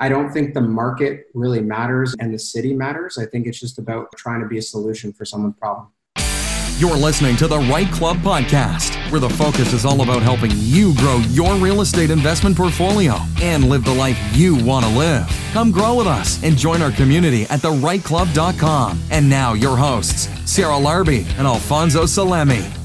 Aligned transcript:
I 0.00 0.08
don't 0.08 0.32
think 0.32 0.54
the 0.54 0.62
market 0.62 1.26
really 1.34 1.60
matters 1.60 2.16
and 2.18 2.32
the 2.32 2.38
city 2.38 2.72
matters. 2.72 3.18
I 3.18 3.26
think 3.26 3.46
it's 3.46 3.60
just 3.60 3.78
about 3.78 4.10
trying 4.16 4.40
to 4.40 4.48
be 4.48 4.56
a 4.56 4.62
solution 4.62 5.12
for 5.12 5.26
someone's 5.26 5.56
problem. 5.56 5.88
You're 6.78 6.96
listening 6.96 7.36
to 7.36 7.46
the 7.46 7.58
Right 7.58 7.90
Club 7.92 8.16
podcast, 8.18 8.96
where 9.12 9.20
the 9.20 9.28
focus 9.28 9.74
is 9.74 9.84
all 9.84 10.00
about 10.00 10.22
helping 10.22 10.52
you 10.54 10.94
grow 10.96 11.18
your 11.28 11.54
real 11.56 11.82
estate 11.82 12.10
investment 12.10 12.56
portfolio 12.56 13.16
and 13.42 13.68
live 13.68 13.84
the 13.84 13.92
life 13.92 14.18
you 14.34 14.56
want 14.64 14.86
to 14.86 14.90
live. 14.92 15.30
Come 15.52 15.70
grow 15.70 15.96
with 15.96 16.06
us 16.06 16.42
and 16.42 16.56
join 16.56 16.80
our 16.80 16.92
community 16.92 17.42
at 17.44 17.60
therightclub.com. 17.60 18.98
And 19.10 19.28
now, 19.28 19.52
your 19.52 19.76
hosts, 19.76 20.30
Sarah 20.50 20.72
Larbi 20.72 21.26
and 21.36 21.46
Alfonso 21.46 22.04
Salemi. 22.04 22.79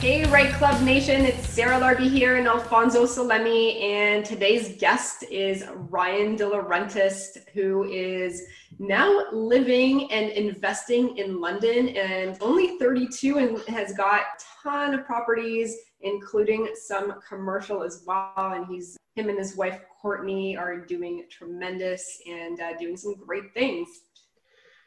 Hey, 0.00 0.24
Right 0.30 0.50
Club 0.54 0.80
Nation, 0.80 1.26
it's 1.26 1.46
Sarah 1.46 1.78
Larbi 1.78 2.08
here 2.08 2.38
and 2.38 2.48
Alfonso 2.48 3.04
Salemi, 3.04 3.82
and 3.82 4.24
today's 4.24 4.78
guest 4.78 5.24
is 5.24 5.62
Ryan 5.90 6.38
DeLaurentis, 6.38 7.46
who 7.52 7.84
is 7.84 8.46
now 8.78 9.24
living 9.30 10.10
and 10.10 10.30
investing 10.30 11.18
in 11.18 11.38
London 11.38 11.88
and 11.88 12.38
only 12.40 12.78
32 12.78 13.36
and 13.36 13.58
has 13.68 13.92
got 13.92 14.20
a 14.22 14.24
ton 14.62 14.94
of 14.94 15.04
properties, 15.04 15.76
including 16.00 16.66
some 16.74 17.20
commercial 17.20 17.82
as 17.82 18.02
well. 18.06 18.32
And 18.36 18.64
he's 18.68 18.96
him 19.16 19.28
and 19.28 19.38
his 19.38 19.54
wife 19.54 19.82
Courtney 20.00 20.56
are 20.56 20.78
doing 20.78 21.26
tremendous 21.30 22.22
and 22.26 22.58
uh, 22.58 22.74
doing 22.78 22.96
some 22.96 23.16
great 23.16 23.52
things. 23.52 23.86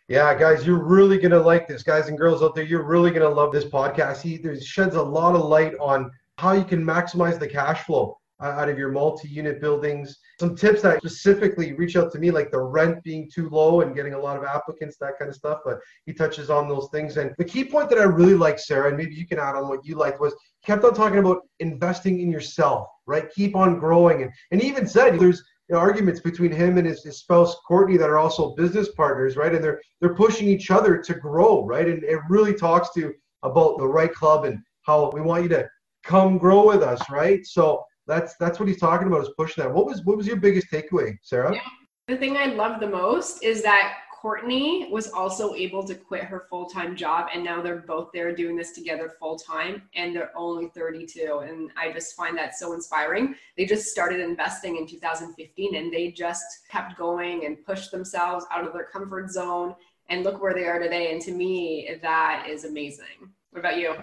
Yeah, 0.09 0.37
guys, 0.37 0.65
you're 0.67 0.83
really 0.83 1.17
gonna 1.17 1.39
like 1.39 1.65
this, 1.65 1.81
guys 1.81 2.09
and 2.09 2.17
girls 2.17 2.43
out 2.43 2.55
there. 2.55 2.65
You're 2.65 2.83
really 2.83 3.09
gonna 3.09 3.29
love 3.29 3.53
this 3.53 3.63
podcast. 3.63 4.21
He 4.21 4.37
sheds 4.59 4.95
a 4.95 5.01
lot 5.01 5.33
of 5.33 5.45
light 5.45 5.75
on 5.79 6.11
how 6.37 6.51
you 6.51 6.65
can 6.65 6.83
maximize 6.83 7.39
the 7.39 7.47
cash 7.47 7.83
flow 7.83 8.17
uh, 8.41 8.47
out 8.47 8.67
of 8.67 8.77
your 8.77 8.91
multi-unit 8.91 9.61
buildings. 9.61 10.17
Some 10.41 10.57
tips 10.57 10.81
that 10.81 10.97
specifically 10.97 11.71
reach 11.71 11.95
out 11.95 12.11
to 12.11 12.19
me, 12.19 12.31
like 12.31 12.51
the 12.51 12.59
rent 12.59 13.01
being 13.03 13.29
too 13.33 13.47
low 13.47 13.79
and 13.79 13.95
getting 13.95 14.13
a 14.13 14.19
lot 14.19 14.35
of 14.35 14.43
applicants, 14.43 14.97
that 14.97 15.17
kind 15.17 15.29
of 15.29 15.35
stuff. 15.35 15.59
But 15.63 15.79
he 16.05 16.11
touches 16.11 16.49
on 16.49 16.67
those 16.67 16.89
things. 16.91 17.15
And 17.15 17.33
the 17.37 17.45
key 17.45 17.63
point 17.63 17.89
that 17.89 17.99
I 17.99 18.03
really 18.03 18.35
like, 18.35 18.59
Sarah, 18.59 18.89
and 18.89 18.97
maybe 18.97 19.15
you 19.15 19.25
can 19.25 19.39
add 19.39 19.55
on 19.55 19.69
what 19.69 19.85
you 19.85 19.95
liked, 19.95 20.19
was 20.19 20.33
he 20.33 20.65
kept 20.65 20.83
on 20.83 20.93
talking 20.93 21.19
about 21.19 21.43
investing 21.61 22.19
in 22.19 22.29
yourself, 22.29 22.89
right? 23.05 23.31
Keep 23.33 23.55
on 23.55 23.79
growing, 23.79 24.23
and 24.23 24.31
and 24.51 24.61
even 24.61 24.85
said 24.85 25.17
there's 25.17 25.41
you 25.69 25.75
know, 25.75 25.79
arguments 25.79 26.19
between 26.19 26.51
him 26.51 26.77
and 26.77 26.85
his, 26.85 27.03
his 27.03 27.19
spouse 27.19 27.55
Courtney 27.67 27.97
that 27.97 28.09
are 28.09 28.17
also 28.17 28.53
business 28.55 28.89
partners, 28.89 29.37
right? 29.37 29.53
And 29.53 29.63
they're 29.63 29.81
they're 30.01 30.15
pushing 30.15 30.47
each 30.47 30.71
other 30.71 30.97
to 30.97 31.13
grow, 31.13 31.65
right? 31.65 31.87
And 31.87 32.03
it 32.03 32.19
really 32.29 32.53
talks 32.53 32.93
to 32.95 33.13
about 33.43 33.77
the 33.77 33.87
right 33.87 34.13
club 34.13 34.45
and 34.45 34.59
how 34.83 35.09
we 35.13 35.21
want 35.21 35.43
you 35.43 35.49
to 35.49 35.67
come 36.03 36.37
grow 36.37 36.67
with 36.67 36.83
us, 36.83 37.01
right? 37.09 37.45
So 37.45 37.83
that's 38.07 38.35
that's 38.39 38.59
what 38.59 38.67
he's 38.67 38.79
talking 38.79 39.07
about 39.07 39.21
is 39.21 39.29
pushing 39.37 39.63
that. 39.63 39.73
What 39.73 39.85
was 39.85 40.03
what 40.03 40.17
was 40.17 40.27
your 40.27 40.35
biggest 40.37 40.67
takeaway, 40.71 41.17
Sarah? 41.21 41.53
Yeah. 41.53 41.61
The 42.09 42.17
thing 42.17 42.35
I 42.35 42.47
love 42.47 42.81
the 42.81 42.89
most 42.89 43.43
is 43.43 43.63
that 43.63 43.93
Courtney 44.23 44.87
was 44.89 45.11
also 45.11 45.53
able 45.53 45.83
to 45.83 45.93
quit 45.93 46.23
her 46.23 46.45
full 46.49 46.65
time 46.65 46.95
job, 46.95 47.27
and 47.33 47.43
now 47.43 47.61
they're 47.61 47.83
both 47.85 48.09
there 48.13 48.33
doing 48.33 48.55
this 48.55 48.71
together 48.71 49.15
full 49.19 49.37
time, 49.37 49.81
and 49.95 50.15
they're 50.15 50.31
only 50.33 50.69
32. 50.69 51.43
And 51.45 51.71
I 51.75 51.91
just 51.91 52.15
find 52.15 52.37
that 52.37 52.55
so 52.55 52.71
inspiring. 52.71 53.35
They 53.57 53.65
just 53.65 53.87
started 53.87 54.21
investing 54.21 54.77
in 54.77 54.87
2015, 54.87 55.75
and 55.75 55.91
they 55.91 56.11
just 56.11 56.45
kept 56.71 56.97
going 56.97 57.45
and 57.45 57.65
pushed 57.65 57.91
themselves 57.91 58.45
out 58.49 58.65
of 58.65 58.71
their 58.71 58.85
comfort 58.85 59.29
zone, 59.29 59.75
and 60.07 60.23
look 60.23 60.41
where 60.41 60.53
they 60.53 60.67
are 60.67 60.79
today. 60.79 61.11
And 61.11 61.21
to 61.23 61.33
me, 61.33 61.89
that 62.01 62.47
is 62.47 62.63
amazing. 62.63 63.29
What 63.49 63.59
about 63.59 63.77
you? 63.77 63.93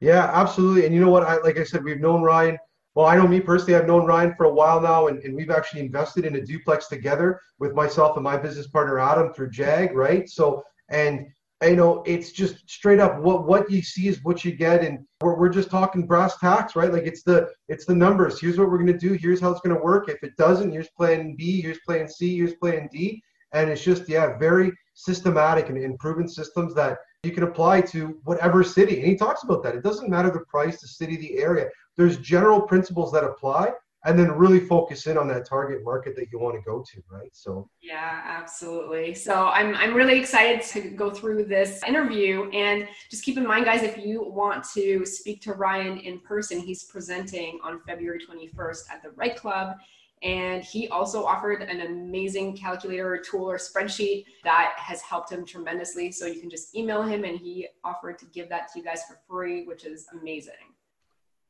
Yeah, 0.00 0.30
absolutely. 0.32 0.86
And 0.86 0.94
you 0.94 1.02
know 1.02 1.10
what? 1.10 1.24
I 1.24 1.36
like 1.36 1.58
I 1.58 1.64
said, 1.64 1.84
we've 1.84 2.00
known 2.00 2.22
Ryan 2.22 2.56
well, 3.00 3.08
I 3.08 3.16
know 3.16 3.26
me 3.26 3.40
personally, 3.40 3.76
I've 3.76 3.86
known 3.86 4.04
Ryan 4.04 4.34
for 4.34 4.44
a 4.44 4.52
while 4.52 4.78
now, 4.78 5.06
and, 5.06 5.24
and 5.24 5.34
we've 5.34 5.48
actually 5.48 5.80
invested 5.80 6.26
in 6.26 6.36
a 6.36 6.40
duplex 6.44 6.86
together 6.86 7.40
with 7.58 7.72
myself 7.72 8.14
and 8.18 8.22
my 8.22 8.36
business 8.36 8.66
partner 8.66 8.98
Adam 8.98 9.32
through 9.32 9.48
JAG, 9.52 9.96
right? 9.96 10.28
So, 10.28 10.62
and 10.90 11.26
you 11.62 11.76
know, 11.76 12.02
it's 12.04 12.30
just 12.30 12.68
straight 12.68 13.00
up 13.00 13.18
what 13.22 13.46
what 13.46 13.70
you 13.70 13.80
see 13.80 14.06
is 14.08 14.22
what 14.22 14.44
you 14.44 14.52
get, 14.52 14.84
and 14.84 14.98
we're, 15.22 15.34
we're 15.34 15.48
just 15.48 15.70
talking 15.70 16.06
brass 16.06 16.36
tacks, 16.36 16.76
right? 16.76 16.92
Like 16.92 17.06
it's 17.06 17.22
the 17.22 17.48
it's 17.68 17.86
the 17.86 17.94
numbers. 17.94 18.38
Here's 18.38 18.58
what 18.58 18.70
we're 18.70 18.76
gonna 18.76 18.98
do. 18.98 19.14
Here's 19.14 19.40
how 19.40 19.50
it's 19.50 19.62
gonna 19.62 19.82
work. 19.82 20.10
If 20.10 20.22
it 20.22 20.36
doesn't, 20.36 20.70
here's 20.70 20.90
plan 20.90 21.34
B. 21.38 21.62
Here's 21.62 21.80
plan 21.86 22.06
C. 22.06 22.36
Here's 22.36 22.52
plan 22.56 22.86
D. 22.92 23.22
And 23.54 23.70
it's 23.70 23.82
just 23.82 24.10
yeah, 24.10 24.36
very 24.36 24.72
systematic 24.92 25.70
and, 25.70 25.78
and 25.78 25.98
proven 25.98 26.28
systems 26.28 26.74
that 26.74 26.98
you 27.22 27.32
can 27.32 27.42
apply 27.42 27.82
to 27.82 28.18
whatever 28.24 28.64
city. 28.64 28.96
And 28.96 29.06
he 29.06 29.14
talks 29.14 29.42
about 29.42 29.62
that. 29.62 29.74
It 29.74 29.82
doesn't 29.82 30.08
matter 30.08 30.30
the 30.30 30.40
price, 30.40 30.80
the 30.80 30.88
city, 30.88 31.16
the 31.16 31.38
area 31.38 31.68
there's 32.00 32.16
general 32.16 32.62
principles 32.62 33.12
that 33.12 33.24
apply 33.24 33.72
and 34.06 34.18
then 34.18 34.32
really 34.32 34.60
focus 34.60 35.06
in 35.06 35.18
on 35.18 35.28
that 35.28 35.46
target 35.46 35.84
market 35.84 36.16
that 36.16 36.28
you 36.32 36.38
want 36.38 36.56
to 36.56 36.62
go 36.62 36.82
to 36.90 37.02
right 37.10 37.28
so 37.32 37.68
yeah 37.82 38.22
absolutely 38.24 39.12
so 39.12 39.48
i'm 39.48 39.74
i'm 39.76 39.92
really 39.92 40.18
excited 40.18 40.62
to 40.62 40.88
go 40.88 41.10
through 41.10 41.44
this 41.44 41.82
interview 41.86 42.48
and 42.52 42.88
just 43.10 43.22
keep 43.22 43.36
in 43.36 43.46
mind 43.46 43.66
guys 43.66 43.82
if 43.82 43.98
you 43.98 44.24
want 44.24 44.64
to 44.64 45.04
speak 45.04 45.42
to 45.42 45.52
ryan 45.52 45.98
in 45.98 46.18
person 46.20 46.58
he's 46.58 46.84
presenting 46.84 47.58
on 47.62 47.78
february 47.86 48.18
21st 48.18 48.90
at 48.90 49.02
the 49.02 49.10
right 49.10 49.36
club 49.36 49.76
and 50.22 50.62
he 50.62 50.88
also 50.88 51.24
offered 51.24 51.62
an 51.62 51.80
amazing 51.80 52.56
calculator 52.56 53.14
or 53.14 53.18
tool 53.18 53.50
or 53.50 53.56
spreadsheet 53.56 54.24
that 54.44 54.74
has 54.76 55.00
helped 55.00 55.32
him 55.32 55.44
tremendously 55.46 56.12
so 56.12 56.26
you 56.26 56.40
can 56.40 56.50
just 56.50 56.74
email 56.74 57.02
him 57.02 57.24
and 57.24 57.38
he 57.38 57.66
offered 57.84 58.18
to 58.18 58.26
give 58.26 58.48
that 58.48 58.70
to 58.72 58.78
you 58.78 58.84
guys 58.84 59.02
for 59.08 59.18
free 59.28 59.64
which 59.64 59.84
is 59.84 60.06
amazing 60.20 60.70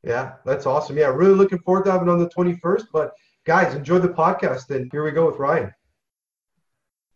yeah, 0.03 0.33
that's 0.45 0.65
awesome. 0.65 0.97
Yeah, 0.97 1.07
really 1.07 1.35
looking 1.35 1.59
forward 1.59 1.85
to 1.85 1.91
having 1.91 2.09
on 2.09 2.19
the 2.19 2.29
21st. 2.29 2.87
But 2.91 3.13
guys, 3.45 3.75
enjoy 3.75 3.99
the 3.99 4.09
podcast. 4.09 4.69
And 4.75 4.89
here 4.91 5.03
we 5.03 5.11
go 5.11 5.27
with 5.27 5.37
Ryan. 5.37 5.73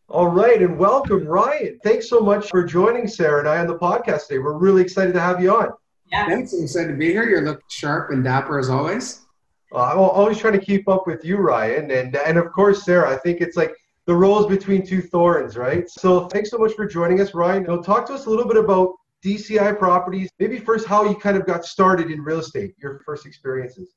All 0.08 0.28
right, 0.28 0.62
and 0.62 0.78
welcome, 0.78 1.26
Ryan. 1.26 1.80
Thanks 1.84 2.08
so 2.08 2.20
much 2.20 2.50
for 2.50 2.64
joining 2.64 3.08
Sarah 3.08 3.40
and 3.40 3.50
I 3.50 3.58
on 3.58 3.66
the 3.66 3.78
podcast 3.78 4.28
today. 4.28 4.38
We're 4.38 4.58
really 4.58 4.84
excited 4.84 5.16
to 5.16 5.20
have 5.20 5.42
you 5.42 5.56
on. 5.56 5.70
Yeah, 6.12 6.28
thanks. 6.28 6.54
I'm 6.54 6.64
excited 6.64 6.90
to 6.90 6.94
be 6.94 7.12
here. 7.12 7.28
You 7.28 7.42
look 7.42 7.64
sharp 7.72 8.12
and 8.12 8.24
dapper 8.24 8.60
as 8.60 8.70
always. 8.70 9.25
Uh, 9.74 9.84
I'm 9.84 9.98
always 9.98 10.38
trying 10.38 10.60
to 10.60 10.66
keep 10.66 10.88
up 10.88 11.08
with 11.08 11.24
you, 11.26 11.38
Ryan, 11.38 11.92
and 11.92 12.16
and 12.16 12.38
of 12.38 12.52
course, 12.52 12.84
Sarah. 12.84 13.14
I 13.14 13.18
think 13.18 13.42
it's 13.42 13.58
like 13.58 13.74
the 14.06 14.16
roles 14.16 14.46
between 14.48 14.86
two 14.86 15.02
thorns, 15.02 15.58
right? 15.58 15.90
So 15.90 16.28
thanks 16.28 16.52
so 16.52 16.58
much 16.58 16.74
for 16.74 16.86
joining 16.86 17.22
us, 17.22 17.34
Ryan. 17.34 17.66
Talk 17.82 18.06
to 18.08 18.14
us 18.14 18.26
a 18.26 18.30
little 18.30 18.48
bit 18.48 18.58
about 18.58 18.94
DCI 19.24 19.78
properties. 19.80 20.30
Maybe 20.40 20.60
first 20.60 20.88
how 20.88 21.04
you 21.04 21.16
kind 21.16 21.36
of 21.36 21.46
got 21.46 21.66
started 21.66 22.12
in 22.12 22.22
real 22.22 22.40
estate, 22.40 22.76
your 22.78 23.02
first 23.06 23.26
experiences. 23.26 23.96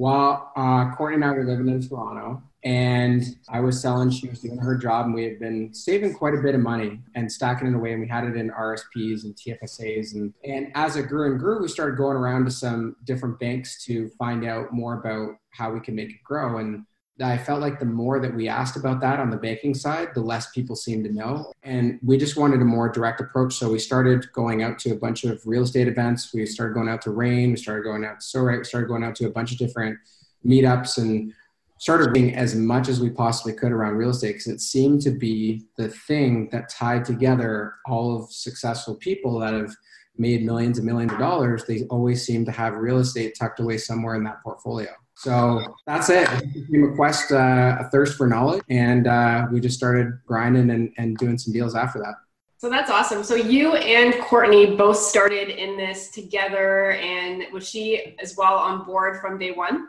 Well, 0.00 0.50
uh, 0.56 0.94
Courtney 0.96 1.16
and 1.16 1.24
I 1.26 1.32
were 1.32 1.44
living 1.44 1.68
in 1.68 1.86
Toronto, 1.86 2.42
and 2.64 3.22
I 3.50 3.60
was 3.60 3.82
selling. 3.82 4.08
She 4.08 4.30
was 4.30 4.40
doing 4.40 4.56
her 4.56 4.74
job, 4.74 5.04
and 5.04 5.14
we 5.14 5.24
had 5.24 5.38
been 5.38 5.74
saving 5.74 6.14
quite 6.14 6.32
a 6.32 6.40
bit 6.40 6.54
of 6.54 6.62
money 6.62 7.00
and 7.14 7.30
stacking 7.30 7.68
it 7.68 7.74
away. 7.74 7.92
And 7.92 8.00
we 8.00 8.08
had 8.08 8.24
it 8.24 8.34
in 8.34 8.50
RSPs 8.50 9.24
and 9.24 9.36
TFSAs, 9.36 10.14
and 10.14 10.32
and 10.42 10.72
as 10.74 10.96
it 10.96 11.08
grew 11.08 11.30
and 11.30 11.38
grew, 11.38 11.60
we 11.60 11.68
started 11.68 11.98
going 11.98 12.16
around 12.16 12.46
to 12.46 12.50
some 12.50 12.96
different 13.04 13.38
banks 13.38 13.84
to 13.84 14.08
find 14.18 14.42
out 14.46 14.72
more 14.72 14.98
about 14.98 15.34
how 15.50 15.70
we 15.70 15.80
can 15.80 15.94
make 15.96 16.08
it 16.08 16.24
grow. 16.24 16.56
And 16.56 16.86
I 17.20 17.36
felt 17.36 17.60
like 17.60 17.78
the 17.78 17.84
more 17.84 18.18
that 18.20 18.34
we 18.34 18.48
asked 18.48 18.76
about 18.76 19.00
that 19.00 19.20
on 19.20 19.30
the 19.30 19.36
banking 19.36 19.74
side, 19.74 20.08
the 20.14 20.20
less 20.20 20.50
people 20.50 20.74
seemed 20.74 21.04
to 21.04 21.12
know. 21.12 21.52
And 21.62 21.98
we 22.02 22.16
just 22.16 22.36
wanted 22.36 22.62
a 22.62 22.64
more 22.64 22.88
direct 22.88 23.20
approach. 23.20 23.54
So 23.54 23.70
we 23.70 23.78
started 23.78 24.32
going 24.32 24.62
out 24.62 24.78
to 24.80 24.92
a 24.92 24.96
bunch 24.96 25.24
of 25.24 25.40
real 25.46 25.62
estate 25.62 25.88
events. 25.88 26.32
We 26.32 26.46
started 26.46 26.74
going 26.74 26.88
out 26.88 27.02
to 27.02 27.10
REIN. 27.10 27.50
We 27.50 27.56
started 27.56 27.84
going 27.84 28.04
out 28.04 28.20
to 28.20 28.26
SOREIT. 28.26 28.58
We 28.58 28.64
started 28.64 28.88
going 28.88 29.04
out 29.04 29.14
to 29.16 29.26
a 29.26 29.30
bunch 29.30 29.52
of 29.52 29.58
different 29.58 29.98
meetups 30.46 30.98
and 30.98 31.32
started 31.78 32.12
being 32.12 32.34
as 32.34 32.54
much 32.54 32.88
as 32.88 33.00
we 33.00 33.08
possibly 33.10 33.54
could 33.54 33.72
around 33.72 33.96
real 33.96 34.10
estate 34.10 34.32
because 34.32 34.46
it 34.46 34.60
seemed 34.60 35.00
to 35.00 35.10
be 35.10 35.64
the 35.76 35.88
thing 35.88 36.48
that 36.52 36.68
tied 36.68 37.04
together 37.04 37.74
all 37.86 38.16
of 38.16 38.30
successful 38.30 38.94
people 38.94 39.38
that 39.38 39.54
have 39.54 39.74
made 40.18 40.44
millions 40.44 40.76
and 40.76 40.86
millions 40.86 41.12
of 41.12 41.18
dollars. 41.18 41.64
They 41.64 41.84
always 41.84 42.24
seem 42.24 42.44
to 42.44 42.52
have 42.52 42.74
real 42.74 42.98
estate 42.98 43.34
tucked 43.38 43.60
away 43.60 43.78
somewhere 43.78 44.14
in 44.14 44.24
that 44.24 44.42
portfolio. 44.42 44.90
So 45.20 45.76
that's 45.86 46.08
it. 46.08 46.26
It 46.32 46.54
became 46.54 46.90
a 46.90 46.96
quest, 46.96 47.30
uh, 47.30 47.76
a 47.78 47.90
thirst 47.90 48.16
for 48.16 48.26
knowledge, 48.26 48.62
and 48.70 49.06
uh, 49.06 49.48
we 49.52 49.60
just 49.60 49.76
started 49.76 50.18
grinding 50.26 50.70
and, 50.70 50.94
and 50.96 51.18
doing 51.18 51.36
some 51.36 51.52
deals 51.52 51.74
after 51.74 51.98
that. 51.98 52.14
So 52.56 52.70
that's 52.70 52.90
awesome. 52.90 53.22
So 53.22 53.34
you 53.34 53.74
and 53.74 54.14
Courtney 54.22 54.76
both 54.76 54.96
started 54.96 55.50
in 55.50 55.76
this 55.76 56.10
together, 56.10 56.92
and 56.92 57.44
was 57.52 57.68
she 57.68 58.16
as 58.18 58.34
well 58.34 58.54
on 58.54 58.86
board 58.86 59.20
from 59.20 59.36
day 59.36 59.50
one? 59.50 59.88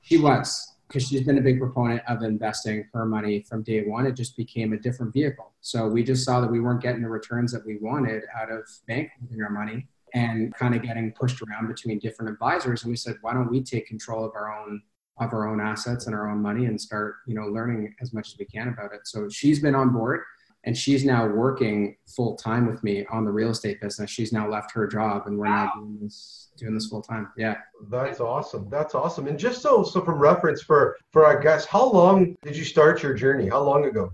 She 0.00 0.16
was, 0.16 0.72
because 0.88 1.08
she's 1.08 1.24
been 1.24 1.36
a 1.36 1.42
big 1.42 1.58
proponent 1.58 2.00
of 2.08 2.22
investing 2.22 2.88
her 2.94 3.04
money 3.04 3.42
from 3.42 3.62
day 3.64 3.82
one. 3.82 4.06
It 4.06 4.12
just 4.12 4.34
became 4.34 4.72
a 4.72 4.78
different 4.78 5.12
vehicle. 5.12 5.52
So 5.60 5.88
we 5.88 6.02
just 6.02 6.24
saw 6.24 6.40
that 6.40 6.50
we 6.50 6.60
weren't 6.60 6.80
getting 6.80 7.02
the 7.02 7.10
returns 7.10 7.52
that 7.52 7.66
we 7.66 7.76
wanted 7.76 8.22
out 8.34 8.50
of 8.50 8.66
banking 8.88 9.42
our 9.42 9.50
money 9.50 9.88
and 10.14 10.54
kind 10.54 10.74
of 10.74 10.82
getting 10.82 11.12
pushed 11.12 11.42
around 11.42 11.66
between 11.68 11.98
different 11.98 12.30
advisors. 12.32 12.84
And 12.84 12.90
we 12.90 12.96
said, 12.96 13.16
why 13.20 13.34
don't 13.34 13.50
we 13.50 13.62
take 13.62 13.86
control 13.86 14.24
of 14.24 14.32
our 14.34 14.48
own 14.58 14.80
of 15.20 15.32
our 15.32 15.48
own 15.48 15.60
assets 15.60 16.06
and 16.06 16.14
our 16.14 16.30
own 16.30 16.40
money 16.42 16.64
and 16.66 16.80
start, 16.80 17.16
you 17.26 17.34
know, 17.34 17.46
learning 17.46 17.94
as 18.00 18.12
much 18.12 18.28
as 18.30 18.38
we 18.38 18.44
can 18.46 18.68
about 18.68 18.92
it. 18.92 19.02
So 19.04 19.28
she's 19.28 19.60
been 19.60 19.74
on 19.74 19.90
board. 19.90 20.22
and 20.64 20.76
she's 20.76 21.04
now 21.04 21.26
working 21.26 21.96
full 22.06 22.36
time 22.36 22.66
with 22.66 22.82
me 22.82 23.04
on 23.10 23.24
the 23.24 23.30
real 23.30 23.50
estate 23.50 23.80
business. 23.80 24.10
She's 24.10 24.32
now 24.32 24.48
left 24.48 24.72
her 24.72 24.86
job, 24.86 25.26
and 25.26 25.38
we're 25.38 25.46
wow. 25.46 25.66
now 25.66 25.80
doing 25.80 25.98
this 26.00 26.48
doing 26.56 26.74
this 26.74 26.86
full 26.86 27.02
time. 27.02 27.30
Yeah, 27.36 27.56
that's 27.90 28.20
awesome. 28.20 28.68
That's 28.70 28.94
awesome. 28.94 29.26
And 29.26 29.38
just 29.38 29.60
so 29.60 29.82
so 29.82 30.00
from 30.00 30.18
reference 30.18 30.62
for 30.62 30.96
for 31.12 31.24
our 31.26 31.38
guests, 31.40 31.68
how 31.68 31.90
long 31.90 32.36
did 32.42 32.56
you 32.56 32.64
start 32.64 33.02
your 33.02 33.14
journey? 33.14 33.48
How 33.48 33.62
long 33.62 33.84
ago? 33.84 34.12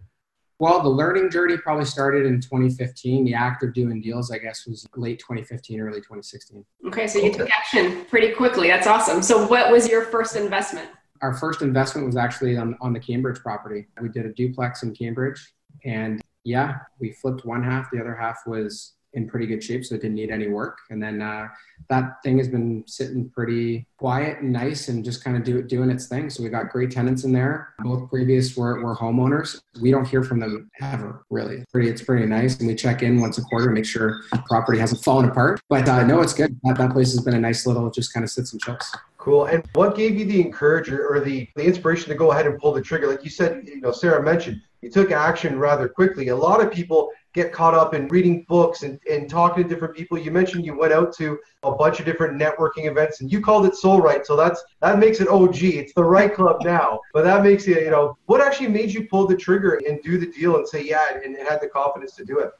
Well, 0.60 0.82
the 0.82 0.90
learning 0.90 1.30
journey 1.30 1.56
probably 1.56 1.86
started 1.86 2.26
in 2.26 2.38
2015. 2.38 3.24
The 3.24 3.32
act 3.32 3.62
of 3.62 3.72
doing 3.72 4.02
deals, 4.02 4.30
I 4.30 4.36
guess, 4.36 4.66
was 4.66 4.86
late 4.94 5.18
2015, 5.18 5.80
early 5.80 6.00
2016. 6.00 6.62
Okay, 6.86 7.06
so 7.06 7.18
you 7.18 7.32
took 7.32 7.48
action 7.50 8.04
pretty 8.10 8.34
quickly. 8.34 8.68
That's 8.68 8.86
awesome. 8.86 9.22
So, 9.22 9.46
what 9.46 9.72
was 9.72 9.88
your 9.88 10.04
first 10.04 10.36
investment? 10.36 10.90
Our 11.22 11.32
first 11.32 11.62
investment 11.62 12.06
was 12.06 12.16
actually 12.18 12.58
on, 12.58 12.76
on 12.82 12.92
the 12.92 13.00
Cambridge 13.00 13.40
property. 13.40 13.88
We 14.02 14.10
did 14.10 14.26
a 14.26 14.34
duplex 14.34 14.82
in 14.82 14.94
Cambridge, 14.94 15.42
and 15.86 16.20
yeah, 16.44 16.80
we 16.98 17.12
flipped 17.12 17.46
one 17.46 17.64
half. 17.64 17.90
The 17.90 17.98
other 17.98 18.14
half 18.14 18.40
was 18.46 18.96
in 19.14 19.28
pretty 19.28 19.46
good 19.46 19.62
shape, 19.62 19.84
so 19.84 19.94
it 19.94 20.02
didn't 20.02 20.14
need 20.14 20.30
any 20.30 20.48
work. 20.48 20.78
And 20.90 21.02
then 21.02 21.20
uh, 21.20 21.48
that 21.88 22.22
thing 22.22 22.38
has 22.38 22.48
been 22.48 22.84
sitting 22.86 23.28
pretty 23.28 23.86
quiet 23.96 24.38
and 24.38 24.52
nice 24.52 24.88
and 24.88 25.04
just 25.04 25.24
kind 25.24 25.36
of 25.36 25.44
do, 25.44 25.62
doing 25.62 25.90
its 25.90 26.06
thing. 26.06 26.30
So 26.30 26.42
we 26.42 26.48
got 26.48 26.70
great 26.70 26.90
tenants 26.90 27.24
in 27.24 27.32
there. 27.32 27.74
Both 27.80 28.08
previous 28.08 28.56
were, 28.56 28.82
were 28.82 28.94
homeowners. 28.94 29.60
We 29.80 29.90
don't 29.90 30.06
hear 30.06 30.22
from 30.22 30.40
them 30.40 30.70
ever, 30.80 31.24
really. 31.30 31.56
It's 31.56 31.72
pretty, 31.72 31.88
it's 31.88 32.02
pretty 32.02 32.26
nice. 32.26 32.58
And 32.58 32.68
we 32.68 32.74
check 32.74 33.02
in 33.02 33.20
once 33.20 33.38
a 33.38 33.42
quarter, 33.42 33.66
to 33.66 33.72
make 33.72 33.84
sure 33.84 34.20
property 34.46 34.78
hasn't 34.78 35.02
fallen 35.02 35.28
apart. 35.28 35.60
But 35.68 35.88
uh, 35.88 36.04
no, 36.04 36.20
it's 36.20 36.34
good. 36.34 36.58
That, 36.64 36.78
that 36.78 36.92
place 36.92 37.12
has 37.12 37.22
been 37.22 37.34
a 37.34 37.40
nice 37.40 37.66
little, 37.66 37.90
just 37.90 38.12
kind 38.12 38.24
of 38.24 38.30
sits 38.30 38.52
and 38.52 38.62
chills. 38.62 38.94
Cool. 39.18 39.46
And 39.46 39.62
what 39.74 39.96
gave 39.96 40.18
you 40.18 40.24
the 40.24 40.40
encouragement 40.40 41.02
or 41.02 41.20
the, 41.20 41.46
the 41.56 41.64
inspiration 41.64 42.08
to 42.08 42.14
go 42.14 42.30
ahead 42.32 42.46
and 42.46 42.58
pull 42.58 42.72
the 42.72 42.80
trigger? 42.80 43.08
Like 43.08 43.22
you 43.22 43.30
said, 43.30 43.64
you 43.66 43.80
know, 43.80 43.92
Sarah 43.92 44.22
mentioned, 44.22 44.62
you 44.80 44.90
took 44.90 45.10
action 45.10 45.58
rather 45.58 45.90
quickly. 45.90 46.28
A 46.28 46.36
lot 46.36 46.64
of 46.64 46.72
people 46.72 47.10
get 47.32 47.52
caught 47.52 47.74
up 47.74 47.94
in 47.94 48.08
reading 48.08 48.44
books 48.48 48.82
and, 48.82 48.98
and 49.08 49.30
talking 49.30 49.62
to 49.62 49.68
different 49.68 49.94
people. 49.94 50.18
You 50.18 50.30
mentioned 50.30 50.64
you 50.64 50.76
went 50.76 50.92
out 50.92 51.14
to 51.16 51.38
a 51.62 51.72
bunch 51.72 52.00
of 52.00 52.06
different 52.06 52.40
networking 52.40 52.90
events 52.90 53.20
and 53.20 53.30
you 53.30 53.40
called 53.40 53.66
it 53.66 53.76
Soul 53.76 54.00
Right. 54.00 54.26
So 54.26 54.36
that's 54.36 54.62
that 54.80 54.98
makes 54.98 55.20
it 55.20 55.28
OG. 55.28 55.62
It's 55.62 55.92
the 55.94 56.04
right 56.04 56.32
club 56.34 56.58
now. 56.64 57.00
But 57.12 57.24
that 57.24 57.42
makes 57.42 57.68
it, 57.68 57.84
you 57.84 57.90
know, 57.90 58.16
what 58.26 58.40
actually 58.40 58.68
made 58.68 58.92
you 58.92 59.06
pull 59.06 59.26
the 59.26 59.36
trigger 59.36 59.80
and 59.86 60.02
do 60.02 60.18
the 60.18 60.26
deal 60.26 60.56
and 60.56 60.66
say 60.66 60.84
yeah 60.84 61.18
and 61.24 61.36
had 61.36 61.60
the 61.60 61.68
confidence 61.68 62.14
to 62.16 62.24
do 62.24 62.40
it? 62.40 62.50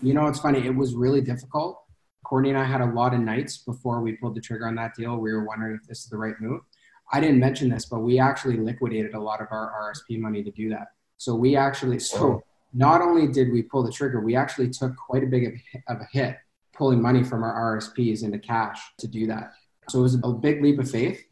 You 0.00 0.14
know, 0.14 0.26
it's 0.26 0.38
funny. 0.38 0.64
It 0.64 0.74
was 0.74 0.94
really 0.94 1.20
difficult. 1.20 1.82
Courtney 2.24 2.50
and 2.50 2.58
I 2.58 2.64
had 2.64 2.80
a 2.80 2.86
lot 2.86 3.14
of 3.14 3.20
nights 3.20 3.58
before 3.58 4.00
we 4.00 4.12
pulled 4.12 4.34
the 4.34 4.40
trigger 4.40 4.68
on 4.68 4.74
that 4.76 4.94
deal. 4.94 5.16
We 5.16 5.32
were 5.32 5.44
wondering 5.44 5.78
if 5.80 5.86
this 5.88 6.00
is 6.00 6.06
the 6.06 6.18
right 6.18 6.34
move. 6.40 6.60
I 7.10 7.20
didn't 7.20 7.38
mention 7.38 7.70
this, 7.70 7.86
but 7.86 8.00
we 8.00 8.18
actually 8.18 8.58
liquidated 8.58 9.14
a 9.14 9.20
lot 9.20 9.40
of 9.40 9.48
our 9.50 9.92
RSP 9.94 10.20
money 10.20 10.42
to 10.42 10.50
do 10.50 10.68
that. 10.70 10.88
So 11.16 11.34
we 11.34 11.56
actually, 11.56 11.98
so 11.98 12.42
not 12.72 13.00
only 13.00 13.26
did 13.26 13.52
we 13.52 13.62
pull 13.62 13.82
the 13.82 13.92
trigger, 13.92 14.20
we 14.20 14.36
actually 14.36 14.70
took 14.70 14.96
quite 14.96 15.22
a 15.22 15.26
big 15.26 15.62
of 15.88 16.00
a 16.00 16.08
hit 16.12 16.36
pulling 16.74 17.02
money 17.02 17.24
from 17.24 17.42
our 17.42 17.76
RSPs 17.76 18.22
into 18.22 18.38
cash 18.38 18.80
to 18.98 19.08
do 19.08 19.26
that. 19.26 19.52
So 19.88 20.00
it 20.00 20.02
was 20.02 20.14
a 20.22 20.32
big 20.32 20.62
leap 20.62 20.78
of 20.78 20.90
faith. 20.90 21.22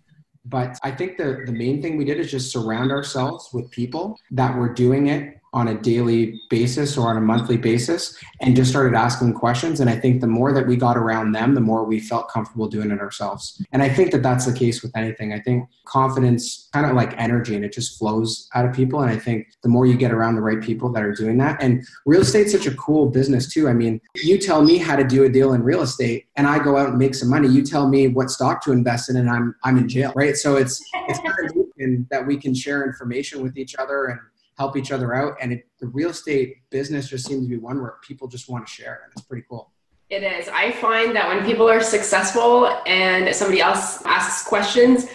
But 0.44 0.78
I 0.82 0.90
think 0.92 1.16
the, 1.16 1.42
the 1.44 1.52
main 1.52 1.82
thing 1.82 1.96
we 1.96 2.04
did 2.04 2.18
is 2.18 2.30
just 2.30 2.52
surround 2.52 2.92
ourselves 2.92 3.50
with 3.52 3.70
people 3.70 4.18
that 4.30 4.56
were 4.56 4.72
doing 4.72 5.08
it 5.08 5.38
on 5.56 5.68
a 5.68 5.74
daily 5.74 6.38
basis 6.50 6.98
or 6.98 7.08
on 7.08 7.16
a 7.16 7.20
monthly 7.20 7.56
basis 7.56 8.14
and 8.42 8.54
just 8.54 8.70
started 8.70 8.94
asking 8.94 9.32
questions. 9.32 9.80
And 9.80 9.88
I 9.88 9.98
think 9.98 10.20
the 10.20 10.26
more 10.26 10.52
that 10.52 10.66
we 10.66 10.76
got 10.76 10.98
around 10.98 11.32
them, 11.32 11.54
the 11.54 11.62
more 11.62 11.82
we 11.82 11.98
felt 11.98 12.28
comfortable 12.28 12.68
doing 12.68 12.90
it 12.90 13.00
ourselves. 13.00 13.64
And 13.72 13.82
I 13.82 13.88
think 13.88 14.12
that 14.12 14.22
that's 14.22 14.44
the 14.44 14.52
case 14.52 14.82
with 14.82 14.94
anything. 14.94 15.32
I 15.32 15.40
think 15.40 15.66
confidence 15.86 16.68
kind 16.74 16.84
of 16.84 16.92
like 16.92 17.18
energy 17.18 17.56
and 17.56 17.64
it 17.64 17.72
just 17.72 17.98
flows 17.98 18.50
out 18.54 18.66
of 18.66 18.74
people. 18.74 19.00
And 19.00 19.10
I 19.10 19.16
think 19.16 19.46
the 19.62 19.70
more 19.70 19.86
you 19.86 19.96
get 19.96 20.12
around 20.12 20.34
the 20.34 20.42
right 20.42 20.60
people 20.60 20.92
that 20.92 21.02
are 21.02 21.14
doing 21.14 21.38
that, 21.38 21.56
and 21.62 21.82
real 22.04 22.20
estate's 22.20 22.52
such 22.52 22.66
a 22.66 22.74
cool 22.74 23.08
business 23.08 23.50
too. 23.50 23.66
I 23.66 23.72
mean, 23.72 23.98
you 24.16 24.36
tell 24.36 24.62
me 24.62 24.76
how 24.76 24.94
to 24.94 25.04
do 25.04 25.24
a 25.24 25.28
deal 25.30 25.54
in 25.54 25.62
real 25.62 25.80
estate 25.80 26.26
and 26.36 26.46
I 26.46 26.62
go 26.62 26.76
out 26.76 26.90
and 26.90 26.98
make 26.98 27.14
some 27.14 27.30
money. 27.30 27.48
You 27.48 27.62
tell 27.62 27.88
me 27.88 28.08
what 28.08 28.30
stock 28.30 28.62
to 28.64 28.72
invest 28.72 29.08
in 29.08 29.16
and 29.16 29.30
I'm, 29.30 29.54
I'm 29.64 29.78
in 29.78 29.88
jail, 29.88 30.12
right? 30.14 30.36
So 30.36 30.56
it's, 30.56 30.84
it's 31.08 31.18
kind 31.20 31.48
of 31.48 32.08
that 32.10 32.26
we 32.26 32.36
can 32.36 32.54
share 32.54 32.84
information 32.84 33.42
with 33.42 33.56
each 33.56 33.74
other 33.76 34.06
and 34.06 34.20
help 34.56 34.76
each 34.76 34.92
other 34.92 35.14
out. 35.14 35.36
And 35.40 35.52
it, 35.52 35.66
the 35.78 35.86
real 35.88 36.10
estate 36.10 36.68
business 36.70 37.08
just 37.08 37.26
seems 37.26 37.44
to 37.44 37.48
be 37.48 37.56
one 37.56 37.80
where 37.80 37.96
people 38.02 38.28
just 38.28 38.48
want 38.48 38.66
to 38.66 38.72
share, 38.72 39.02
and 39.04 39.12
it's 39.12 39.26
pretty 39.26 39.44
cool. 39.48 39.72
It 40.08 40.22
is. 40.22 40.48
I 40.48 40.70
find 40.72 41.16
that 41.16 41.28
when 41.28 41.44
people 41.44 41.68
are 41.68 41.80
successful 41.80 42.68
and 42.86 43.34
somebody 43.34 43.60
else 43.60 44.04
asks 44.04 44.46
questions, 44.46 45.06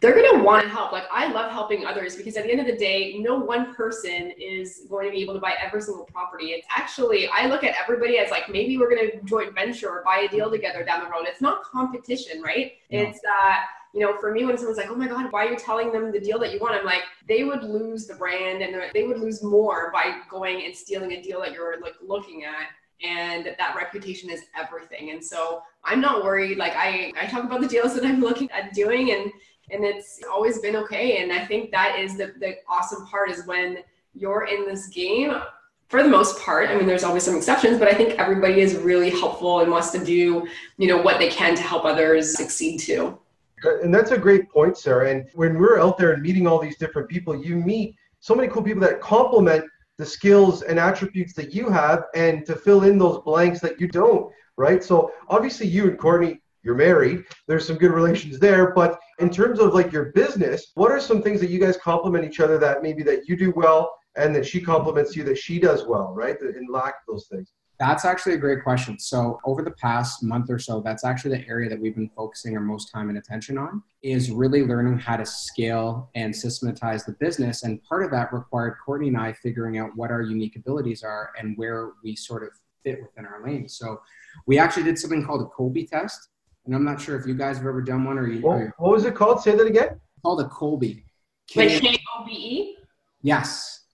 they're 0.00 0.14
going 0.14 0.38
to 0.38 0.42
want 0.42 0.62
to 0.62 0.68
help. 0.70 0.92
Like 0.92 1.04
I 1.12 1.30
love 1.30 1.52
helping 1.52 1.84
others 1.84 2.16
because 2.16 2.38
at 2.38 2.44
the 2.44 2.50
end 2.50 2.58
of 2.58 2.66
the 2.66 2.76
day, 2.76 3.18
no 3.18 3.38
one 3.38 3.74
person 3.74 4.32
is 4.38 4.86
going 4.88 5.04
to 5.04 5.12
be 5.12 5.20
able 5.20 5.34
to 5.34 5.40
buy 5.40 5.56
every 5.60 5.82
single 5.82 6.06
property. 6.06 6.52
It's 6.52 6.66
actually, 6.74 7.28
I 7.28 7.48
look 7.48 7.64
at 7.64 7.74
everybody 7.78 8.16
as 8.16 8.30
like, 8.30 8.48
maybe 8.48 8.78
we're 8.78 8.88
going 8.88 9.10
to 9.10 9.22
joint 9.24 9.54
venture 9.54 9.90
or 9.90 10.02
buy 10.02 10.26
a 10.26 10.28
deal 10.28 10.50
together 10.50 10.84
down 10.84 11.04
the 11.04 11.10
road. 11.10 11.24
It's 11.26 11.42
not 11.42 11.62
competition, 11.62 12.40
right? 12.40 12.72
It's 12.88 13.20
that, 13.20 13.58
uh, 13.58 13.79
you 13.92 14.00
know, 14.00 14.16
for 14.18 14.32
me, 14.32 14.44
when 14.44 14.56
someone's 14.56 14.78
like, 14.78 14.90
oh 14.90 14.94
my 14.94 15.08
God, 15.08 15.32
why 15.32 15.46
are 15.46 15.50
you 15.50 15.56
telling 15.56 15.92
them 15.92 16.12
the 16.12 16.20
deal 16.20 16.38
that 16.38 16.52
you 16.52 16.60
want? 16.60 16.74
I'm 16.74 16.84
like, 16.84 17.02
they 17.26 17.44
would 17.44 17.62
lose 17.62 18.06
the 18.06 18.14
brand 18.14 18.62
and 18.62 18.74
they 18.94 19.04
would 19.04 19.18
lose 19.18 19.42
more 19.42 19.90
by 19.92 20.20
going 20.28 20.64
and 20.64 20.74
stealing 20.74 21.12
a 21.12 21.22
deal 21.22 21.40
that 21.40 21.52
you're 21.52 21.80
like 21.80 21.94
looking 22.00 22.44
at 22.44 22.68
and 23.02 23.46
that 23.58 23.74
reputation 23.76 24.30
is 24.30 24.42
everything. 24.56 25.10
And 25.10 25.24
so 25.24 25.62
i'm 25.84 26.00
not 26.00 26.22
worried. 26.22 26.58
Like 26.58 26.74
i 26.76 27.12
i 27.20 27.26
talk 27.26 27.44
about 27.44 27.60
the 27.60 27.68
deals 27.68 27.94
that 27.94 28.04
i'm 28.04 28.20
looking 28.20 28.50
at 28.50 28.72
doing 28.72 29.12
and 29.12 29.32
and 29.72 29.84
it's 29.84 30.20
always 30.30 30.58
been 30.58 30.76
okay. 30.76 31.22
And 31.22 31.32
i 31.32 31.44
think 31.44 31.70
that 31.70 31.98
is 31.98 32.16
the, 32.16 32.34
the 32.38 32.56
awesome 32.68 33.06
part 33.06 33.30
is 33.30 33.46
when 33.46 33.78
you're 34.14 34.44
in 34.46 34.66
this 34.66 34.88
game 34.88 35.40
for 35.88 36.02
the 36.02 36.08
most 36.08 36.38
part 36.40 36.68
i 36.68 36.74
mean 36.74 36.86
there's 36.86 37.04
always 37.04 37.22
some 37.22 37.36
exceptions 37.36 37.78
but 37.78 37.86
i 37.86 37.94
think 37.94 38.18
everybody 38.18 38.60
is 38.60 38.76
really 38.76 39.08
helpful 39.08 39.60
and 39.60 39.70
wants 39.70 39.90
to 39.92 40.04
do 40.04 40.46
you 40.78 40.88
know 40.88 41.00
what 41.00 41.18
they 41.18 41.28
can 41.28 41.54
to 41.54 41.62
help 41.62 41.84
others 41.84 42.36
succeed 42.36 42.78
too 42.78 43.16
Uh, 43.64 43.80
and 43.80 43.94
that's 43.94 44.10
a 44.10 44.18
great 44.18 44.50
point, 44.50 44.76
Sarah. 44.76 45.10
And 45.10 45.28
when 45.34 45.58
we're 45.58 45.80
out 45.80 45.98
there 45.98 46.12
and 46.12 46.22
meeting 46.22 46.46
all 46.46 46.58
these 46.58 46.78
different 46.78 47.08
people, 47.08 47.36
you 47.36 47.56
meet 47.56 47.94
so 48.20 48.34
many 48.34 48.48
cool 48.48 48.62
people 48.62 48.82
that 48.82 49.00
complement 49.00 49.64
the 49.98 50.06
skills 50.06 50.62
and 50.62 50.78
attributes 50.78 51.34
that 51.34 51.54
you 51.54 51.68
have 51.68 52.04
and 52.14 52.46
to 52.46 52.56
fill 52.56 52.84
in 52.84 52.98
those 52.98 53.22
blanks 53.22 53.60
that 53.60 53.80
you 53.80 53.88
don't, 53.88 54.32
right? 54.56 54.82
So 54.82 55.12
obviously 55.28 55.66
you 55.66 55.88
and 55.88 55.98
Courtney, 55.98 56.40
you're 56.62 56.74
married. 56.74 57.24
There's 57.46 57.66
some 57.66 57.76
good 57.76 57.92
relations 57.92 58.38
there. 58.38 58.72
But 58.72 58.98
in 59.18 59.30
terms 59.30 59.58
of 59.60 59.74
like 59.74 59.92
your 59.92 60.06
business, 60.12 60.72
what 60.74 60.90
are 60.90 61.00
some 61.00 61.22
things 61.22 61.40
that 61.40 61.50
you 61.50 61.58
guys 61.58 61.76
complement 61.76 62.24
each 62.24 62.40
other 62.40 62.58
that 62.58 62.82
maybe 62.82 63.02
that 63.04 63.28
you 63.28 63.36
do 63.36 63.52
well 63.56 63.94
and 64.16 64.34
that 64.34 64.46
she 64.46 64.60
compliments 64.60 65.16
you 65.16 65.24
that 65.24 65.38
she 65.38 65.58
does 65.58 65.86
well, 65.86 66.12
right? 66.14 66.40
And 66.40 66.68
lack 66.70 66.94
of 66.94 67.14
those 67.14 67.28
things. 67.30 67.52
That's 67.80 68.04
actually 68.04 68.34
a 68.34 68.36
great 68.36 68.62
question. 68.62 68.98
So 68.98 69.40
over 69.46 69.62
the 69.62 69.70
past 69.70 70.22
month 70.22 70.50
or 70.50 70.58
so, 70.58 70.82
that's 70.82 71.02
actually 71.02 71.38
the 71.38 71.48
area 71.48 71.66
that 71.70 71.80
we've 71.80 71.94
been 71.94 72.10
focusing 72.14 72.54
our 72.54 72.62
most 72.62 72.92
time 72.92 73.08
and 73.08 73.16
attention 73.16 73.56
on 73.56 73.82
is 74.02 74.30
really 74.30 74.62
learning 74.62 74.98
how 74.98 75.16
to 75.16 75.24
scale 75.24 76.10
and 76.14 76.36
systematize 76.36 77.06
the 77.06 77.12
business. 77.12 77.62
And 77.62 77.82
part 77.82 78.04
of 78.04 78.10
that 78.10 78.34
required 78.34 78.76
Courtney 78.84 79.08
and 79.08 79.16
I 79.16 79.32
figuring 79.32 79.78
out 79.78 79.92
what 79.96 80.10
our 80.10 80.20
unique 80.20 80.56
abilities 80.56 81.02
are 81.02 81.30
and 81.38 81.56
where 81.56 81.92
we 82.04 82.14
sort 82.14 82.42
of 82.42 82.50
fit 82.84 83.00
within 83.00 83.24
our 83.24 83.42
lane. 83.42 83.66
So 83.66 84.02
we 84.46 84.58
actually 84.58 84.82
did 84.82 84.98
something 84.98 85.24
called 85.24 85.40
a 85.40 85.46
Kolbe 85.46 85.88
test. 85.88 86.28
And 86.66 86.74
I'm 86.74 86.84
not 86.84 87.00
sure 87.00 87.18
if 87.18 87.26
you 87.26 87.32
guys 87.32 87.56
have 87.56 87.66
ever 87.66 87.80
done 87.80 88.04
one 88.04 88.18
or 88.18 88.28
you. 88.28 88.42
What, 88.42 88.60
what 88.76 88.92
was 88.92 89.06
it 89.06 89.14
called? 89.14 89.40
Say 89.40 89.56
that 89.56 89.66
again. 89.66 89.98
Called 90.22 90.42
a 90.42 90.48
Kolbe. 90.48 91.02
K 91.48 91.78
O 92.14 92.24
B 92.26 92.32
E? 92.32 92.76
Yes. 93.22 93.84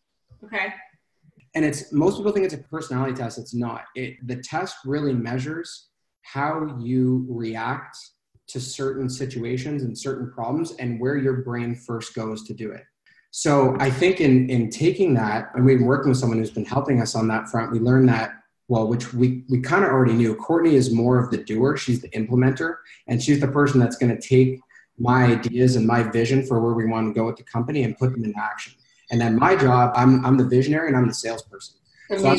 Okay 0.43 0.73
and 1.57 1.65
it's 1.65 1.91
most 1.91 2.19
people 2.19 2.33
think 2.33 2.45
it's 2.45 2.55
a 2.55 2.59
personality 2.59 3.15
test. 3.15 3.39
It's 3.39 3.55
not. 3.55 3.87
It 3.97 4.15
the 4.27 4.37
test 4.37 4.77
really 4.85 5.15
measures 5.15 5.89
how 6.21 6.77
you 6.79 7.27
react 7.29 7.97
to 8.49 8.61
certain 8.61 9.09
situations 9.09 9.83
and 9.83 9.97
certain 9.97 10.31
problems 10.31 10.73
and 10.73 11.01
where 11.01 11.17
your 11.17 11.39
brain 11.39 11.75
first 11.75 12.15
goes 12.15 12.45
to 12.45 12.55
do 12.55 12.71
it. 12.71 12.85
So 13.31 13.77
i 13.81 13.91
think 13.91 14.21
in 14.21 14.49
in 14.51 14.71
taking 14.71 15.15
that 15.15 15.51
and 15.55 15.65
we've 15.65 15.79
been 15.79 15.87
working 15.87 16.11
with 16.11 16.19
someone 16.19 16.39
who's 16.39 16.51
been 16.51 16.65
helping 16.65 17.01
us 17.01 17.15
on 17.15 17.27
that 17.29 17.49
front 17.49 17.73
we 17.73 17.79
learned 17.79 18.09
that 18.09 18.31
well 18.69 18.87
which 18.87 19.13
we 19.15 19.45
we 19.49 19.61
kind 19.61 19.83
of 19.85 19.91
already 19.91 20.13
knew. 20.13 20.35
Courtney 20.35 20.75
is 20.75 20.93
more 20.93 21.19
of 21.19 21.31
the 21.31 21.39
doer. 21.39 21.77
She's 21.79 22.03
the 22.03 22.11
implementer 22.11 22.77
and 23.09 23.23
she's 23.23 23.41
the 23.41 23.49
person 23.49 23.81
that's 23.81 23.97
going 23.97 24.15
to 24.15 24.29
take 24.29 24.61
my 24.99 25.25
ideas 25.25 25.77
and 25.77 25.87
my 25.87 26.03
vision 26.03 26.45
for 26.47 26.61
where 26.61 26.75
we 26.75 26.87
want 26.87 27.09
to 27.09 27.19
go 27.19 27.27
with 27.27 27.37
the 27.37 27.45
company 27.45 27.83
and 27.85 27.99
put 27.99 28.13
them 28.13 28.25
into 28.25 28.39
action 28.39 28.75
and 29.11 29.21
then 29.21 29.39
my 29.39 29.57
job, 29.57 29.93
I'm, 29.95 30.25
I'm 30.25 30.37
the 30.37 30.45
visionary 30.45 30.89
and 30.89 30.97
I'm 30.97 31.07
the 31.07 31.15
salesperson. 31.15 31.77
So 32.17 32.29
I'm, 32.29 32.39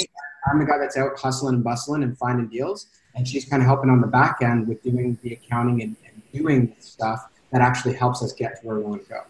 I'm 0.51 0.59
the 0.59 0.65
guy 0.65 0.77
that's 0.77 0.97
out 0.97 1.17
hustling 1.17 1.55
and 1.55 1.63
bustling 1.63 2.03
and 2.03 2.17
finding 2.17 2.47
deals. 2.47 2.87
And 3.15 3.27
she's 3.27 3.45
kind 3.45 3.61
of 3.61 3.67
helping 3.67 3.89
on 3.89 4.01
the 4.01 4.07
back 4.07 4.41
end 4.41 4.67
with 4.67 4.83
doing 4.83 5.17
the 5.23 5.33
accounting 5.33 5.81
and, 5.81 5.95
and 6.05 6.21
doing 6.33 6.75
stuff 6.79 7.27
that 7.51 7.61
actually 7.61 7.93
helps 7.93 8.21
us 8.21 8.33
get 8.33 8.61
to 8.61 8.67
where 8.67 8.77
we 8.77 8.83
want 8.83 9.03
to 9.03 9.09
go. 9.09 9.21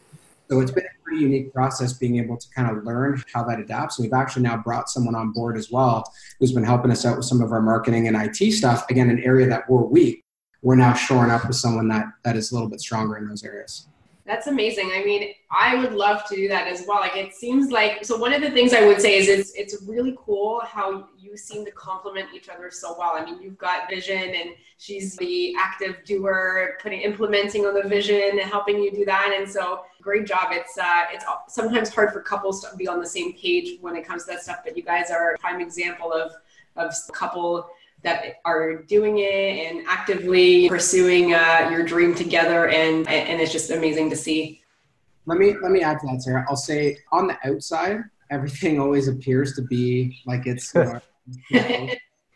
So 0.50 0.60
it's 0.62 0.72
been 0.72 0.86
a 0.86 1.03
pretty 1.03 1.22
unique 1.22 1.53
process 1.53 1.94
being 1.94 2.17
able 2.17 2.38
to 2.38 2.48
kind 2.56 2.70
of 2.75 2.84
learn 2.86 3.22
how 3.34 3.44
that 3.44 3.60
adapts. 3.60 4.00
We've 4.00 4.13
actually 4.13 4.44
now 4.44 4.58
brought 4.58 4.89
someone 4.89 5.15
on 5.15 5.32
board 5.32 5.58
as 5.58 5.72
well 5.72 6.12
who's 6.39 6.53
been 6.53 6.63
helping 6.63 6.91
us 6.91 7.06
out 7.06 7.17
with 7.17 7.25
some 7.25 7.41
of 7.41 7.51
our 7.51 7.62
marketing 7.62 8.08
and 8.08 8.15
IT 8.15 8.53
stuff. 8.53 8.89
Again, 8.89 9.10
an 9.10 9.20
area 9.24 9.48
that 9.48 9.70
we're 9.70 9.84
weak. 9.84 10.24
We're 10.62 10.75
now 10.75 10.94
shoring 10.94 11.32
up 11.32 11.46
with 11.48 11.56
someone 11.56 11.88
that, 11.89 12.06
that 12.24 12.36
is 12.36 12.51
a 12.51 12.56
little 12.56 12.70
bit 12.70 12.79
stronger 12.79 13.17
in 13.17 13.27
those 13.27 13.44
areas. 13.44 13.88
That's 14.27 14.48
amazing. 14.48 14.91
I 14.93 15.05
mean, 15.05 15.34
I 15.50 15.75
would 15.75 15.93
love 15.93 16.25
to 16.25 16.36
do 16.36 16.50
that 16.50 16.67
as 16.67 16.84
well. 16.86 17.00
Like 17.00 17.15
it 17.15 17.34
seems 17.34 17.72
like 17.72 18.03
so 18.03 18.17
one 18.17 18.34
of 18.34 18.41
the 18.41 18.51
things 18.51 18.74
I 18.74 18.86
would 18.86 19.00
say 19.00 19.15
is 19.15 19.29
it's 19.29 19.53
it's 19.53 19.81
really 19.88 20.17
cool 20.19 20.62
how 20.65 21.07
you 21.17 21.38
seem 21.38 21.63
to 21.63 21.72
complement 21.72 22.27
each 22.36 22.50
other 22.50 22.69
so 22.69 22.93
well. 23.00 23.13
I 23.15 23.24
mean, 23.24 23.41
you've 23.41 23.57
got 23.57 23.89
vision 23.89 24.22
and 24.22 24.50
she's 24.77 25.15
the 25.15 25.55
active 25.57 26.03
doer, 26.03 26.77
putting 26.81 27.00
implementing 27.00 27.65
on 27.65 27.74
the 27.74 27.88
vision 27.88 28.22
and 28.31 28.41
helping 28.41 28.84
you 28.84 28.91
do 28.91 29.05
that. 29.05 29.34
And 29.34 29.50
so 29.50 29.86
great 30.01 30.27
job. 30.27 30.50
It's 30.51 30.77
uh 30.77 31.05
it's 31.13 31.24
sometimes 31.48 31.88
hard 31.88 32.12
for 32.12 32.22
couples 32.22 32.62
to 32.63 32.75
be 32.75 32.86
on 32.86 33.00
the 33.00 33.07
same 33.07 33.31
page 33.31 33.79
when 33.79 33.96
it 33.96 34.05
comes 34.05 34.25
to 34.25 34.31
that 34.31 34.43
stuff, 34.43 34.57
but 34.65 34.75
you 34.75 34.84
guys 34.84 35.10
are 35.10 35.36
a 35.36 35.38
prime 35.38 35.62
example 35.62 36.12
of 36.12 36.34
of 36.75 36.93
couple 37.13 37.69
that 38.03 38.35
are 38.45 38.83
doing 38.83 39.19
it 39.19 39.71
and 39.71 39.85
actively 39.87 40.69
pursuing 40.69 41.33
uh, 41.33 41.69
your 41.71 41.83
dream 41.83 42.13
together 42.13 42.67
and 42.69 43.07
and 43.07 43.41
it's 43.41 43.51
just 43.51 43.71
amazing 43.71 44.09
to 44.09 44.15
see. 44.15 44.61
Let 45.25 45.37
me 45.37 45.55
let 45.61 45.71
me 45.71 45.81
add 45.81 45.99
to 45.99 46.07
that 46.07 46.21
sarah. 46.21 46.45
I'll 46.47 46.55
say 46.55 46.97
on 47.11 47.27
the 47.27 47.37
outside 47.43 48.01
everything 48.29 48.79
always 48.81 49.07
appears 49.07 49.55
to 49.55 49.61
be 49.63 50.19
like 50.25 50.45
it's 50.45 50.73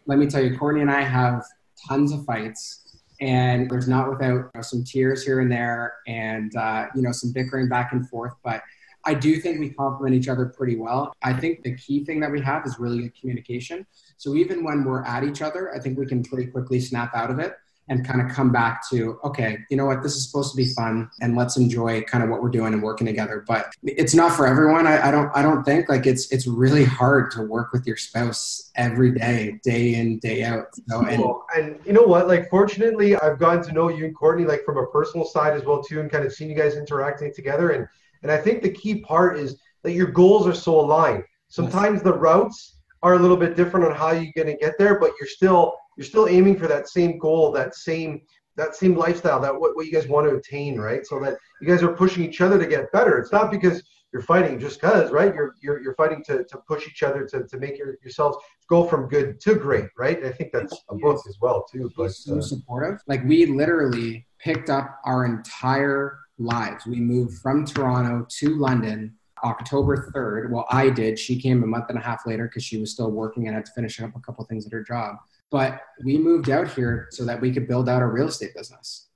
let 0.07 0.17
me 0.17 0.27
tell 0.27 0.43
you 0.43 0.57
courtney 0.57 0.81
and 0.81 0.91
i 0.91 1.01
have 1.01 1.43
tons 1.87 2.11
of 2.11 2.25
fights 2.25 2.99
and 3.19 3.69
there's 3.69 3.87
not 3.87 4.09
without 4.09 4.33
you 4.33 4.49
know, 4.55 4.61
some 4.61 4.83
tears 4.83 5.23
here 5.23 5.39
and 5.41 5.51
there 5.51 5.93
and 6.07 6.55
uh, 6.55 6.87
you 6.95 7.01
know 7.01 7.11
some 7.11 7.31
bickering 7.31 7.69
back 7.69 7.93
and 7.93 8.07
forth 8.09 8.33
but 8.43 8.61
I 9.05 9.13
do 9.13 9.37
think 9.37 9.59
we 9.59 9.69
complement 9.69 10.15
each 10.15 10.27
other 10.27 10.45
pretty 10.45 10.75
well. 10.75 11.13
I 11.23 11.33
think 11.33 11.63
the 11.63 11.75
key 11.75 12.05
thing 12.05 12.19
that 12.19 12.31
we 12.31 12.41
have 12.41 12.65
is 12.65 12.79
really 12.79 13.03
good 13.03 13.19
communication. 13.19 13.85
So 14.17 14.35
even 14.35 14.63
when 14.63 14.83
we're 14.83 15.03
at 15.03 15.23
each 15.23 15.41
other, 15.41 15.73
I 15.73 15.79
think 15.79 15.97
we 15.97 16.05
can 16.05 16.23
pretty 16.23 16.51
quickly 16.51 16.79
snap 16.79 17.15
out 17.15 17.31
of 17.31 17.39
it 17.39 17.55
and 17.89 18.07
kind 18.07 18.21
of 18.21 18.29
come 18.29 18.51
back 18.51 18.87
to, 18.89 19.19
okay, 19.23 19.57
you 19.69 19.75
know 19.75 19.85
what, 19.85 20.01
this 20.01 20.15
is 20.15 20.25
supposed 20.25 20.51
to 20.51 20.57
be 20.57 20.65
fun 20.65 21.09
and 21.19 21.35
let's 21.35 21.57
enjoy 21.57 22.01
kind 22.03 22.23
of 22.23 22.29
what 22.29 22.41
we're 22.41 22.49
doing 22.49 22.73
and 22.73 22.81
working 22.81 23.05
together. 23.05 23.43
But 23.45 23.73
it's 23.83 24.13
not 24.13 24.33
for 24.33 24.47
everyone. 24.47 24.87
I, 24.87 25.07
I 25.07 25.11
don't 25.11 25.29
I 25.35 25.41
don't 25.41 25.63
think 25.63 25.89
like 25.89 26.05
it's 26.05 26.31
it's 26.31 26.47
really 26.47 26.85
hard 26.85 27.31
to 27.31 27.41
work 27.41 27.73
with 27.73 27.85
your 27.85 27.97
spouse 27.97 28.71
every 28.75 29.11
day, 29.11 29.59
day 29.63 29.95
in, 29.95 30.19
day 30.19 30.43
out. 30.43 30.67
So, 30.87 31.05
and, 31.05 31.23
and 31.55 31.79
you 31.85 31.91
know 31.91 32.03
what? 32.03 32.27
Like 32.27 32.49
fortunately 32.49 33.15
I've 33.15 33.39
gotten 33.39 33.63
to 33.63 33.71
know 33.73 33.89
you 33.89 34.05
and 34.05 34.15
Courtney 34.15 34.45
like 34.45 34.63
from 34.63 34.77
a 34.77 34.85
personal 34.87 35.25
side 35.25 35.53
as 35.53 35.65
well 35.65 35.83
too 35.83 35.99
and 35.99 36.09
kind 36.09 36.23
of 36.23 36.31
seen 36.31 36.49
you 36.49 36.55
guys 36.55 36.77
interacting 36.77 37.33
together 37.33 37.71
and 37.71 37.87
and 38.23 38.31
I 38.31 38.37
think 38.37 38.61
the 38.61 38.71
key 38.71 39.01
part 39.01 39.37
is 39.37 39.57
that 39.83 39.93
your 39.93 40.07
goals 40.07 40.47
are 40.47 40.53
so 40.53 40.79
aligned. 40.79 41.23
Sometimes 41.47 42.01
the 42.01 42.13
routes 42.13 42.77
are 43.03 43.15
a 43.15 43.19
little 43.19 43.37
bit 43.37 43.55
different 43.55 43.85
on 43.85 43.95
how 43.95 44.11
you're 44.11 44.31
going 44.35 44.47
to 44.47 44.57
get 44.57 44.77
there, 44.77 44.99
but 44.99 45.11
you're 45.19 45.27
still 45.27 45.75
you're 45.97 46.05
still 46.05 46.27
aiming 46.27 46.57
for 46.57 46.67
that 46.67 46.87
same 46.87 47.17
goal, 47.17 47.51
that 47.51 47.75
same 47.75 48.21
that 48.57 48.75
same 48.75 48.95
lifestyle, 48.95 49.39
that 49.39 49.53
what, 49.59 49.75
what 49.75 49.85
you 49.85 49.91
guys 49.91 50.07
want 50.07 50.29
to 50.29 50.35
attain, 50.35 50.79
right? 50.79 51.05
So 51.05 51.19
that 51.19 51.37
you 51.61 51.67
guys 51.67 51.83
are 51.83 51.93
pushing 51.93 52.23
each 52.23 52.41
other 52.41 52.59
to 52.59 52.67
get 52.67 52.91
better. 52.91 53.17
It's 53.17 53.31
not 53.31 53.49
because 53.49 53.81
you're 54.11 54.21
fighting 54.21 54.59
just 54.59 54.81
because, 54.81 55.11
right? 55.11 55.33
You're, 55.33 55.55
you're, 55.61 55.81
you're 55.81 55.95
fighting 55.95 56.23
to, 56.25 56.43
to 56.43 56.57
push 56.67 56.85
each 56.87 57.01
other 57.01 57.25
to, 57.27 57.47
to 57.47 57.57
make 57.57 57.77
your, 57.77 57.95
yourselves 58.03 58.37
go 58.67 58.85
from 58.85 59.07
good 59.07 59.39
to 59.41 59.55
great, 59.55 59.85
right? 59.97 60.17
And 60.17 60.27
I 60.27 60.31
think 60.31 60.51
that's 60.51 60.77
a 60.89 60.95
book 60.95 61.21
as 61.27 61.37
well 61.41 61.65
too. 61.71 61.89
But 61.95 62.11
so 62.11 62.37
uh, 62.37 62.41
supportive. 62.41 62.99
Like 63.07 63.23
we 63.23 63.45
literally 63.45 64.27
picked 64.39 64.69
up 64.69 64.99
our 65.05 65.25
entire 65.25 66.19
lives. 66.37 66.85
We 66.85 66.99
moved 66.99 67.39
from 67.39 67.65
Toronto 67.65 68.25
to 68.39 68.55
London 68.57 69.15
October 69.43 70.11
3rd. 70.15 70.51
Well, 70.51 70.65
I 70.69 70.89
did. 70.89 71.17
She 71.17 71.39
came 71.39 71.63
a 71.63 71.67
month 71.67 71.85
and 71.89 71.97
a 71.97 72.01
half 72.01 72.25
later 72.25 72.47
because 72.47 72.63
she 72.63 72.77
was 72.77 72.91
still 72.91 73.11
working 73.11 73.47
and 73.47 73.55
had 73.55 73.65
to 73.65 73.71
finish 73.71 73.99
up 74.01 74.15
a 74.15 74.19
couple 74.19 74.45
things 74.45 74.65
at 74.65 74.71
her 74.71 74.83
job. 74.83 75.17
But 75.49 75.81
we 76.03 76.17
moved 76.17 76.49
out 76.49 76.69
here 76.69 77.07
so 77.11 77.25
that 77.25 77.41
we 77.41 77.51
could 77.51 77.67
build 77.67 77.89
out 77.89 78.01
a 78.01 78.07
real 78.07 78.27
estate 78.27 78.55
business. 78.55 79.07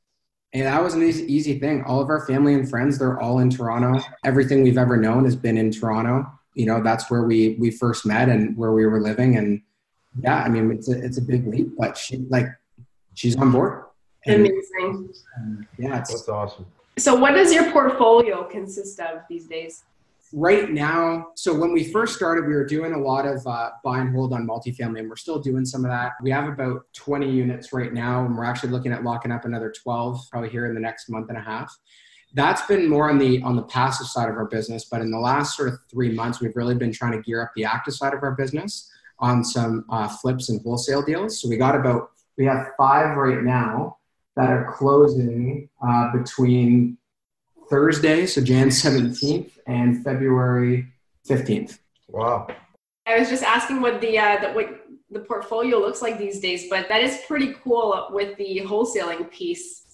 And 0.53 0.65
that 0.65 0.81
was 0.81 0.93
an 0.93 1.03
easy, 1.03 1.31
easy 1.31 1.59
thing. 1.59 1.83
All 1.83 2.01
of 2.01 2.09
our 2.09 2.25
family 2.25 2.53
and 2.53 2.69
friends, 2.69 2.97
they're 2.97 3.19
all 3.19 3.39
in 3.39 3.49
Toronto. 3.49 4.01
Everything 4.23 4.63
we've 4.63 4.77
ever 4.77 4.97
known 4.97 5.25
has 5.25 5.35
been 5.35 5.57
in 5.57 5.71
Toronto. 5.71 6.25
You 6.53 6.65
know, 6.65 6.81
that's 6.81 7.11
where 7.11 7.23
we 7.23 7.55
we 7.59 7.71
first 7.71 8.05
met 8.05 8.29
and 8.29 8.55
where 8.55 8.71
we 8.71 8.85
were 8.85 9.01
living. 9.01 9.37
And 9.37 9.61
yeah, 10.21 10.43
I 10.43 10.49
mean, 10.49 10.71
it's 10.71 10.89
a, 10.89 11.03
it's 11.03 11.17
a 11.17 11.21
big 11.21 11.45
leap, 11.45 11.75
but 11.77 11.97
she 11.97 12.25
like 12.29 12.47
she's 13.13 13.35
on 13.35 13.51
board. 13.51 13.83
And, 14.25 14.45
Amazing. 14.45 15.13
And 15.35 15.67
yeah, 15.77 15.99
it's 15.99 16.11
that's 16.11 16.29
awesome. 16.29 16.65
So, 16.97 17.13
what 17.13 17.31
does 17.31 17.53
your 17.53 17.71
portfolio 17.73 18.45
consist 18.45 19.01
of 19.01 19.19
these 19.29 19.47
days? 19.47 19.83
Right 20.31 20.71
now, 20.71 21.27
so 21.35 21.53
when 21.53 21.73
we 21.73 21.83
first 21.83 22.15
started, 22.15 22.47
we 22.47 22.53
were 22.53 22.65
doing 22.65 22.93
a 22.93 22.97
lot 22.97 23.25
of 23.27 23.45
uh, 23.45 23.71
buy 23.83 23.99
and 23.99 24.15
hold 24.15 24.33
on 24.33 24.47
multifamily, 24.47 24.99
and 24.99 25.09
we're 25.09 25.17
still 25.17 25.39
doing 25.39 25.65
some 25.65 25.83
of 25.83 25.91
that. 25.91 26.13
We 26.21 26.31
have 26.31 26.47
about 26.47 26.85
20 26.93 27.29
units 27.29 27.73
right 27.73 27.93
now, 27.93 28.25
and 28.25 28.35
we're 28.37 28.45
actually 28.45 28.69
looking 28.69 28.93
at 28.93 29.03
locking 29.03 29.31
up 29.31 29.43
another 29.43 29.73
12 29.83 30.21
probably 30.31 30.49
here 30.49 30.65
in 30.67 30.73
the 30.73 30.79
next 30.79 31.09
month 31.09 31.29
and 31.29 31.37
a 31.37 31.41
half. 31.41 31.73
That's 32.33 32.65
been 32.65 32.89
more 32.89 33.09
on 33.09 33.17
the 33.17 33.41
on 33.41 33.57
the 33.57 33.63
passive 33.63 34.07
side 34.07 34.29
of 34.29 34.35
our 34.35 34.45
business, 34.45 34.85
but 34.85 35.01
in 35.01 35.11
the 35.11 35.19
last 35.19 35.57
sort 35.57 35.67
of 35.67 35.79
three 35.91 36.11
months, 36.13 36.39
we've 36.39 36.55
really 36.55 36.75
been 36.75 36.93
trying 36.93 37.11
to 37.11 37.21
gear 37.21 37.41
up 37.41 37.51
the 37.57 37.65
active 37.65 37.93
side 37.93 38.13
of 38.13 38.23
our 38.23 38.35
business 38.35 38.89
on 39.19 39.43
some 39.43 39.85
uh, 39.89 40.07
flips 40.07 40.47
and 40.47 40.61
wholesale 40.61 41.01
deals. 41.01 41.41
So 41.41 41.49
we 41.49 41.57
got 41.57 41.75
about 41.75 42.11
we 42.37 42.45
have 42.45 42.69
five 42.77 43.17
right 43.17 43.43
now 43.43 43.97
that 44.35 44.49
are 44.49 44.73
closing 44.73 45.69
uh, 45.85 46.11
between 46.11 46.97
Thursday, 47.69 48.25
so 48.25 48.41
Jan 48.41 48.67
17th, 48.69 49.51
and 49.67 50.03
February 50.03 50.87
15th. 51.27 51.79
Wow. 52.09 52.47
I 53.07 53.19
was 53.19 53.29
just 53.29 53.43
asking 53.43 53.81
what 53.81 54.01
the, 54.01 54.17
uh, 54.17 54.41
the 54.41 54.53
what 54.53 54.85
the 55.09 55.19
portfolio 55.19 55.79
looks 55.79 56.01
like 56.01 56.17
these 56.17 56.39
days, 56.39 56.67
but 56.69 56.87
that 56.89 57.01
is 57.01 57.21
pretty 57.27 57.53
cool 57.63 58.09
with 58.11 58.37
the 58.37 58.61
wholesaling 58.65 59.29
piece. 59.31 59.85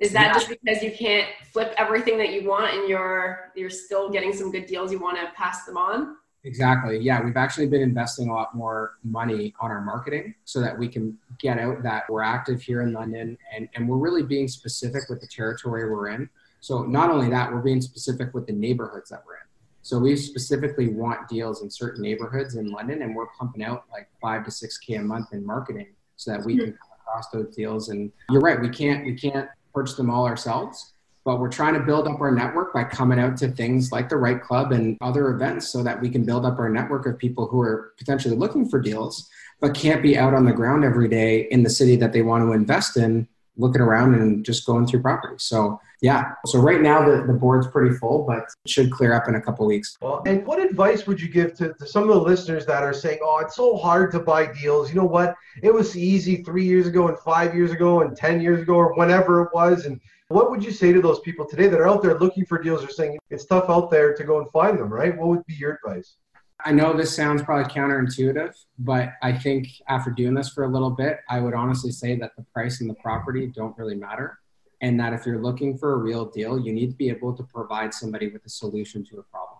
Is 0.00 0.12
that 0.12 0.28
yeah. 0.28 0.32
just 0.32 0.48
because 0.48 0.82
you 0.82 0.92
can't 0.92 1.28
flip 1.52 1.74
everything 1.76 2.18
that 2.18 2.32
you 2.32 2.48
want 2.48 2.72
and 2.74 2.88
you're 2.88 3.52
you're 3.56 3.70
still 3.70 4.10
getting 4.10 4.32
some 4.32 4.50
good 4.52 4.66
deals 4.66 4.92
you 4.92 4.98
want 4.98 5.18
to 5.18 5.26
pass 5.34 5.64
them 5.64 5.76
on? 5.76 6.16
Exactly. 6.48 6.98
Yeah, 6.98 7.22
we've 7.22 7.36
actually 7.36 7.66
been 7.66 7.82
investing 7.82 8.30
a 8.30 8.32
lot 8.32 8.54
more 8.54 8.94
money 9.04 9.54
on 9.60 9.70
our 9.70 9.82
marketing 9.82 10.34
so 10.46 10.62
that 10.62 10.76
we 10.78 10.88
can 10.88 11.18
get 11.38 11.58
out 11.58 11.82
that 11.82 12.04
we're 12.08 12.22
active 12.22 12.62
here 12.62 12.80
in 12.80 12.94
London 12.94 13.36
and, 13.54 13.68
and 13.74 13.86
we're 13.86 13.98
really 13.98 14.22
being 14.22 14.48
specific 14.48 15.02
with 15.10 15.20
the 15.20 15.26
territory 15.26 15.90
we're 15.90 16.08
in. 16.08 16.26
So 16.60 16.84
not 16.84 17.10
only 17.10 17.28
that, 17.28 17.52
we're 17.52 17.60
being 17.60 17.82
specific 17.82 18.32
with 18.32 18.46
the 18.46 18.54
neighborhoods 18.54 19.10
that 19.10 19.22
we're 19.26 19.34
in. 19.34 19.42
So 19.82 19.98
we 19.98 20.16
specifically 20.16 20.88
want 20.88 21.28
deals 21.28 21.62
in 21.62 21.70
certain 21.70 22.02
neighborhoods 22.02 22.54
in 22.54 22.70
London 22.70 23.02
and 23.02 23.14
we're 23.14 23.28
pumping 23.38 23.62
out 23.62 23.84
like 23.92 24.08
five 24.22 24.42
to 24.46 24.50
six 24.50 24.78
K 24.78 24.94
a 24.94 25.02
month 25.02 25.34
in 25.34 25.44
marketing 25.44 25.88
so 26.16 26.30
that 26.30 26.42
we 26.46 26.56
can 26.56 26.72
come 26.72 26.90
across 27.02 27.28
those 27.28 27.54
deals. 27.54 27.90
And 27.90 28.10
you're 28.30 28.40
right, 28.40 28.58
we 28.58 28.70
can't 28.70 29.04
we 29.04 29.12
can't 29.12 29.50
purchase 29.74 29.96
them 29.96 30.08
all 30.08 30.24
ourselves 30.26 30.94
but 31.28 31.40
we're 31.40 31.50
trying 31.50 31.74
to 31.74 31.80
build 31.80 32.08
up 32.08 32.22
our 32.22 32.30
network 32.30 32.72
by 32.72 32.82
coming 32.82 33.20
out 33.20 33.36
to 33.36 33.48
things 33.48 33.92
like 33.92 34.08
the 34.08 34.16
right 34.16 34.40
club 34.40 34.72
and 34.72 34.96
other 35.02 35.28
events 35.28 35.68
so 35.68 35.82
that 35.82 36.00
we 36.00 36.08
can 36.08 36.24
build 36.24 36.46
up 36.46 36.58
our 36.58 36.70
network 36.70 37.04
of 37.04 37.18
people 37.18 37.46
who 37.46 37.60
are 37.60 37.92
potentially 37.98 38.34
looking 38.34 38.66
for 38.66 38.80
deals 38.80 39.28
but 39.60 39.74
can't 39.74 40.02
be 40.02 40.16
out 40.16 40.32
on 40.32 40.46
the 40.46 40.52
ground 40.52 40.84
every 40.84 41.06
day 41.06 41.46
in 41.50 41.62
the 41.62 41.68
city 41.68 41.96
that 41.96 42.14
they 42.14 42.22
want 42.22 42.42
to 42.42 42.52
invest 42.52 42.96
in 42.96 43.28
looking 43.58 43.82
around 43.82 44.14
and 44.14 44.42
just 44.42 44.64
going 44.64 44.86
through 44.86 45.02
properties. 45.02 45.42
So 45.42 45.78
yeah. 46.00 46.32
So 46.46 46.60
right 46.60 46.80
now 46.80 47.04
the, 47.04 47.26
the 47.26 47.34
board's 47.34 47.66
pretty 47.66 47.94
full 47.94 48.24
but 48.26 48.38
it 48.38 48.70
should 48.70 48.90
clear 48.90 49.12
up 49.12 49.28
in 49.28 49.34
a 49.34 49.40
couple 49.40 49.66
weeks. 49.66 49.98
Well 50.00 50.22
and 50.24 50.46
what 50.46 50.62
advice 50.62 51.06
would 51.06 51.20
you 51.20 51.28
give 51.28 51.52
to, 51.58 51.74
to 51.74 51.86
some 51.86 52.04
of 52.04 52.08
the 52.08 52.22
listeners 52.22 52.64
that 52.64 52.82
are 52.82 52.94
saying 52.94 53.18
oh 53.22 53.40
it's 53.40 53.56
so 53.56 53.76
hard 53.76 54.12
to 54.12 54.18
buy 54.18 54.50
deals. 54.50 54.88
You 54.88 54.94
know 54.94 55.04
what? 55.04 55.34
It 55.62 55.74
was 55.74 55.94
easy 55.94 56.42
three 56.42 56.64
years 56.64 56.86
ago 56.86 57.08
and 57.08 57.18
five 57.18 57.54
years 57.54 57.70
ago 57.70 58.00
and 58.00 58.16
ten 58.16 58.40
years 58.40 58.62
ago 58.62 58.76
or 58.76 58.94
whenever 58.94 59.42
it 59.42 59.50
was 59.52 59.84
and 59.84 60.00
what 60.28 60.50
would 60.50 60.62
you 60.62 60.70
say 60.70 60.92
to 60.92 61.00
those 61.00 61.20
people 61.20 61.46
today 61.46 61.68
that 61.68 61.80
are 61.80 61.88
out 61.88 62.02
there 62.02 62.18
looking 62.18 62.44
for 62.44 62.62
deals 62.62 62.84
or 62.84 62.90
saying 62.90 63.18
it's 63.30 63.46
tough 63.46 63.70
out 63.70 63.90
there 63.90 64.14
to 64.14 64.24
go 64.24 64.38
and 64.38 64.50
find 64.50 64.78
them, 64.78 64.92
right? 64.92 65.16
What 65.16 65.28
would 65.28 65.46
be 65.46 65.54
your 65.54 65.80
advice? 65.82 66.16
I 66.64 66.72
know 66.72 66.92
this 66.92 67.14
sounds 67.14 67.42
probably 67.42 67.72
counterintuitive, 67.72 68.54
but 68.80 69.12
I 69.22 69.32
think 69.32 69.68
after 69.88 70.10
doing 70.10 70.34
this 70.34 70.50
for 70.50 70.64
a 70.64 70.68
little 70.68 70.90
bit, 70.90 71.20
I 71.30 71.40
would 71.40 71.54
honestly 71.54 71.92
say 71.92 72.16
that 72.16 72.32
the 72.36 72.42
price 72.52 72.80
and 72.80 72.90
the 72.90 72.94
property 72.94 73.46
don't 73.46 73.76
really 73.78 73.94
matter. 73.94 74.38
And 74.80 74.98
that 75.00 75.12
if 75.12 75.24
you're 75.24 75.42
looking 75.42 75.78
for 75.78 75.92
a 75.94 75.96
real 75.96 76.26
deal, 76.26 76.58
you 76.58 76.72
need 76.72 76.90
to 76.90 76.96
be 76.96 77.08
able 77.08 77.34
to 77.34 77.42
provide 77.42 77.94
somebody 77.94 78.28
with 78.28 78.44
a 78.44 78.48
solution 78.48 79.04
to 79.06 79.18
a 79.18 79.22
problem. 79.22 79.58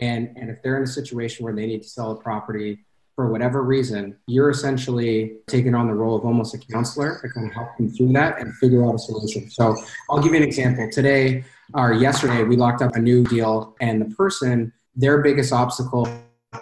And, 0.00 0.36
and 0.36 0.48
if 0.48 0.62
they're 0.62 0.76
in 0.76 0.84
a 0.84 0.86
situation 0.86 1.44
where 1.44 1.54
they 1.54 1.66
need 1.66 1.82
to 1.82 1.88
sell 1.88 2.12
a 2.12 2.16
property 2.16 2.84
for 3.18 3.26
whatever 3.26 3.64
reason, 3.64 4.16
you're 4.28 4.48
essentially 4.48 5.38
taking 5.48 5.74
on 5.74 5.88
the 5.88 5.92
role 5.92 6.14
of 6.14 6.24
almost 6.24 6.54
a 6.54 6.58
counselor 6.58 7.18
to 7.20 7.28
kind 7.28 7.48
of 7.48 7.52
help 7.52 7.76
them 7.76 7.90
through 7.90 8.12
that 8.12 8.38
and 8.38 8.54
figure 8.58 8.86
out 8.86 8.94
a 8.94 8.98
solution. 9.00 9.50
So 9.50 9.74
I'll 10.08 10.22
give 10.22 10.30
you 10.30 10.36
an 10.36 10.44
example. 10.44 10.88
Today 10.88 11.42
or 11.74 11.92
yesterday, 11.92 12.44
we 12.44 12.54
locked 12.54 12.80
up 12.80 12.94
a 12.94 13.00
new 13.00 13.24
deal, 13.24 13.74
and 13.80 14.00
the 14.00 14.14
person, 14.14 14.72
their 14.94 15.20
biggest 15.20 15.52
obstacle 15.52 16.08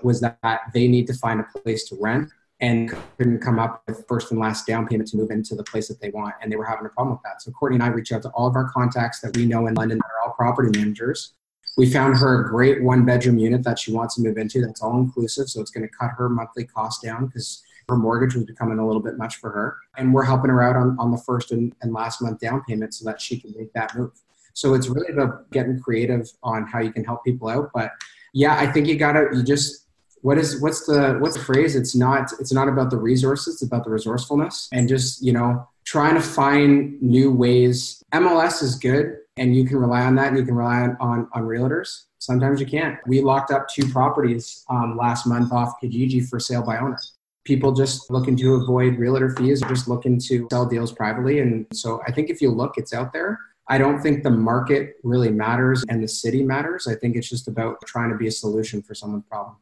was 0.02 0.22
that 0.22 0.60
they 0.72 0.88
need 0.88 1.06
to 1.08 1.12
find 1.12 1.40
a 1.40 1.58
place 1.58 1.86
to 1.90 1.98
rent 2.00 2.30
and 2.60 2.96
couldn't 3.18 3.40
come 3.40 3.58
up 3.58 3.82
with 3.86 4.06
first 4.08 4.30
and 4.30 4.40
last 4.40 4.66
down 4.66 4.88
payment 4.88 5.10
to 5.10 5.18
move 5.18 5.30
into 5.30 5.54
the 5.54 5.64
place 5.64 5.88
that 5.88 6.00
they 6.00 6.08
want. 6.08 6.34
And 6.40 6.50
they 6.50 6.56
were 6.56 6.64
having 6.64 6.86
a 6.86 6.88
problem 6.88 7.16
with 7.16 7.22
that. 7.24 7.42
So 7.42 7.50
Courtney 7.50 7.76
and 7.76 7.82
I 7.82 7.88
reached 7.88 8.12
out 8.12 8.22
to 8.22 8.30
all 8.30 8.46
of 8.46 8.56
our 8.56 8.70
contacts 8.70 9.20
that 9.20 9.36
we 9.36 9.44
know 9.44 9.66
in 9.66 9.74
London 9.74 9.98
that 9.98 10.06
are 10.06 10.26
all 10.26 10.32
property 10.32 10.70
managers 10.78 11.34
we 11.76 11.90
found 11.90 12.16
her 12.16 12.40
a 12.40 12.48
great 12.48 12.82
one 12.82 13.04
bedroom 13.04 13.38
unit 13.38 13.62
that 13.64 13.78
she 13.78 13.92
wants 13.92 14.16
to 14.16 14.22
move 14.22 14.38
into 14.38 14.64
that's 14.64 14.82
all 14.82 14.98
inclusive. 14.98 15.48
So 15.48 15.60
it's 15.60 15.70
going 15.70 15.86
to 15.86 15.94
cut 15.94 16.10
her 16.16 16.28
monthly 16.28 16.64
cost 16.64 17.02
down 17.02 17.26
because 17.26 17.62
her 17.88 17.96
mortgage 17.96 18.34
was 18.34 18.44
becoming 18.44 18.78
a 18.78 18.86
little 18.86 19.02
bit 19.02 19.18
much 19.18 19.36
for 19.36 19.50
her. 19.50 19.76
And 19.96 20.12
we're 20.12 20.24
helping 20.24 20.50
her 20.50 20.62
out 20.62 20.76
on, 20.76 20.96
on 20.98 21.10
the 21.10 21.18
first 21.18 21.52
and, 21.52 21.74
and 21.82 21.92
last 21.92 22.22
month 22.22 22.40
down 22.40 22.62
payment 22.66 22.94
so 22.94 23.04
that 23.04 23.20
she 23.20 23.38
can 23.38 23.54
make 23.56 23.72
that 23.74 23.96
move. 23.96 24.12
So 24.54 24.72
it's 24.72 24.88
really 24.88 25.12
about 25.12 25.50
getting 25.50 25.78
creative 25.78 26.30
on 26.42 26.66
how 26.66 26.80
you 26.80 26.90
can 26.90 27.04
help 27.04 27.22
people 27.24 27.48
out. 27.48 27.70
But 27.74 27.92
yeah, 28.32 28.56
I 28.56 28.66
think 28.72 28.86
you 28.86 28.96
gotta 28.96 29.28
you 29.34 29.42
just 29.42 29.86
what 30.22 30.38
is 30.38 30.60
what's 30.62 30.86
the 30.86 31.18
what's 31.20 31.36
the 31.36 31.44
phrase? 31.44 31.76
It's 31.76 31.94
not 31.94 32.32
it's 32.40 32.52
not 32.52 32.66
about 32.66 32.90
the 32.90 32.96
resources, 32.96 33.56
it's 33.56 33.62
about 33.62 33.84
the 33.84 33.90
resourcefulness 33.90 34.70
and 34.72 34.88
just, 34.88 35.22
you 35.22 35.32
know, 35.32 35.68
trying 35.84 36.14
to 36.14 36.22
find 36.22 37.00
new 37.02 37.30
ways. 37.30 38.02
MLS 38.14 38.62
is 38.62 38.76
good 38.76 39.18
and 39.36 39.54
you 39.54 39.64
can 39.64 39.76
rely 39.76 40.02
on 40.02 40.14
that 40.16 40.28
and 40.28 40.38
you 40.38 40.44
can 40.44 40.54
rely 40.54 40.80
on, 40.80 40.96
on, 41.00 41.28
on 41.32 41.42
realtors. 41.42 42.04
Sometimes 42.18 42.60
you 42.60 42.66
can't. 42.66 42.98
We 43.06 43.20
locked 43.20 43.50
up 43.50 43.68
two 43.68 43.88
properties 43.88 44.64
um, 44.70 44.96
last 44.96 45.26
month 45.26 45.52
off 45.52 45.74
Kijiji 45.82 46.28
for 46.28 46.40
sale 46.40 46.62
by 46.62 46.78
owner. 46.78 46.98
People 47.44 47.72
just 47.72 48.10
looking 48.10 48.36
to 48.38 48.54
avoid 48.54 48.98
realtor 48.98 49.30
fees 49.36 49.62
or 49.62 49.68
just 49.68 49.88
looking 49.88 50.18
to 50.20 50.48
sell 50.50 50.66
deals 50.66 50.92
privately. 50.92 51.40
And 51.40 51.66
so 51.72 52.02
I 52.06 52.12
think 52.12 52.30
if 52.30 52.40
you 52.40 52.50
look, 52.50 52.76
it's 52.76 52.92
out 52.92 53.12
there. 53.12 53.38
I 53.68 53.78
don't 53.78 54.00
think 54.00 54.22
the 54.22 54.30
market 54.30 54.94
really 55.02 55.30
matters 55.30 55.84
and 55.88 56.02
the 56.02 56.08
city 56.08 56.42
matters. 56.42 56.86
I 56.86 56.94
think 56.94 57.16
it's 57.16 57.28
just 57.28 57.46
about 57.46 57.76
trying 57.84 58.10
to 58.10 58.16
be 58.16 58.26
a 58.28 58.32
solution 58.32 58.82
for 58.82 58.94
someone's 58.94 59.24
problem. 59.28 59.56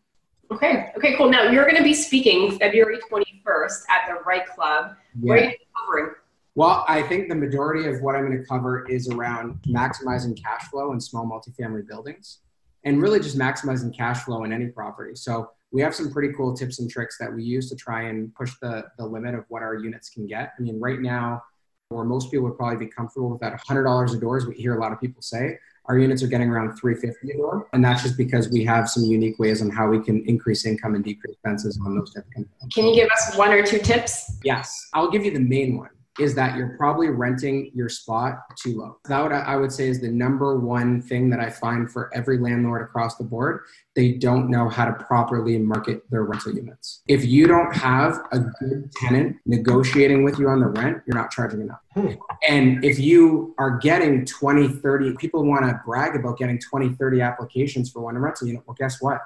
Okay. 0.50 0.92
Okay, 0.96 1.16
cool. 1.16 1.30
Now 1.30 1.50
you're 1.50 1.64
going 1.64 1.76
to 1.76 1.82
be 1.82 1.94
speaking 1.94 2.58
February 2.58 2.98
21st 3.10 3.88
at 3.88 4.08
the 4.08 4.22
Right 4.26 4.46
Club. 4.46 4.94
Yeah. 5.20 5.28
What 5.28 5.38
are 5.38 5.44
you 5.44 5.56
covering? 5.76 6.14
Well, 6.56 6.84
I 6.88 7.02
think 7.02 7.28
the 7.28 7.34
majority 7.34 7.88
of 7.88 8.00
what 8.00 8.14
I'm 8.14 8.24
going 8.24 8.38
to 8.38 8.44
cover 8.44 8.86
is 8.88 9.08
around 9.08 9.58
maximizing 9.66 10.40
cash 10.40 10.62
flow 10.68 10.92
in 10.92 11.00
small 11.00 11.26
multifamily 11.26 11.86
buildings 11.86 12.38
and 12.84 13.02
really 13.02 13.18
just 13.18 13.36
maximizing 13.36 13.96
cash 13.96 14.22
flow 14.22 14.44
in 14.44 14.52
any 14.52 14.66
property. 14.66 15.16
So 15.16 15.50
we 15.72 15.82
have 15.82 15.94
some 15.94 16.12
pretty 16.12 16.32
cool 16.34 16.54
tips 16.54 16.78
and 16.78 16.88
tricks 16.88 17.18
that 17.18 17.32
we 17.32 17.42
use 17.42 17.68
to 17.70 17.76
try 17.76 18.02
and 18.02 18.32
push 18.36 18.52
the, 18.62 18.84
the 18.98 19.04
limit 19.04 19.34
of 19.34 19.44
what 19.48 19.62
our 19.62 19.74
units 19.74 20.08
can 20.08 20.26
get. 20.26 20.52
I 20.56 20.62
mean, 20.62 20.78
right 20.78 21.00
now, 21.00 21.42
where 21.88 22.04
most 22.04 22.30
people 22.30 22.48
would 22.48 22.56
probably 22.56 22.76
be 22.76 22.86
comfortable 22.86 23.30
with 23.30 23.40
that 23.40 23.60
$100 23.60 24.16
a 24.16 24.20
door, 24.20 24.36
as 24.36 24.46
we 24.46 24.54
hear 24.54 24.76
a 24.76 24.80
lot 24.80 24.92
of 24.92 25.00
people 25.00 25.22
say, 25.22 25.58
our 25.86 25.98
units 25.98 26.22
are 26.22 26.28
getting 26.28 26.48
around 26.48 26.76
350 26.76 27.32
a 27.32 27.36
door. 27.36 27.68
And 27.72 27.84
that's 27.84 28.02
just 28.02 28.16
because 28.16 28.48
we 28.48 28.64
have 28.64 28.88
some 28.88 29.02
unique 29.04 29.38
ways 29.40 29.60
on 29.60 29.70
how 29.70 29.88
we 29.88 29.98
can 30.00 30.24
increase 30.26 30.64
income 30.64 30.94
and 30.94 31.04
decrease 31.04 31.32
expenses 31.32 31.80
on 31.84 31.96
those 31.96 32.12
different. 32.14 32.48
Can 32.72 32.86
you 32.86 32.94
give 32.94 33.10
us 33.10 33.36
one 33.36 33.52
or 33.52 33.62
two 33.64 33.80
tips? 33.80 34.38
Yes, 34.44 34.88
I'll 34.94 35.10
give 35.10 35.24
you 35.24 35.32
the 35.32 35.40
main 35.40 35.76
one 35.76 35.90
is 36.20 36.34
that 36.36 36.56
you're 36.56 36.76
probably 36.76 37.08
renting 37.08 37.70
your 37.74 37.88
spot 37.88 38.38
too 38.56 38.78
low. 38.78 38.98
That 39.06 39.32
I 39.32 39.56
would 39.56 39.72
say 39.72 39.88
is 39.88 40.00
the 40.00 40.08
number 40.08 40.58
one 40.58 41.02
thing 41.02 41.28
that 41.30 41.40
I 41.40 41.50
find 41.50 41.90
for 41.90 42.14
every 42.14 42.38
landlord 42.38 42.82
across 42.82 43.16
the 43.16 43.24
board. 43.24 43.62
They 43.96 44.12
don't 44.12 44.48
know 44.48 44.68
how 44.68 44.84
to 44.84 44.92
properly 44.92 45.58
market 45.58 46.08
their 46.10 46.22
rental 46.22 46.54
units. 46.54 47.02
If 47.08 47.24
you 47.24 47.48
don't 47.48 47.74
have 47.74 48.20
a 48.30 48.38
good 48.38 48.92
tenant 48.92 49.36
negotiating 49.46 50.22
with 50.22 50.38
you 50.38 50.48
on 50.48 50.60
the 50.60 50.68
rent, 50.68 51.02
you're 51.06 51.16
not 51.16 51.32
charging 51.32 51.60
enough. 51.60 51.80
Hmm. 51.94 52.12
And 52.48 52.84
if 52.84 52.98
you 52.98 53.54
are 53.58 53.78
getting 53.78 54.24
20, 54.24 54.68
30, 54.68 55.16
people 55.16 55.44
want 55.44 55.64
to 55.64 55.80
brag 55.84 56.14
about 56.14 56.38
getting 56.38 56.60
20, 56.60 56.90
30 56.90 57.20
applications 57.22 57.90
for 57.90 58.02
one 58.02 58.16
rental 58.16 58.46
unit. 58.46 58.62
Well, 58.66 58.76
guess 58.78 59.02
what? 59.02 59.20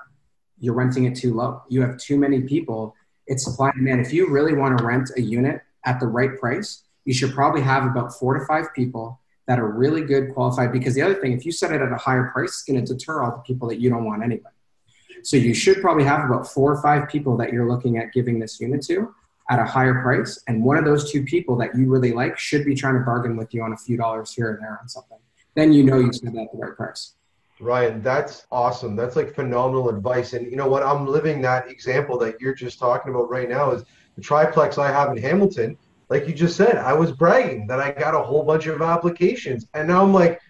You're 0.59 0.75
renting 0.75 1.04
it 1.04 1.14
too 1.14 1.35
low. 1.35 1.62
You 1.68 1.83
have 1.83 1.99
too 1.99 2.18
many 2.18 2.40
people. 2.40 2.95
It's 3.26 3.45
supply 3.45 3.68
and 3.71 3.85
demand. 3.85 4.00
If 4.00 4.12
you 4.12 4.30
really 4.30 4.54
want 4.54 4.78
to 4.78 4.85
rent 4.85 5.11
a 5.16 5.21
unit 5.21 5.61
at 5.88 5.99
the 5.99 6.07
right 6.07 6.38
price, 6.38 6.85
you 7.04 7.14
should 7.14 7.33
probably 7.33 7.62
have 7.62 7.85
about 7.85 8.12
four 8.18 8.38
to 8.38 8.45
five 8.45 8.66
people 8.75 9.21
that 9.47 9.59
are 9.59 9.71
really 9.71 10.02
good 10.02 10.35
qualified. 10.35 10.71
Because 10.71 10.95
the 10.95 11.02
other 11.02 11.14
thing, 11.14 11.33
if 11.33 11.47
you 11.47 11.52
set 11.52 11.73
it 11.73 11.80
at 11.80 11.90
a 11.90 11.97
higher 11.97 12.30
price, 12.35 12.50
it's 12.50 12.62
going 12.64 12.85
to 12.85 12.95
deter 12.95 13.23
all 13.23 13.30
the 13.30 13.42
people 13.42 13.66
that 13.68 13.80
you 13.80 13.88
don't 13.88 14.04
want 14.04 14.23
anyway. 14.23 14.50
So 15.23 15.37
you 15.37 15.54
should 15.54 15.80
probably 15.80 16.04
have 16.04 16.25
about 16.25 16.47
four 16.47 16.71
or 16.71 16.83
five 16.83 17.09
people 17.09 17.37
that 17.38 17.52
you're 17.52 17.68
looking 17.68 17.97
at 17.97 18.12
giving 18.12 18.38
this 18.38 18.61
unit 18.61 18.83
to 18.83 19.14
at 19.50 19.59
a 19.59 19.64
higher 19.64 20.02
price. 20.02 20.42
And 20.47 20.62
one 20.62 20.76
of 20.76 20.85
those 20.85 21.11
two 21.11 21.25
people 21.25 21.57
that 21.57 21.75
you 21.75 21.88
really 21.88 22.12
like 22.12 22.38
should 22.38 22.64
be 22.66 22.75
trying 22.75 22.95
to 22.95 23.00
bargain 23.00 23.37
with 23.37 23.54
you 23.54 23.62
on 23.62 23.73
a 23.73 23.76
few 23.76 23.97
dollars 23.97 24.33
here 24.35 24.50
and 24.52 24.62
there 24.62 24.78
on 24.80 24.88
something. 24.88 25.18
Then 25.54 25.73
you 25.73 25.83
know 25.85 25.99
you 25.99 26.12
spent 26.12 26.35
that 26.35 26.42
at 26.42 26.52
the 26.52 26.59
right 26.59 26.76
price. 26.76 27.14
Ryan, 27.61 28.02
that's 28.02 28.47
awesome. 28.52 28.95
That's 28.95 29.16
like 29.16 29.35
phenomenal 29.35 29.88
advice. 29.88 30.35
And 30.35 30.49
you 30.49 30.57
know 30.57 30.68
what? 30.68 30.83
I'm 30.83 31.07
living 31.07 31.40
that 31.42 31.68
example 31.68 32.18
that 32.18 32.40
you're 32.40 32.54
just 32.54 32.78
talking 32.78 33.12
about 33.12 33.30
right 33.30 33.49
now 33.49 33.73
is 33.73 33.85
the 34.18 34.25
triplex 34.25 34.76
I 34.78 34.88
have 34.90 35.10
in 35.10 35.22
Hamilton 35.22 35.78
like 36.10 36.26
you 36.26 36.34
just 36.34 36.56
said, 36.56 36.76
I 36.76 36.92
was 36.94 37.12
bragging 37.12 37.66
that 37.66 37.80
I 37.80 37.92
got 37.92 38.14
a 38.14 38.22
whole 38.22 38.42
bunch 38.42 38.66
of 38.66 38.80
applications, 38.80 39.66
and 39.75 39.88
now 39.88 40.02
I'm 40.02 40.12
like, 40.12 40.40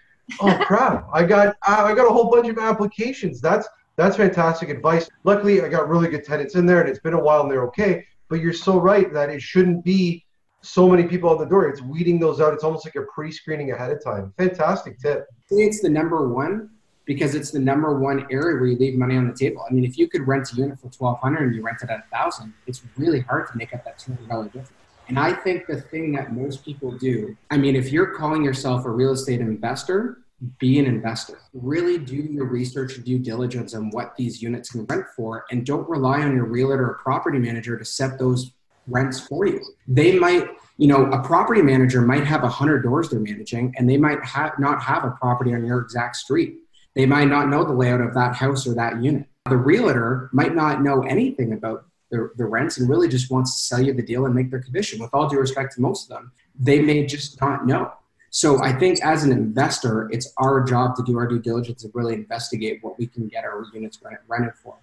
oh 0.40 0.56
crap, 0.66 1.08
I 1.12 1.25
got 1.25 1.56
I 1.62 1.94
got 1.94 2.06
a 2.06 2.12
whole 2.12 2.30
bunch 2.30 2.48
of 2.48 2.58
applications. 2.58 3.40
That's 3.40 3.68
that's 3.96 4.16
fantastic 4.16 4.68
advice. 4.68 5.08
Luckily, 5.25 5.62
I 5.62 5.68
got 5.68 5.88
really 5.88 6.08
good 6.08 6.25
tenants 6.25 6.54
in 6.54 6.66
there, 6.66 6.80
and 6.80 6.88
it's 6.88 7.00
been 7.00 7.14
a 7.14 7.20
while, 7.20 7.42
and 7.42 7.50
they're 7.50 7.66
okay. 7.66 8.04
But 8.28 8.40
you're 8.40 8.52
so 8.52 8.78
right 8.78 9.12
that 9.12 9.31
it 9.31 9.42
shouldn't 9.42 9.85
be 9.85 10.24
so 10.61 10.88
many 10.88 11.04
people 11.04 11.31
on 11.31 11.38
the 11.38 11.46
door. 11.46 11.68
It's 11.68 11.83
weeding 11.83 12.20
those 12.20 12.40
out. 12.40 12.52
It's 12.52 12.64
almost 12.64 12.85
like 12.85 12.94
a 12.96 13.02
pre-screening 13.02 13.72
ahead 13.72 13.90
of 13.90 14.02
time. 14.04 14.33
Fantastic 14.37 15.00
tip. 15.00 15.24
It's 15.50 15.81
the 15.81 15.88
number 15.88 16.28
one 16.28 16.70
because 17.09 17.35
it's 17.35 17.51
the 17.51 17.59
number 17.59 17.99
one 17.99 18.27
area 18.31 18.55
where 18.59 18.66
you 18.66 18.77
leave 18.77 18.94
money 18.94 19.16
on 19.16 19.27
the 19.27 19.35
table. 19.35 19.64
I 19.68 19.73
mean, 19.73 19.85
if 19.85 19.97
you 19.97 20.07
could 20.09 20.29
rent 20.29 20.53
a 20.53 20.57
unit 20.57 20.79
for 20.79 20.90
twelve 20.90 21.18
hundred 21.18 21.47
and 21.47 21.55
you 21.57 21.62
rent 21.62 21.79
it 21.83 21.88
at 21.88 22.01
a 22.01 22.16
thousand, 22.16 22.53
it's 22.68 22.83
really 22.97 23.21
hard 23.21 23.49
to 23.49 23.57
make 23.57 23.75
up 23.75 23.83
that 23.87 23.99
two 23.99 24.12
hundred 24.12 24.29
dollar 24.29 24.44
difference. 24.44 24.73
And 25.09 25.18
I 25.18 25.33
think 25.33 25.66
the 25.66 25.81
thing 25.81 26.12
that 26.12 26.35
most 26.35 26.62
people 26.66 26.92
do, 26.92 27.35
I 27.51 27.57
mean, 27.57 27.75
if 27.75 27.90
you're 27.90 28.14
calling 28.14 28.44
yourself 28.44 28.85
a 28.85 28.90
real 28.90 29.12
estate 29.12 29.40
investor, 29.40 30.18
be 30.59 30.79
an 30.79 30.85
investor. 30.85 31.40
Really 31.55 31.97
do 31.97 32.14
your 32.14 32.44
research 32.44 32.97
and 32.97 33.05
due 33.07 33.18
diligence 33.18 33.75
on 33.75 33.90
what 33.90 34.14
these 34.16 34.42
units 34.42 34.71
can 34.71 34.85
rent 34.85 35.07
for, 35.16 35.47
and 35.51 35.64
don't 35.64 35.88
rely 35.88 36.21
on 36.21 36.37
your 36.37 36.44
realtor 36.44 36.90
or 36.90 36.94
property 37.03 37.38
manager 37.38 37.79
to 37.79 37.87
set 37.87 38.18
those 38.18 38.53
rents 38.87 39.18
for 39.18 39.47
you. 39.47 39.64
They 39.88 40.18
might, 40.18 40.47
you 40.77 40.88
know, 40.88 41.07
a 41.07 41.23
property 41.23 41.62
manager 41.62 42.03
might 42.03 42.25
have 42.25 42.44
a 42.44 42.49
hundred 42.49 42.83
doors 42.83 43.09
they're 43.09 43.18
managing, 43.18 43.75
and 43.79 43.88
they 43.88 43.97
might 43.97 44.23
ha- 44.23 44.53
not 44.59 44.83
have 44.83 45.05
a 45.05 45.11
property 45.12 45.55
on 45.55 45.64
your 45.64 45.81
exact 45.81 46.16
street. 46.16 46.59
They 46.98 47.06
might 47.06 47.28
not 47.28 47.48
know 47.48 47.62
the 47.62 47.72
layout 47.72 48.00
of 48.00 48.12
that 48.14 48.34
house 48.34 48.66
or 48.66 48.74
that 48.74 49.00
unit. 49.00 49.24
The 49.48 49.56
realtor 49.56 50.30
might 50.32 50.56
not 50.56 50.82
know 50.82 51.02
anything 51.02 51.52
about 51.52 51.87
the, 52.11 52.32
the 52.37 52.44
rents 52.44 52.78
and 52.78 52.88
really 52.88 53.06
just 53.06 53.30
wants 53.30 53.54
to 53.54 53.62
sell 53.62 53.80
you 53.80 53.92
the 53.92 54.02
deal 54.02 54.26
and 54.26 54.34
make 54.34 54.50
their 54.50 54.61
commission. 54.61 55.00
With 55.00 55.11
all 55.12 55.28
due 55.28 55.38
respect 55.38 55.76
to 55.76 55.80
most 55.80 56.11
of 56.11 56.16
them, 56.16 56.32
they 56.58 56.80
may 56.82 57.06
just 57.06 57.40
not 57.40 57.68
know. 57.68 57.92
So 58.30 58.61
I 58.64 58.72
think 58.72 59.00
as 59.04 59.22
an 59.22 59.30
investor, 59.30 60.11
it's 60.11 60.32
our 60.38 60.64
job 60.64 60.96
to 60.96 61.04
do 61.04 61.16
our 61.18 61.28
due 61.28 61.38
diligence 61.38 61.84
and 61.84 61.94
really 61.94 62.14
investigate 62.14 62.80
what 62.82 62.98
we 62.98 63.06
can 63.06 63.28
get 63.28 63.44
our 63.44 63.64
units 63.72 64.00
rented 64.26 64.54
for. 64.56 64.74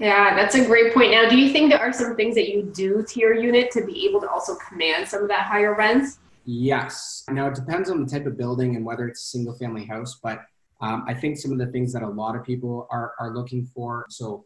Yeah, 0.00 0.34
that's 0.34 0.56
a 0.56 0.64
great 0.64 0.92
point. 0.92 1.12
Now, 1.12 1.28
do 1.28 1.38
you 1.38 1.52
think 1.52 1.70
there 1.70 1.80
are 1.80 1.92
some 1.92 2.16
things 2.16 2.34
that 2.34 2.48
you 2.48 2.64
do 2.74 3.04
to 3.08 3.20
your 3.20 3.32
unit 3.32 3.70
to 3.70 3.86
be 3.86 4.08
able 4.08 4.20
to 4.22 4.28
also 4.28 4.56
command 4.56 5.06
some 5.06 5.22
of 5.22 5.28
that 5.28 5.46
higher 5.46 5.76
rents? 5.76 6.18
Yes. 6.46 7.22
Now, 7.30 7.46
it 7.46 7.54
depends 7.54 7.90
on 7.90 8.04
the 8.04 8.10
type 8.10 8.26
of 8.26 8.36
building 8.36 8.74
and 8.74 8.84
whether 8.84 9.06
it's 9.06 9.22
a 9.22 9.26
single 9.26 9.54
family 9.54 9.84
house, 9.84 10.18
but 10.20 10.40
um, 10.80 11.04
I 11.06 11.14
think 11.14 11.38
some 11.38 11.52
of 11.52 11.58
the 11.58 11.66
things 11.66 11.92
that 11.92 12.02
a 12.02 12.08
lot 12.08 12.36
of 12.36 12.44
people 12.44 12.86
are, 12.90 13.14
are 13.18 13.34
looking 13.34 13.66
for. 13.66 14.06
So, 14.08 14.44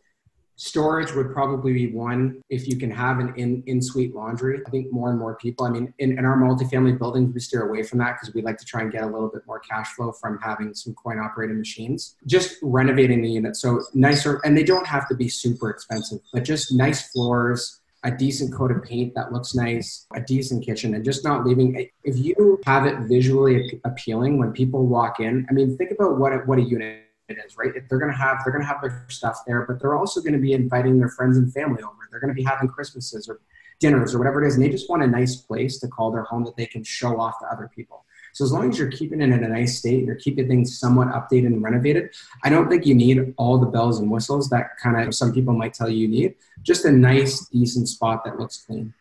Storage 0.57 1.13
would 1.15 1.33
probably 1.33 1.73
be 1.73 1.89
one 1.89 2.41
if 2.49 2.69
you 2.69 2.77
can 2.77 2.91
have 2.91 3.19
an 3.19 3.35
in, 3.37 3.63
in-suite 3.67 4.15
laundry. 4.15 4.61
I 4.65 4.71
think 4.71 4.93
more 4.93 5.11
and 5.11 5.19
more 5.19 5.35
people, 5.35 5.67
I 5.67 5.71
mean, 5.71 5.93
in, 5.99 6.17
in 6.17 6.25
our 6.25 6.37
multifamily 6.37 6.97
buildings, 6.97 7.35
we 7.35 7.41
steer 7.41 7.69
away 7.69 7.83
from 7.83 7.99
that 7.99 8.19
because 8.21 8.33
we 8.35 8.43
like 8.43 8.59
to 8.59 8.65
try 8.65 8.83
and 8.83 8.93
get 8.93 9.03
a 9.03 9.07
little 9.07 9.29
bit 9.29 9.43
more 9.49 9.59
cash 9.59 9.89
flow 9.95 10.13
from 10.13 10.39
having 10.39 10.73
some 10.73 10.95
coin 10.95 11.19
operated 11.19 11.57
machines. 11.57 12.15
Just 12.27 12.57
renovating 12.63 13.21
the 13.23 13.31
unit. 13.31 13.57
So 13.57 13.83
nicer, 13.95 14.41
and 14.45 14.57
they 14.57 14.63
don't 14.63 14.87
have 14.87 15.09
to 15.09 15.17
be 15.17 15.29
super 15.29 15.71
expensive, 15.71 16.21
but 16.33 16.45
just 16.45 16.73
nice 16.73 17.11
floors, 17.11 17.81
a 18.05 18.11
decent 18.11 18.53
coat 18.53 18.71
of 18.71 18.83
paint 18.85 19.15
that 19.15 19.33
looks 19.33 19.55
nice, 19.55 20.07
a 20.15 20.21
decent 20.21 20.65
kitchen, 20.65 20.95
and 20.95 21.05
just 21.05 21.25
not 21.25 21.45
leaving. 21.45 21.89
If 22.05 22.19
you 22.19 22.61
have 22.67 22.87
it 22.87 22.99
visually 23.09 23.81
appealing 23.85 24.39
when 24.39 24.53
people 24.53 24.87
walk 24.87 25.21
in, 25.21 25.47
I 25.49 25.53
mean, 25.53 25.77
think 25.77 25.91
about 25.91 26.19
what 26.19 26.33
a, 26.33 26.37
what 26.39 26.59
a 26.59 26.63
unit 26.63 27.05
it 27.29 27.39
is, 27.45 27.57
right? 27.57 27.73
They're 27.89 27.99
gonna 27.99 28.17
have 28.17 28.39
they're 28.45 28.53
gonna 28.53 28.67
have 28.67 28.83
their 28.83 29.07
stuff 29.09 29.39
there, 29.47 29.65
but 29.67 29.81
they're 29.81 29.97
also 29.97 30.21
gonna 30.21 30.39
be 30.39 30.53
inviting 30.53 30.99
their 30.99 31.09
friends 31.09 31.39
and 31.39 31.53
family 31.53 31.83
over. 31.83 31.97
They're 32.11 32.21
gonna 32.21 32.35
be 32.35 32.45
having 32.45 32.69
Christmases 32.69 33.29
or 33.29 33.41
dinners 33.81 34.15
or 34.15 34.19
whatever 34.19 34.45
it 34.45 34.49
is, 34.49 34.55
and 34.55 34.63
they 34.63 34.69
just 34.69 34.91
want 34.91 35.03
a 35.03 35.07
nice 35.07 35.37
place 35.37 35.79
to 35.81 35.89
call 35.89 36.13
their 36.13 36.25
home 36.25 36.45
that 36.45 36.57
they 36.57 36.67
can 36.67 36.85
show 36.85 37.19
off 37.19 37.39
to 37.41 37.47
other 37.47 37.71
people. 37.75 38.05
So 38.35 38.45
as 38.45 38.51
long 38.51 38.69
as 38.69 38.79
you're 38.79 38.91
keeping 38.91 39.21
it 39.21 39.31
in 39.31 39.45
a 39.45 39.49
nice 39.49 39.79
state, 39.79 40.05
you're 40.05 40.17
keeping 40.17 40.49
things 40.49 40.77
somewhat 40.79 41.07
updated 41.09 41.47
and 41.47 41.63
renovated. 41.63 42.11
I 42.43 42.51
don't 42.51 42.69
think 42.69 42.85
you 42.85 42.95
need 42.95 43.33
all 43.37 43.59
the 43.59 43.67
bells 43.67 44.01
and 44.01 44.11
whistles 44.11 44.51
that 44.51 44.77
kind 44.83 45.01
of 45.01 45.15
some 45.15 45.33
people 45.33 45.55
might 45.55 45.73
tell 45.73 45.89
you 45.89 45.99
you 45.99 46.09
need. 46.09 46.35
Just 46.63 46.85
a 46.85 46.91
nice, 46.91 47.47
decent 47.47 47.89
spot 47.89 48.25
that 48.25 48.39
looks 48.39 48.65
clean. 48.67 48.93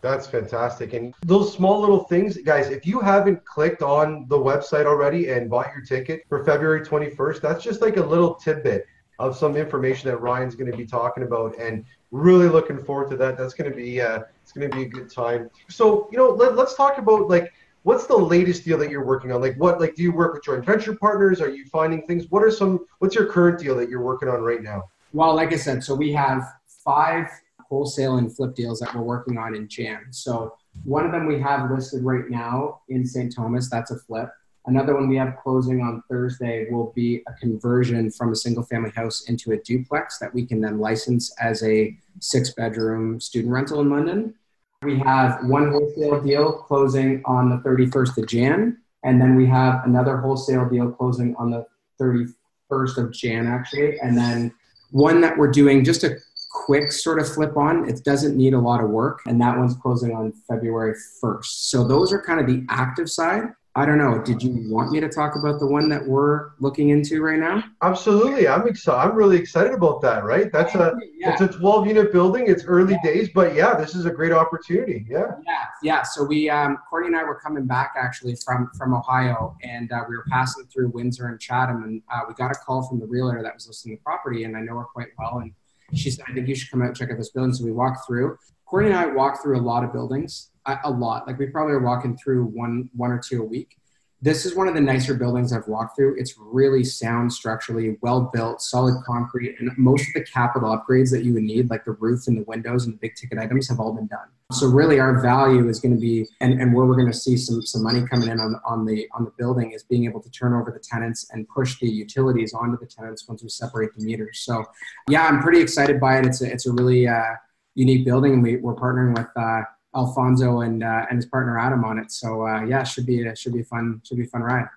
That's 0.00 0.28
fantastic. 0.28 0.92
And 0.92 1.12
those 1.26 1.52
small 1.52 1.80
little 1.80 2.04
things, 2.04 2.36
guys, 2.36 2.68
if 2.68 2.86
you 2.86 3.00
haven't 3.00 3.44
clicked 3.44 3.82
on 3.82 4.26
the 4.28 4.38
website 4.38 4.86
already 4.86 5.30
and 5.30 5.50
bought 5.50 5.72
your 5.74 5.84
ticket 5.84 6.22
for 6.28 6.44
February 6.44 6.82
21st, 6.82 7.40
that's 7.40 7.64
just 7.64 7.82
like 7.82 7.96
a 7.96 8.02
little 8.02 8.34
tidbit 8.36 8.86
of 9.18 9.36
some 9.36 9.56
information 9.56 10.08
that 10.08 10.18
Ryan's 10.18 10.54
going 10.54 10.70
to 10.70 10.76
be 10.76 10.86
talking 10.86 11.24
about 11.24 11.58
and 11.58 11.84
really 12.12 12.48
looking 12.48 12.78
forward 12.78 13.10
to 13.10 13.16
that. 13.16 13.36
That's 13.36 13.54
going 13.54 13.68
to 13.68 13.76
be 13.76 14.00
uh, 14.00 14.20
it's 14.40 14.52
going 14.52 14.70
to 14.70 14.76
be 14.76 14.84
a 14.84 14.88
good 14.88 15.10
time. 15.10 15.50
So, 15.68 16.08
you 16.12 16.18
know, 16.18 16.30
let, 16.30 16.54
let's 16.54 16.74
talk 16.74 16.98
about 16.98 17.28
like 17.28 17.52
what's 17.88 18.06
the 18.06 18.14
latest 18.14 18.66
deal 18.66 18.76
that 18.76 18.90
you're 18.90 19.06
working 19.06 19.32
on? 19.32 19.40
Like 19.40 19.56
what 19.56 19.80
like 19.80 19.94
do 19.94 20.02
you 20.02 20.12
work 20.12 20.34
with 20.34 20.44
joint 20.44 20.62
venture 20.62 20.94
partners? 20.94 21.40
Are 21.40 21.48
you 21.48 21.64
finding 21.72 22.06
things? 22.06 22.26
What 22.28 22.42
are 22.42 22.50
some 22.50 22.84
what's 22.98 23.14
your 23.14 23.24
current 23.24 23.58
deal 23.58 23.74
that 23.76 23.88
you're 23.88 24.02
working 24.02 24.28
on 24.28 24.42
right 24.42 24.62
now? 24.62 24.82
Well, 25.14 25.34
like 25.34 25.54
I 25.54 25.56
said, 25.56 25.82
so 25.82 25.94
we 25.94 26.12
have 26.12 26.42
five 26.84 27.28
wholesale 27.62 28.18
and 28.18 28.34
flip 28.36 28.54
deals 28.54 28.80
that 28.80 28.94
we're 28.94 29.00
working 29.00 29.38
on 29.38 29.54
in 29.54 29.68
Jan. 29.68 30.04
So 30.10 30.54
one 30.84 31.06
of 31.06 31.12
them 31.12 31.26
we 31.26 31.40
have 31.40 31.70
listed 31.70 32.04
right 32.04 32.28
now 32.28 32.82
in 32.90 33.06
St. 33.06 33.34
Thomas. 33.34 33.70
That's 33.70 33.90
a 33.90 33.98
flip. 33.98 34.28
Another 34.66 34.94
one 34.94 35.08
we 35.08 35.16
have 35.16 35.38
closing 35.42 35.80
on 35.80 36.02
Thursday 36.10 36.66
will 36.70 36.92
be 36.94 37.22
a 37.26 37.32
conversion 37.40 38.10
from 38.10 38.32
a 38.32 38.36
single 38.36 38.64
family 38.64 38.90
house 38.90 39.30
into 39.30 39.52
a 39.52 39.56
duplex 39.56 40.18
that 40.18 40.34
we 40.34 40.44
can 40.44 40.60
then 40.60 40.78
license 40.78 41.34
as 41.40 41.62
a 41.62 41.96
six 42.20 42.52
bedroom 42.52 43.18
student 43.18 43.50
rental 43.50 43.80
in 43.80 43.88
London. 43.88 44.34
We 44.82 44.96
have 45.00 45.44
one 45.44 45.72
wholesale 45.72 46.20
deal 46.20 46.52
closing 46.52 47.20
on 47.24 47.50
the 47.50 47.56
31st 47.68 48.18
of 48.18 48.28
Jan, 48.28 48.78
and 49.02 49.20
then 49.20 49.34
we 49.34 49.44
have 49.46 49.84
another 49.84 50.18
wholesale 50.18 50.68
deal 50.68 50.92
closing 50.92 51.34
on 51.36 51.50
the 51.50 51.66
31st 52.00 52.98
of 52.98 53.12
Jan, 53.12 53.48
actually, 53.48 53.98
and 53.98 54.16
then 54.16 54.54
one 54.92 55.20
that 55.20 55.36
we're 55.36 55.50
doing 55.50 55.84
just 55.84 56.04
a 56.04 56.16
quick 56.52 56.92
sort 56.92 57.18
of 57.18 57.28
flip 57.28 57.56
on. 57.56 57.88
It 57.88 58.04
doesn't 58.04 58.36
need 58.36 58.54
a 58.54 58.60
lot 58.60 58.80
of 58.80 58.90
work, 58.90 59.20
and 59.26 59.40
that 59.40 59.58
one's 59.58 59.74
closing 59.74 60.14
on 60.14 60.32
February 60.48 60.94
1st. 61.20 61.44
So 61.44 61.82
those 61.82 62.12
are 62.12 62.22
kind 62.22 62.38
of 62.38 62.46
the 62.46 62.64
active 62.68 63.10
side. 63.10 63.48
I 63.78 63.86
don't 63.86 63.98
know. 63.98 64.20
Did 64.20 64.42
you 64.42 64.68
want 64.68 64.90
me 64.90 64.98
to 64.98 65.08
talk 65.08 65.36
about 65.36 65.60
the 65.60 65.66
one 65.66 65.88
that 65.88 66.04
we're 66.04 66.50
looking 66.58 66.88
into 66.88 67.22
right 67.22 67.38
now? 67.38 67.62
Absolutely. 67.80 68.48
I'm 68.48 68.66
excited. 68.66 69.08
I'm 69.08 69.16
really 69.16 69.36
excited 69.38 69.72
about 69.72 70.00
that. 70.00 70.24
Right. 70.24 70.50
That's 70.50 70.74
a 70.74 70.96
yeah. 71.16 71.30
it's 71.30 71.42
a 71.42 71.46
12 71.46 71.86
unit 71.86 72.12
building. 72.12 72.48
It's 72.48 72.64
early 72.64 72.94
yeah. 72.94 73.12
days, 73.12 73.28
but 73.32 73.54
yeah, 73.54 73.76
this 73.76 73.94
is 73.94 74.04
a 74.04 74.10
great 74.10 74.32
opportunity. 74.32 75.06
Yeah. 75.08 75.30
Yeah. 75.46 75.64
Yeah. 75.80 76.02
So 76.02 76.24
we, 76.24 76.50
um, 76.50 76.78
Courtney 76.90 77.06
and 77.06 77.16
I 77.16 77.22
were 77.22 77.36
coming 77.38 77.66
back 77.66 77.94
actually 77.96 78.34
from 78.44 78.68
from 78.76 78.94
Ohio, 78.94 79.56
and 79.62 79.92
uh, 79.92 80.02
we 80.08 80.16
were 80.16 80.26
passing 80.28 80.64
through 80.66 80.88
Windsor 80.88 81.28
and 81.28 81.38
Chatham, 81.38 81.84
and 81.84 82.02
uh, 82.12 82.22
we 82.26 82.34
got 82.34 82.50
a 82.50 82.56
call 82.56 82.82
from 82.82 82.98
the 82.98 83.06
realtor 83.06 83.44
that 83.44 83.54
was 83.54 83.68
listing 83.68 83.92
the 83.92 83.98
property, 83.98 84.42
and 84.42 84.56
I 84.56 84.60
know 84.60 84.76
her 84.78 84.86
quite 84.86 85.10
well, 85.16 85.38
and 85.38 85.52
she 85.94 86.10
said, 86.10 86.24
"I 86.28 86.32
think 86.32 86.48
you 86.48 86.56
should 86.56 86.68
come 86.72 86.82
out 86.82 86.88
and 86.88 86.96
check 86.96 87.12
out 87.12 87.16
this 87.16 87.30
building." 87.30 87.54
So 87.54 87.64
we 87.64 87.70
walked 87.70 88.08
through. 88.08 88.38
Courtney 88.68 88.90
and 88.90 88.98
I 88.98 89.06
walk 89.06 89.42
through 89.42 89.58
a 89.58 89.62
lot 89.62 89.82
of 89.82 89.92
buildings, 89.92 90.50
a, 90.66 90.90
lot. 90.90 91.26
Like 91.26 91.38
we 91.38 91.46
probably 91.46 91.72
are 91.72 91.80
walking 91.80 92.16
through 92.16 92.44
one 92.44 92.90
one 92.94 93.10
or 93.10 93.18
two 93.18 93.42
a 93.42 93.44
week 93.44 93.78
this 94.20 94.44
is 94.44 94.56
one 94.56 94.66
of 94.66 94.74
the 94.74 94.80
nicer 94.80 95.14
buildings 95.14 95.52
I've 95.52 95.68
walked 95.68 95.96
through. 95.96 96.16
It's 96.18 96.34
really 96.38 96.82
sound 96.82 97.32
structurally, 97.32 97.96
well 98.00 98.30
built, 98.32 98.60
solid 98.60 99.02
concrete, 99.04 99.56
and 99.60 99.70
most 99.78 100.08
of 100.08 100.14
the 100.14 100.24
capital 100.24 100.76
upgrades 100.76 101.12
that 101.12 101.22
you 101.22 101.34
would 101.34 101.44
need, 101.44 101.70
like 101.70 101.84
the 101.84 101.92
roof 101.92 102.26
and 102.26 102.36
the 102.36 102.42
windows 102.42 102.84
and 102.84 102.94
the 102.94 102.98
big 102.98 103.14
ticket 103.14 103.38
items, 103.38 103.68
have 103.68 103.78
all 103.78 103.92
been 103.92 104.08
done. 104.08 104.26
So 104.50 104.66
really, 104.66 104.98
our 104.98 105.20
value 105.20 105.68
is 105.68 105.78
going 105.78 105.94
to 105.94 106.00
be, 106.00 106.26
and, 106.40 106.60
and 106.60 106.74
where 106.74 106.86
we're 106.86 106.96
going 106.96 107.12
to 107.12 107.16
see 107.16 107.36
some 107.36 107.62
some 107.62 107.82
money 107.82 108.04
coming 108.10 108.28
in 108.28 108.40
on 108.40 108.60
on 108.64 108.84
the 108.86 109.06
on 109.12 109.24
the 109.24 109.32
building 109.38 109.70
is 109.70 109.84
being 109.84 110.04
able 110.04 110.20
to 110.20 110.30
turn 110.30 110.52
over 110.52 110.72
the 110.72 110.80
tenants 110.80 111.28
and 111.30 111.46
push 111.48 111.78
the 111.78 111.88
utilities 111.88 112.54
onto 112.54 112.78
the 112.78 112.86
tenants 112.86 113.28
once 113.28 113.42
we 113.42 113.48
separate 113.50 113.94
the 113.94 114.04
meters. 114.04 114.40
So 114.40 114.64
yeah, 115.08 115.26
I'm 115.26 115.40
pretty 115.42 115.60
excited 115.60 116.00
by 116.00 116.18
it. 116.18 116.26
It's 116.26 116.40
a, 116.42 116.50
it's 116.50 116.66
a 116.66 116.72
really 116.72 117.06
uh, 117.06 117.34
unique 117.78 118.04
building, 118.04 118.32
and 118.34 118.42
we, 118.42 118.56
we're 118.56 118.74
partnering 118.74 119.16
with. 119.16 119.28
Uh, 119.36 119.62
Alfonso 119.96 120.60
and 120.60 120.84
uh, 120.84 121.06
and 121.08 121.16
his 121.16 121.26
partner 121.26 121.58
Adam 121.58 121.82
on 121.82 121.98
it. 121.98 122.12
So 122.12 122.46
uh, 122.46 122.62
yeah, 122.62 122.84
should 122.84 123.06
be 123.06 123.26
a, 123.26 123.34
should 123.34 123.54
be 123.54 123.60
a 123.60 123.64
fun 123.64 124.00
should 124.04 124.18
be 124.18 124.24
a 124.24 124.26
fun 124.26 124.42
ride. 124.42 124.68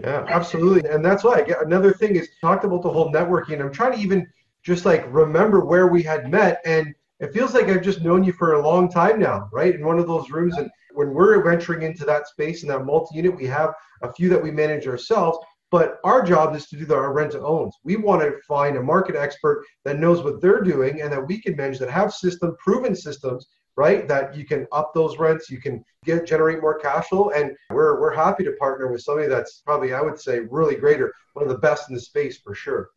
Yeah, 0.00 0.24
absolutely. 0.28 0.88
And 0.88 1.04
that's 1.04 1.24
why 1.24 1.44
another 1.60 1.92
thing 1.92 2.16
is 2.16 2.28
talked 2.40 2.64
about 2.64 2.82
the 2.82 2.88
whole 2.88 3.12
networking. 3.12 3.60
I'm 3.60 3.72
trying 3.72 3.92
to 3.92 3.98
even 3.98 4.26
just 4.62 4.84
like 4.84 5.04
remember 5.12 5.64
where 5.64 5.88
we 5.88 6.02
had 6.02 6.30
met, 6.30 6.62
and 6.64 6.94
it 7.20 7.32
feels 7.32 7.54
like 7.54 7.66
I've 7.66 7.82
just 7.82 8.02
known 8.02 8.24
you 8.24 8.32
for 8.32 8.54
a 8.54 8.62
long 8.62 8.88
time 8.90 9.18
now, 9.18 9.48
right? 9.52 9.74
In 9.74 9.84
one 9.84 9.98
of 9.98 10.06
those 10.06 10.30
rooms, 10.30 10.56
and 10.56 10.70
when 10.94 11.12
we're 11.12 11.42
venturing 11.42 11.82
into 11.82 12.04
that 12.04 12.28
space 12.28 12.62
and 12.62 12.70
that 12.70 12.84
multi-unit, 12.84 13.36
we 13.36 13.46
have 13.46 13.74
a 14.02 14.12
few 14.12 14.28
that 14.28 14.42
we 14.42 14.50
manage 14.50 14.86
ourselves. 14.86 15.38
But 15.72 15.98
our 16.04 16.22
job 16.22 16.54
is 16.54 16.66
to 16.68 16.76
do 16.76 16.84
the 16.84 17.00
rent 17.00 17.32
to 17.32 17.40
owns. 17.40 17.74
We 17.82 17.96
want 17.96 18.22
to 18.22 18.36
find 18.46 18.76
a 18.76 18.82
market 18.82 19.16
expert 19.16 19.64
that 19.84 19.98
knows 19.98 20.22
what 20.22 20.40
they're 20.40 20.60
doing 20.60 21.00
and 21.00 21.12
that 21.12 21.26
we 21.26 21.40
can 21.40 21.56
manage 21.56 21.80
that 21.80 21.90
have 21.90 22.12
system 22.12 22.54
proven 22.62 22.94
systems 22.94 23.48
right? 23.76 24.06
That 24.08 24.36
you 24.36 24.44
can 24.44 24.66
up 24.72 24.92
those 24.94 25.18
rents, 25.18 25.50
you 25.50 25.60
can 25.60 25.84
get 26.04 26.26
generate 26.26 26.60
more 26.60 26.78
cash 26.78 27.06
flow, 27.08 27.30
and 27.30 27.52
we're 27.70 28.00
we're 28.00 28.14
happy 28.14 28.44
to 28.44 28.52
partner 28.52 28.90
with 28.90 29.02
somebody 29.02 29.28
that's 29.28 29.62
probably 29.64 29.94
I 29.94 30.00
would 30.00 30.20
say 30.20 30.40
really 30.40 30.76
great 30.76 31.00
or 31.00 31.12
one 31.34 31.44
of 31.44 31.50
the 31.50 31.58
best 31.58 31.88
in 31.88 31.94
the 31.94 32.00
space 32.00 32.38
for 32.38 32.54
sure. 32.54 32.90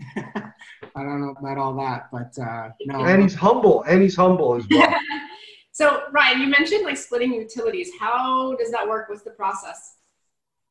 I 0.16 1.02
don't 1.02 1.20
know 1.20 1.34
about 1.38 1.58
all 1.58 1.74
that, 1.76 2.08
but 2.10 2.36
uh, 2.42 2.70
no. 2.86 3.04
And 3.04 3.22
he's 3.22 3.34
humble, 3.34 3.82
and 3.84 4.02
he's 4.02 4.16
humble 4.16 4.54
as 4.54 4.66
well. 4.70 4.94
so 5.72 6.04
Ryan, 6.12 6.40
you 6.40 6.46
mentioned 6.48 6.84
like 6.84 6.96
splitting 6.96 7.34
utilities. 7.34 7.90
How 8.00 8.56
does 8.56 8.70
that 8.70 8.86
work? 8.86 9.08
What's 9.08 9.22
the 9.22 9.30
process? 9.30 9.96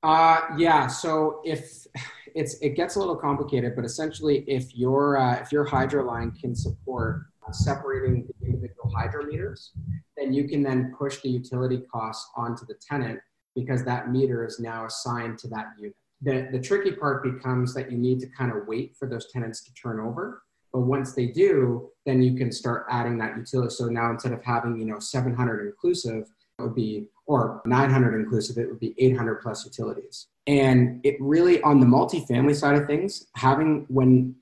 Uh, 0.03 0.41
yeah. 0.57 0.87
So 0.87 1.41
if 1.45 1.87
it's 2.35 2.55
it 2.55 2.75
gets 2.75 2.95
a 2.95 2.99
little 2.99 3.15
complicated, 3.15 3.73
but 3.75 3.85
essentially, 3.85 4.43
if 4.47 4.75
your 4.75 5.17
uh, 5.17 5.39
if 5.41 5.51
your 5.51 5.63
hydro 5.63 6.03
line 6.05 6.31
can 6.31 6.55
support 6.55 7.25
separating 7.51 8.27
the 8.39 8.47
individual 8.47 8.91
hydrometers, 8.95 9.69
then 10.17 10.33
you 10.33 10.47
can 10.47 10.63
then 10.63 10.93
push 10.97 11.19
the 11.21 11.29
utility 11.29 11.83
costs 11.91 12.29
onto 12.35 12.65
the 12.65 12.75
tenant 12.75 13.19
because 13.55 13.83
that 13.83 14.09
meter 14.11 14.45
is 14.45 14.59
now 14.59 14.85
assigned 14.85 15.37
to 15.39 15.47
that 15.49 15.67
unit. 15.77 15.95
The, 16.21 16.47
the 16.51 16.59
tricky 16.59 16.91
part 16.91 17.23
becomes 17.23 17.73
that 17.73 17.91
you 17.91 17.97
need 17.97 18.19
to 18.21 18.27
kind 18.27 18.51
of 18.51 18.65
wait 18.65 18.95
for 18.97 19.07
those 19.07 19.31
tenants 19.31 19.63
to 19.65 19.73
turn 19.73 19.99
over. 19.99 20.43
But 20.71 20.81
once 20.81 21.13
they 21.13 21.27
do, 21.27 21.89
then 22.05 22.23
you 22.23 22.35
can 22.35 22.51
start 22.51 22.87
adding 22.89 23.17
that 23.19 23.37
utility. 23.37 23.75
So 23.75 23.85
now 23.85 24.09
instead 24.09 24.31
of 24.31 24.43
having, 24.43 24.79
you 24.79 24.85
know, 24.85 24.99
700 24.99 25.67
inclusive, 25.67 26.27
it 26.57 26.61
would 26.61 26.75
be, 26.75 27.09
or 27.25 27.61
900 27.65 28.19
inclusive, 28.19 28.57
it 28.57 28.67
would 28.67 28.79
be 28.79 28.93
800 28.97 29.41
plus 29.41 29.65
utilities. 29.65 30.27
And 30.47 30.99
it 31.05 31.15
really, 31.19 31.61
on 31.61 31.79
the 31.79 31.85
multifamily 31.85 32.55
side 32.55 32.75
of 32.75 32.85
things, 32.85 33.27
having 33.35 33.85
when 33.87 34.35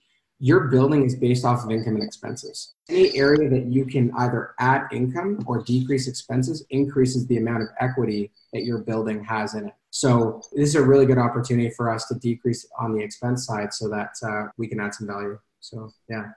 your 0.43 0.61
building 0.69 1.05
is 1.05 1.15
based 1.15 1.45
off 1.45 1.63
of 1.63 1.69
income 1.69 1.93
and 1.93 2.03
expenses. 2.03 2.73
Any 2.89 3.15
area 3.15 3.47
that 3.47 3.67
you 3.67 3.85
can 3.85 4.11
either 4.17 4.55
add 4.59 4.87
income 4.91 5.43
or 5.45 5.61
decrease 5.61 6.07
expenses 6.07 6.65
increases 6.71 7.27
the 7.27 7.37
amount 7.37 7.61
of 7.61 7.69
equity 7.79 8.31
that 8.51 8.63
your 8.63 8.79
building 8.79 9.23
has 9.23 9.53
in 9.53 9.67
it. 9.67 9.73
So 9.91 10.41
this 10.51 10.69
is 10.69 10.75
a 10.75 10.83
really 10.83 11.05
good 11.05 11.19
opportunity 11.19 11.69
for 11.69 11.91
us 11.91 12.07
to 12.07 12.15
decrease 12.15 12.67
on 12.79 12.91
the 12.91 13.03
expense 13.03 13.45
side 13.45 13.71
so 13.71 13.87
that 13.89 14.15
uh, 14.27 14.47
we 14.57 14.67
can 14.67 14.79
add 14.79 14.95
some 14.95 15.05
value. 15.05 15.37
So 15.59 15.91
yeah. 16.09 16.31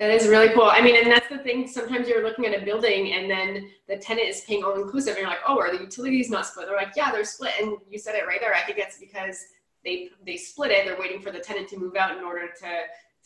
That 0.00 0.10
is 0.10 0.26
really 0.28 0.48
cool. 0.54 0.64
I 0.64 0.80
mean, 0.80 0.96
and 0.96 1.12
that's 1.12 1.28
the 1.28 1.36
thing. 1.36 1.68
Sometimes 1.68 2.08
you're 2.08 2.24
looking 2.24 2.46
at 2.46 2.60
a 2.60 2.64
building 2.64 3.12
and 3.12 3.30
then 3.30 3.70
the 3.86 3.98
tenant 3.98 4.28
is 4.28 4.40
paying 4.40 4.64
all 4.64 4.80
inclusive, 4.80 5.10
and 5.10 5.18
you're 5.18 5.28
like, 5.28 5.42
"Oh, 5.46 5.58
are 5.58 5.70
the 5.70 5.82
utilities 5.82 6.30
not 6.30 6.46
split?" 6.46 6.68
They're 6.68 6.76
like, 6.76 6.96
"Yeah, 6.96 7.12
they're 7.12 7.22
split." 7.22 7.52
And 7.60 7.76
you 7.90 7.98
said 7.98 8.14
it 8.14 8.26
right 8.26 8.40
there. 8.40 8.54
I 8.54 8.62
think 8.62 8.78
that's 8.78 8.98
because 8.98 9.44
they 9.84 10.08
they 10.24 10.38
split 10.38 10.70
it. 10.70 10.86
They're 10.86 10.98
waiting 10.98 11.20
for 11.20 11.30
the 11.30 11.38
tenant 11.38 11.68
to 11.68 11.78
move 11.78 11.96
out 11.96 12.16
in 12.16 12.24
order 12.24 12.48
to 12.48 12.68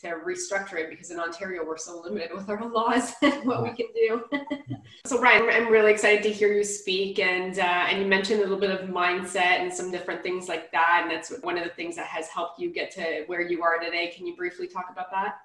to 0.01 0.17
restructure 0.25 0.77
it 0.77 0.89
because 0.89 1.11
in 1.11 1.19
Ontario 1.21 1.63
we're 1.65 1.77
so 1.77 2.01
limited 2.01 2.33
with 2.33 2.49
our 2.49 2.67
laws 2.69 3.13
and 3.21 3.45
what 3.45 3.63
we 3.63 3.69
can 3.69 3.87
do. 3.95 4.25
so 5.05 5.21
Ryan, 5.21 5.49
I'm 5.49 5.71
really 5.71 5.93
excited 5.93 6.23
to 6.23 6.29
hear 6.29 6.51
you 6.51 6.65
speak, 6.65 7.19
and 7.19 7.57
uh, 7.57 7.87
and 7.89 8.01
you 8.01 8.05
mentioned 8.05 8.41
a 8.41 8.43
little 8.43 8.59
bit 8.59 8.71
of 8.71 8.89
mindset 8.89 9.61
and 9.61 9.73
some 9.73 9.91
different 9.91 10.23
things 10.23 10.49
like 10.49 10.73
that, 10.73 11.03
and 11.03 11.11
that's 11.11 11.31
one 11.41 11.57
of 11.57 11.63
the 11.63 11.69
things 11.69 11.95
that 11.95 12.07
has 12.07 12.27
helped 12.27 12.59
you 12.59 12.69
get 12.69 12.91
to 12.91 13.23
where 13.27 13.39
you 13.39 13.63
are 13.63 13.79
today. 13.79 14.11
Can 14.13 14.27
you 14.27 14.35
briefly 14.35 14.67
talk 14.67 14.87
about 14.91 15.09
that? 15.11 15.37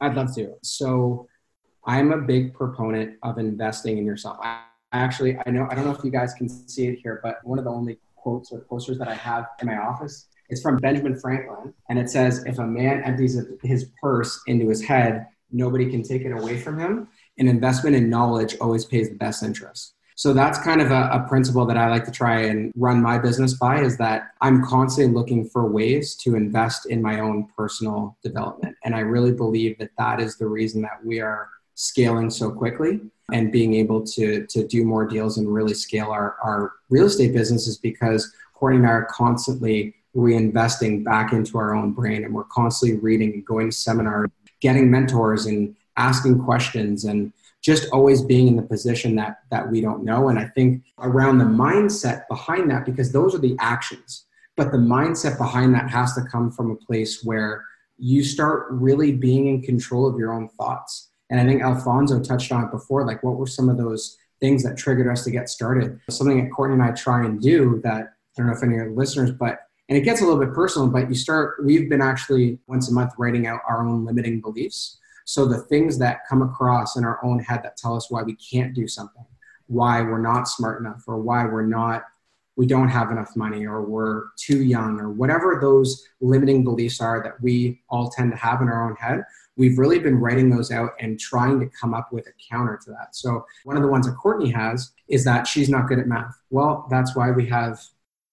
I'd 0.00 0.14
love 0.14 0.34
to. 0.36 0.54
So 0.62 1.28
I'm 1.84 2.12
a 2.12 2.18
big 2.18 2.54
proponent 2.54 3.16
of 3.22 3.38
investing 3.38 3.98
in 3.98 4.06
yourself. 4.06 4.38
I 4.42 4.62
actually 4.92 5.38
I 5.46 5.50
know 5.50 5.66
I 5.70 5.74
don't 5.74 5.84
know 5.84 5.92
if 5.92 6.04
you 6.04 6.10
guys 6.10 6.34
can 6.34 6.48
see 6.48 6.86
it 6.86 6.98
here, 7.02 7.20
but 7.22 7.38
one 7.44 7.58
of 7.58 7.64
the 7.64 7.70
only 7.70 7.98
quotes 8.16 8.52
or 8.52 8.60
posters 8.60 8.98
that 8.98 9.08
I 9.08 9.14
have 9.14 9.46
in 9.60 9.66
my 9.66 9.76
office 9.78 10.28
is 10.50 10.62
from 10.62 10.76
Benjamin 10.78 11.18
Franklin, 11.18 11.74
and 11.88 11.98
it 11.98 12.10
says, 12.10 12.44
If 12.44 12.58
a 12.58 12.66
man 12.66 13.02
empties 13.04 13.38
his 13.62 13.90
purse 14.00 14.40
into 14.46 14.68
his 14.68 14.82
head, 14.82 15.26
nobody 15.50 15.90
can 15.90 16.02
take 16.02 16.22
it 16.22 16.32
away 16.32 16.58
from 16.58 16.78
him. 16.78 17.08
An 17.38 17.48
investment 17.48 17.96
in 17.96 18.08
knowledge 18.08 18.56
always 18.60 18.84
pays 18.84 19.10
the 19.10 19.16
best 19.16 19.42
interest. 19.42 19.94
So 20.18 20.32
that's 20.32 20.58
kind 20.58 20.80
of 20.80 20.90
a, 20.90 21.10
a, 21.12 21.26
principle 21.28 21.64
that 21.66 21.76
I 21.76 21.88
like 21.88 22.04
to 22.06 22.10
try 22.10 22.40
and 22.40 22.72
run 22.74 23.00
my 23.00 23.18
business 23.18 23.54
by 23.54 23.82
is 23.82 23.96
that 23.98 24.32
I'm 24.40 24.64
constantly 24.64 25.14
looking 25.14 25.48
for 25.48 25.68
ways 25.68 26.16
to 26.16 26.34
invest 26.34 26.86
in 26.86 27.00
my 27.00 27.20
own 27.20 27.46
personal 27.56 28.18
development. 28.24 28.74
And 28.82 28.96
I 28.96 28.98
really 28.98 29.30
believe 29.30 29.78
that 29.78 29.92
that 29.96 30.18
is 30.18 30.36
the 30.36 30.48
reason 30.48 30.82
that 30.82 31.04
we 31.04 31.20
are 31.20 31.48
scaling 31.76 32.30
so 32.30 32.50
quickly 32.50 32.98
and 33.32 33.52
being 33.52 33.74
able 33.74 34.04
to, 34.06 34.44
to 34.46 34.66
do 34.66 34.84
more 34.84 35.06
deals 35.06 35.38
and 35.38 35.54
really 35.54 35.74
scale 35.74 36.10
our, 36.10 36.34
our 36.42 36.72
real 36.90 37.06
estate 37.06 37.32
business 37.32 37.68
is 37.68 37.78
because 37.78 38.34
Courtney 38.54 38.78
and 38.80 38.88
I 38.88 38.90
are 38.90 39.04
constantly 39.04 39.94
reinvesting 40.16 41.04
back 41.04 41.32
into 41.32 41.58
our 41.58 41.76
own 41.76 41.92
brain 41.92 42.24
and 42.24 42.34
we're 42.34 42.42
constantly 42.42 42.98
reading 42.98 43.34
and 43.34 43.46
going 43.46 43.70
to 43.70 43.76
seminars 43.76 44.30
getting 44.58 44.90
mentors 44.90 45.46
and 45.46 45.76
asking 45.96 46.40
questions 46.40 47.04
and 47.04 47.32
just 47.62 47.88
always 47.92 48.22
being 48.22 48.48
in 48.48 48.56
the 48.56 48.62
position 48.62 49.16
that 49.16 49.38
that 49.50 49.70
we 49.70 49.80
don't 49.80 50.04
know. 50.04 50.28
And 50.28 50.38
i 50.38 50.46
think 50.46 50.84
around 50.98 51.38
the 51.38 51.44
mindset 51.44 52.22
behind 52.28 52.70
that 52.70 52.84
because 52.84 53.12
those 53.12 53.34
are 53.34 53.38
the 53.38 53.56
actions 53.60 54.24
but 54.58 54.72
the 54.72 54.78
mindset 54.78 55.38
behind 55.38 55.72
that 55.74 55.88
has 55.88 56.14
to 56.14 56.22
come 56.22 56.50
from 56.50 56.72
a 56.72 56.74
place 56.74 57.22
where 57.22 57.64
you 57.96 58.24
start 58.24 58.66
really 58.70 59.12
being 59.12 59.46
in 59.46 59.62
control 59.62 60.06
of 60.06 60.18
your 60.18 60.32
own 60.32 60.48
thoughts. 60.48 61.10
And 61.30 61.40
i 61.40 61.44
think 61.44 61.62
alfonso 61.62 62.20
touched 62.20 62.52
on 62.52 62.64
it 62.64 62.70
before 62.70 63.06
like 63.06 63.22
what 63.22 63.36
were 63.36 63.46
some 63.46 63.68
of 63.68 63.78
those 63.78 64.16
things 64.40 64.62
that 64.62 64.76
triggered 64.76 65.08
us 65.08 65.24
to 65.24 65.30
get 65.30 65.48
started? 65.48 66.00
Something 66.10 66.42
that 66.42 66.50
courtney 66.50 66.74
and 66.74 66.82
i 66.82 66.90
try 66.92 67.24
and 67.24 67.40
do 67.40 67.80
that 67.84 68.02
i 68.02 68.06
don't 68.36 68.46
know 68.46 68.52
if 68.52 68.62
any 68.62 68.74
of 68.74 68.78
your 68.78 68.90
listeners 68.90 69.30
but 69.30 69.60
and 69.88 69.96
it 69.96 70.02
gets 70.02 70.20
a 70.20 70.24
little 70.24 70.40
bit 70.40 70.54
personal 70.54 70.88
but 70.88 71.08
you 71.08 71.14
start 71.14 71.64
we've 71.64 71.88
been 71.88 72.02
actually 72.02 72.58
once 72.66 72.90
a 72.90 72.92
month 72.92 73.12
writing 73.18 73.46
out 73.46 73.60
our 73.68 73.86
own 73.86 74.04
limiting 74.04 74.40
beliefs 74.40 74.98
so 75.28 75.44
the 75.44 75.58
things 75.58 75.98
that 75.98 76.26
come 76.26 76.40
across 76.40 76.96
in 76.96 77.04
our 77.04 77.22
own 77.22 77.38
head 77.38 77.60
that 77.62 77.76
tell 77.76 77.94
us 77.94 78.10
why 78.10 78.22
we 78.22 78.34
can't 78.34 78.74
do 78.74 78.88
something 78.88 79.26
why 79.66 80.00
we're 80.00 80.22
not 80.22 80.48
smart 80.48 80.80
enough 80.80 81.04
or 81.06 81.18
why 81.18 81.44
we're 81.44 81.66
not 81.66 82.04
we 82.56 82.66
don't 82.66 82.88
have 82.88 83.10
enough 83.10 83.36
money 83.36 83.66
or 83.66 83.82
we're 83.82 84.24
too 84.36 84.62
young 84.62 84.98
or 84.98 85.10
whatever 85.10 85.58
those 85.60 86.04
limiting 86.22 86.64
beliefs 86.64 87.00
are 87.00 87.22
that 87.22 87.40
we 87.42 87.78
all 87.90 88.08
tend 88.08 88.30
to 88.30 88.36
have 88.38 88.62
in 88.62 88.68
our 88.68 88.88
own 88.88 88.96
head 88.96 89.22
we've 89.58 89.76
really 89.76 89.98
been 89.98 90.18
writing 90.18 90.48
those 90.48 90.70
out 90.70 90.92
and 90.98 91.20
trying 91.20 91.60
to 91.60 91.66
come 91.78 91.92
up 91.92 92.10
with 92.10 92.26
a 92.26 92.32
counter 92.48 92.78
to 92.82 92.90
that. 92.90 93.14
So 93.14 93.44
one 93.64 93.76
of 93.76 93.82
the 93.82 93.88
ones 93.88 94.06
that 94.06 94.16
courtney 94.16 94.50
has 94.52 94.92
is 95.08 95.24
that 95.24 95.46
she's 95.46 95.68
not 95.68 95.88
good 95.88 95.98
at 95.98 96.06
math. 96.06 96.40
Well 96.48 96.86
that's 96.90 97.14
why 97.14 97.32
we 97.32 97.46
have 97.48 97.78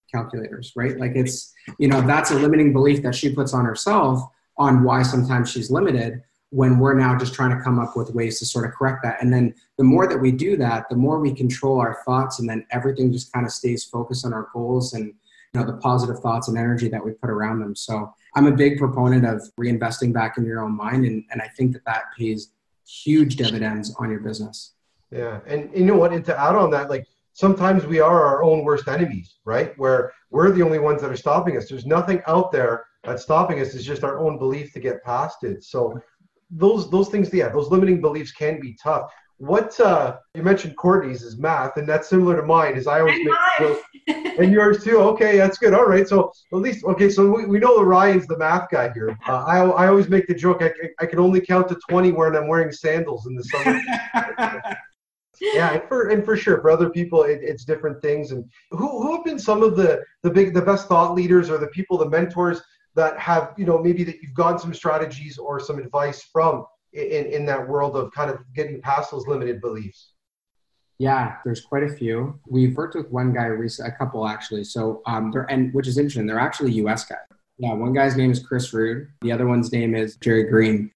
calculators 0.10 0.72
right? 0.78 0.98
Like 0.98 1.12
it's 1.16 1.54
you 1.78 1.90
know 1.90 2.00
that's 2.00 2.32
a 2.32 2.36
limiting 2.36 2.72
belief 2.72 3.04
that 3.04 3.16
she 3.16 3.36
puts 3.36 3.54
on 3.54 3.66
herself 3.66 4.22
on 4.58 4.84
why 4.84 5.02
sometimes 5.02 5.52
she's 5.52 5.70
limited 5.70 6.24
when 6.56 6.80
we're 6.80 6.94
now 6.94 7.18
just 7.18 7.34
trying 7.34 7.56
to 7.56 7.62
come 7.62 7.80
up 7.80 7.98
with 7.98 8.16
ways 8.16 8.40
to 8.40 8.46
sort 8.46 8.66
of 8.66 8.72
correct 8.72 9.04
that. 9.04 9.22
And 9.22 9.32
then 9.32 9.54
the 9.78 9.84
more 9.84 10.08
that 10.08 10.18
we 10.18 10.32
do 10.32 10.56
that, 10.56 10.88
the 10.88 10.96
more 10.96 11.20
we 11.20 11.34
control 11.34 11.82
our 11.82 11.98
thoughts, 12.06 12.40
and 12.40 12.50
then 12.50 12.66
everything 12.72 13.12
just 13.12 13.34
kind 13.34 13.46
of 13.46 13.52
stays 13.52 13.84
focused 13.84 14.26
on 14.26 14.32
our 14.32 14.48
goals 14.54 14.94
and 14.94 15.08
you 15.08 15.60
know 15.60 15.66
the 15.66 15.78
positive 15.78 16.20
thoughts 16.20 16.48
and 16.48 16.58
energy 16.58 16.88
that 16.88 17.04
we 17.04 17.12
put 17.12 17.30
around 17.30 17.60
them. 17.60 17.76
So 17.76 18.14
I'm 18.36 18.48
a 18.48 18.54
big 18.54 18.78
proponent 18.78 19.26
of 19.26 19.42
reinvesting 19.60 20.14
back 20.14 20.38
in 20.38 20.46
your 20.46 20.62
own 20.62 20.78
mind, 20.78 21.06
and, 21.06 21.26
and 21.30 21.42
I 21.42 21.50
think 21.58 21.74
that 21.74 21.84
that 21.86 22.04
pays 22.18 22.52
huge 22.88 23.36
dividends 23.36 23.94
on 24.00 24.10
your 24.10 24.22
business. 24.22 24.76
Yeah, 25.12 25.42
and 25.46 25.70
you 25.76 25.84
know 25.84 25.98
what? 25.98 26.14
And 26.14 26.24
to 26.24 26.40
add 26.40 26.56
on 26.56 26.72
that, 26.72 26.90
like 26.90 27.06
sometimes 27.34 27.86
we 27.86 28.00
are 28.00 28.24
our 28.24 28.44
own 28.44 28.64
worst 28.64 28.88
enemies, 28.88 29.36
right? 29.44 29.78
Where 29.78 30.14
we're 30.30 30.52
the 30.52 30.64
only 30.64 30.80
ones 30.80 31.02
that 31.02 31.12
are 31.12 31.18
stopping 31.18 31.58
us. 31.58 31.68
There's 31.68 31.86
nothing 31.86 32.22
out 32.28 32.54
there 32.54 32.86
that's 33.04 33.24
stopping 33.24 33.60
us. 33.60 33.76
It's 33.76 33.84
just 33.84 34.04
our 34.04 34.20
own 34.20 34.38
belief 34.38 34.74
to 34.74 34.80
get 34.80 35.04
past 35.04 35.44
it. 35.44 35.64
So 35.64 36.00
those 36.50 36.90
those 36.90 37.10
things, 37.10 37.34
yeah, 37.34 37.50
those 37.50 37.70
limiting 37.70 38.02
beliefs 38.02 38.32
can 38.32 38.60
be 38.60 38.78
tough. 38.82 39.12
What 39.38 39.78
uh, 39.80 40.18
you 40.34 40.44
mentioned 40.44 40.78
Courtney's 40.78 41.22
is 41.22 41.38
math, 41.38 41.76
and 41.78 41.88
that's 41.88 42.08
similar 42.08 42.38
to 42.38 42.44
mine. 42.44 42.76
Is 42.76 42.88
I 42.88 43.02
always 43.02 43.20
and 43.20 43.78
make 44.08 44.36
and 44.40 44.52
yours 44.52 44.84
too. 44.84 45.00
Okay, 45.00 45.38
that's 45.38 45.58
good. 45.58 45.74
All 45.74 45.86
right, 45.86 46.08
so 46.08 46.32
at 46.54 46.60
least 46.60 46.86
okay, 46.86 47.10
so 47.10 47.30
we, 47.30 47.46
we 47.46 47.60
know 47.60 47.82
Ryan's 47.82 48.28
the 48.28 48.38
math 48.38 48.70
guy 48.72 48.92
here. 48.94 49.18
Uh, 49.28 49.44
I 49.44 49.58
I 49.58 49.88
always 49.88 50.08
make 50.08 50.28
the 50.28 50.36
joke 50.36 50.62
I, 50.62 50.72
I 51.00 51.06
can 51.06 51.20
only 51.20 51.42
count 51.42 51.68
to 51.70 51.78
twenty 51.90 52.12
when 52.12 52.36
I'm 52.36 52.48
wearing 52.48 52.72
sandals 52.72 53.28
in 53.28 53.36
the 53.36 53.44
summer. 53.44 53.82
yeah 55.42 55.74
and 55.74 55.84
for 55.90 56.10
and 56.10 56.24
for 56.24 56.38
sure 56.38 56.62
for 56.62 56.70
other 56.70 56.90
people 56.90 57.24
it, 57.24 57.40
it's 57.42 57.66
different 57.66 58.02
things 58.02 58.32
and 58.32 58.46
who, 58.72 58.88
who 59.02 59.16
have 59.16 59.26
been 59.26 59.40
some 59.40 59.64
of 59.64 59.76
the 59.76 60.02
the 60.24 60.30
big 60.30 60.54
the 60.54 60.62
best 60.62 60.88
thought 60.88 61.14
leaders 61.14 61.50
or 61.50 61.58
the 61.58 61.68
people 61.68 61.98
the 61.98 62.10
mentors 62.10 62.62
that 62.96 63.20
have 63.20 63.54
you 63.58 63.66
know 63.66 63.78
maybe 63.78 64.04
that 64.04 64.22
you've 64.22 64.34
gotten 64.34 64.58
some 64.58 64.74
strategies 64.74 65.38
or 65.38 65.60
some 65.60 65.78
advice 65.78 66.24
from 66.24 66.66
in 66.94 67.26
in 67.26 67.46
that 67.46 67.68
world 67.68 67.96
of 67.96 68.12
kind 68.14 68.30
of 68.30 68.40
getting 68.56 68.82
past 68.82 69.12
those 69.12 69.28
limited 69.28 69.62
beliefs? 69.62 70.14
Yeah 70.98 71.36
there's 71.44 71.62
quite 71.62 71.84
a 71.84 71.90
few. 71.90 72.40
We've 72.48 72.76
worked 72.76 72.96
with 72.96 73.10
one 73.12 73.34
guy 73.34 73.46
recently 73.46 73.92
a 73.92 73.98
couple 73.98 74.28
actually. 74.28 74.64
So 74.64 75.02
um 75.06 75.32
they're 75.32 75.50
and 75.52 75.74
which 75.74 75.88
is 75.88 75.98
interesting 75.98 76.26
they're 76.26 76.40
actually 76.40 76.72
us 76.72 77.06
guys. 77.06 77.18
Yeah 77.58 77.74
one 77.74 77.94
guy's 77.94 78.16
name 78.16 78.32
is 78.32 78.40
chris 78.40 78.74
rude. 78.74 79.10
The 79.22 79.32
other 79.32 79.48
one's 79.48 79.72
name 79.72 79.94
is 79.94 80.16
jerry 80.18 80.44
green. 80.44 80.92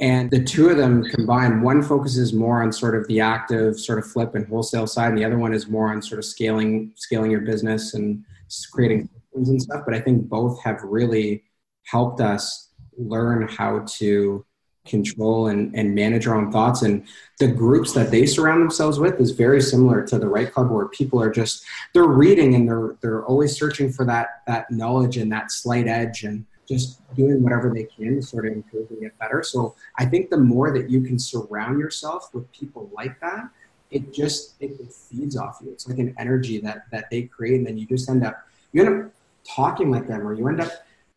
And 0.00 0.30
the 0.30 0.42
two 0.42 0.70
of 0.70 0.78
them 0.78 1.04
combined 1.04 1.62
one 1.62 1.82
focuses 1.82 2.32
more 2.32 2.62
on 2.62 2.72
sort 2.72 2.96
of 2.96 3.06
the 3.08 3.20
active 3.20 3.78
sort 3.78 3.98
of 3.98 4.06
flip 4.06 4.34
and 4.34 4.48
wholesale 4.48 4.86
side 4.86 5.10
and 5.10 5.18
the 5.18 5.24
other 5.24 5.38
one 5.38 5.52
is 5.52 5.68
more 5.68 5.92
on 5.92 6.00
sort 6.00 6.18
of 6.18 6.24
scaling 6.24 6.92
scaling 6.96 7.30
your 7.30 7.42
business 7.42 7.92
and 7.92 8.24
creating 8.72 9.08
and 9.34 9.62
stuff, 9.62 9.82
but 9.84 9.94
I 9.94 10.00
think 10.00 10.28
both 10.28 10.62
have 10.62 10.80
really 10.82 11.44
helped 11.84 12.20
us 12.20 12.70
learn 12.96 13.48
how 13.48 13.84
to 13.86 14.44
control 14.84 15.46
and, 15.46 15.74
and 15.76 15.94
manage 15.94 16.26
our 16.26 16.34
own 16.34 16.50
thoughts. 16.50 16.82
And 16.82 17.06
the 17.38 17.46
groups 17.46 17.92
that 17.92 18.10
they 18.10 18.26
surround 18.26 18.60
themselves 18.60 18.98
with 18.98 19.20
is 19.20 19.30
very 19.30 19.60
similar 19.60 20.04
to 20.06 20.18
the 20.18 20.28
right 20.28 20.52
club 20.52 20.70
where 20.70 20.88
people 20.88 21.20
are 21.20 21.30
just 21.30 21.64
they're 21.94 22.04
reading 22.04 22.54
and 22.54 22.68
they're 22.68 22.96
they're 23.00 23.24
always 23.24 23.56
searching 23.56 23.92
for 23.92 24.04
that 24.06 24.42
that 24.46 24.70
knowledge 24.70 25.16
and 25.16 25.30
that 25.30 25.52
slight 25.52 25.86
edge 25.86 26.24
and 26.24 26.44
just 26.68 27.00
doing 27.14 27.42
whatever 27.42 27.72
they 27.72 27.84
can 27.84 28.16
to 28.16 28.22
sort 28.22 28.46
of 28.46 28.52
improve 28.52 28.90
and 28.90 29.00
get 29.00 29.16
better. 29.18 29.42
So 29.42 29.76
i 29.98 30.04
think 30.04 30.30
the 30.30 30.38
more 30.38 30.72
that 30.72 30.90
you 30.90 31.00
can 31.00 31.18
surround 31.18 31.78
yourself 31.78 32.34
with 32.34 32.50
people 32.52 32.90
like 32.92 33.20
that 33.20 33.50
it 33.92 34.12
just 34.12 34.54
it, 34.60 34.72
it 34.80 34.92
feeds 34.92 35.36
off 35.36 35.58
you. 35.62 35.70
It's 35.70 35.86
like 35.86 35.98
an 35.98 36.14
energy 36.18 36.58
that 36.60 36.90
that 36.90 37.10
they 37.10 37.22
create 37.22 37.56
and 37.56 37.66
then 37.66 37.78
you 37.78 37.86
just 37.86 38.08
end 38.08 38.24
up 38.24 38.36
you 38.72 38.84
end 38.84 39.04
up 39.04 39.12
talking 39.44 39.90
like 39.90 40.06
them 40.06 40.26
or 40.26 40.34
you 40.34 40.46
end 40.48 40.60
up 40.60 40.70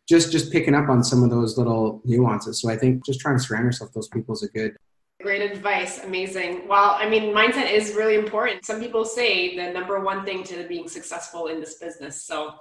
just 0.08 0.30
just 0.30 0.52
picking 0.52 0.74
up 0.74 0.88
on 0.88 1.02
some 1.02 1.22
of 1.22 1.30
those 1.30 1.58
little 1.58 2.00
nuances. 2.04 2.60
So 2.60 2.70
i 2.70 2.76
think 2.76 3.04
just 3.04 3.20
trying 3.20 3.36
to 3.36 3.42
surround 3.42 3.64
yourself 3.64 3.90
with 3.90 3.94
those 3.94 4.08
people 4.08 4.34
is 4.34 4.42
a 4.42 4.48
good 4.48 4.76
great 5.22 5.50
advice. 5.50 6.04
Amazing. 6.04 6.68
Well 6.68 6.96
i 6.98 7.08
mean 7.08 7.34
mindset 7.34 7.70
is 7.72 7.94
really 7.94 8.16
important. 8.16 8.64
Some 8.64 8.80
people 8.80 9.04
say 9.04 9.56
the 9.56 9.72
number 9.72 10.00
one 10.00 10.24
thing 10.24 10.42
to 10.44 10.66
being 10.68 10.88
successful 10.88 11.48
in 11.48 11.60
this 11.60 11.74
business. 11.78 12.22
So 12.22 12.54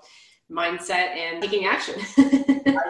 mindset 0.52 1.16
and 1.18 1.42
taking 1.42 1.66
action. 1.66 1.96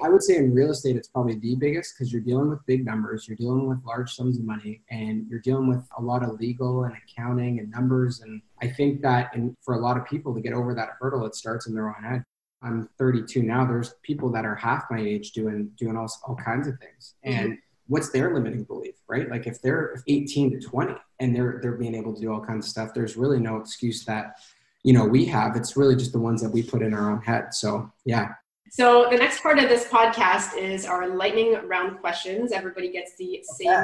I 0.04 0.10
would 0.10 0.22
say 0.22 0.38
in 0.38 0.54
real 0.54 0.72
estate 0.72 0.98
it's 0.98 1.08
probably 1.08 1.36
the 1.36 1.56
biggest 1.56 1.94
because 1.98 2.12
you're 2.12 2.22
dealing 2.22 2.50
with 2.50 2.60
big 2.66 2.86
numbers 2.86 3.28
you're 3.28 3.38
dealing 3.38 3.66
with 3.66 3.80
large 3.86 4.14
sums 4.14 4.38
of 4.38 4.46
money 4.46 4.82
and 4.90 5.26
you're 5.30 5.40
dealing 5.40 5.68
with 5.68 5.82
a 5.98 6.02
lot 6.02 6.22
of 6.22 6.38
legal 6.40 6.84
and 6.84 6.94
accounting 6.96 7.60
and 7.60 7.70
numbers. 7.72 8.22
And 8.22 8.42
i 8.62 8.68
think 8.68 9.02
that 9.02 9.34
in, 9.36 9.56
for 9.64 9.76
a 9.76 9.80
lot 9.80 9.98
of 9.98 10.06
people 10.06 10.34
to 10.36 10.42
get 10.42 10.54
over 10.54 10.74
that 10.76 10.90
hurdle 11.00 11.26
it 11.26 11.36
starts 11.36 11.68
in 11.68 11.74
their 11.74 11.88
own 11.88 12.04
head 12.04 12.24
I'm 12.62 12.90
32 12.98 13.44
now. 13.44 13.66
There's 13.66 13.94
people 14.02 14.32
that 14.32 14.46
are 14.46 14.56
half 14.56 14.86
my 14.90 15.00
age 15.00 15.32
doing 15.32 15.72
doing 15.78 15.96
all, 15.96 16.12
all 16.28 16.36
kinds 16.36 16.68
of 16.68 16.80
things. 16.80 17.16
Mm-hmm. 17.26 17.40
And 17.40 17.58
what's 17.88 18.10
their 18.10 18.34
limiting 18.34 18.64
belief, 18.64 18.96
right? 19.08 19.30
Like 19.30 19.48
if 19.48 19.62
they're 19.62 20.02
18 20.08 20.52
to 20.52 20.68
20 20.68 20.96
and 21.20 21.36
they're 21.36 21.60
they're 21.62 21.78
being 21.78 21.96
able 21.96 22.14
to 22.14 22.22
do 22.22 22.32
all 22.34 22.42
kinds 22.42 22.66
of 22.66 22.70
stuff, 22.70 22.94
there's 22.94 23.16
really 23.16 23.40
no 23.40 23.58
excuse 23.58 24.06
that 24.06 24.38
you 24.84 24.94
know 24.94 25.06
we 25.06 25.26
have. 25.26 25.56
It's 25.56 25.78
really 25.78 25.96
just 25.96 26.12
the 26.12 26.20
ones 26.20 26.42
that 26.42 26.50
we 26.50 26.64
put 26.64 26.82
in 26.82 26.94
our 26.94 27.12
own 27.12 27.22
head. 27.22 27.54
So 27.54 27.92
yeah. 28.06 28.30
So 28.72 29.08
the 29.10 29.18
next 29.18 29.42
part 29.42 29.60
of 29.60 29.70
this 29.70 29.86
podcast 29.86 30.58
is 30.58 30.86
our 30.86 31.08
lightning 31.08 31.56
round 31.68 32.00
questions. 32.00 32.52
Everybody 32.52 32.92
gets 32.92 33.16
the 33.16 33.42
same 33.44 33.72
okay. 33.72 33.84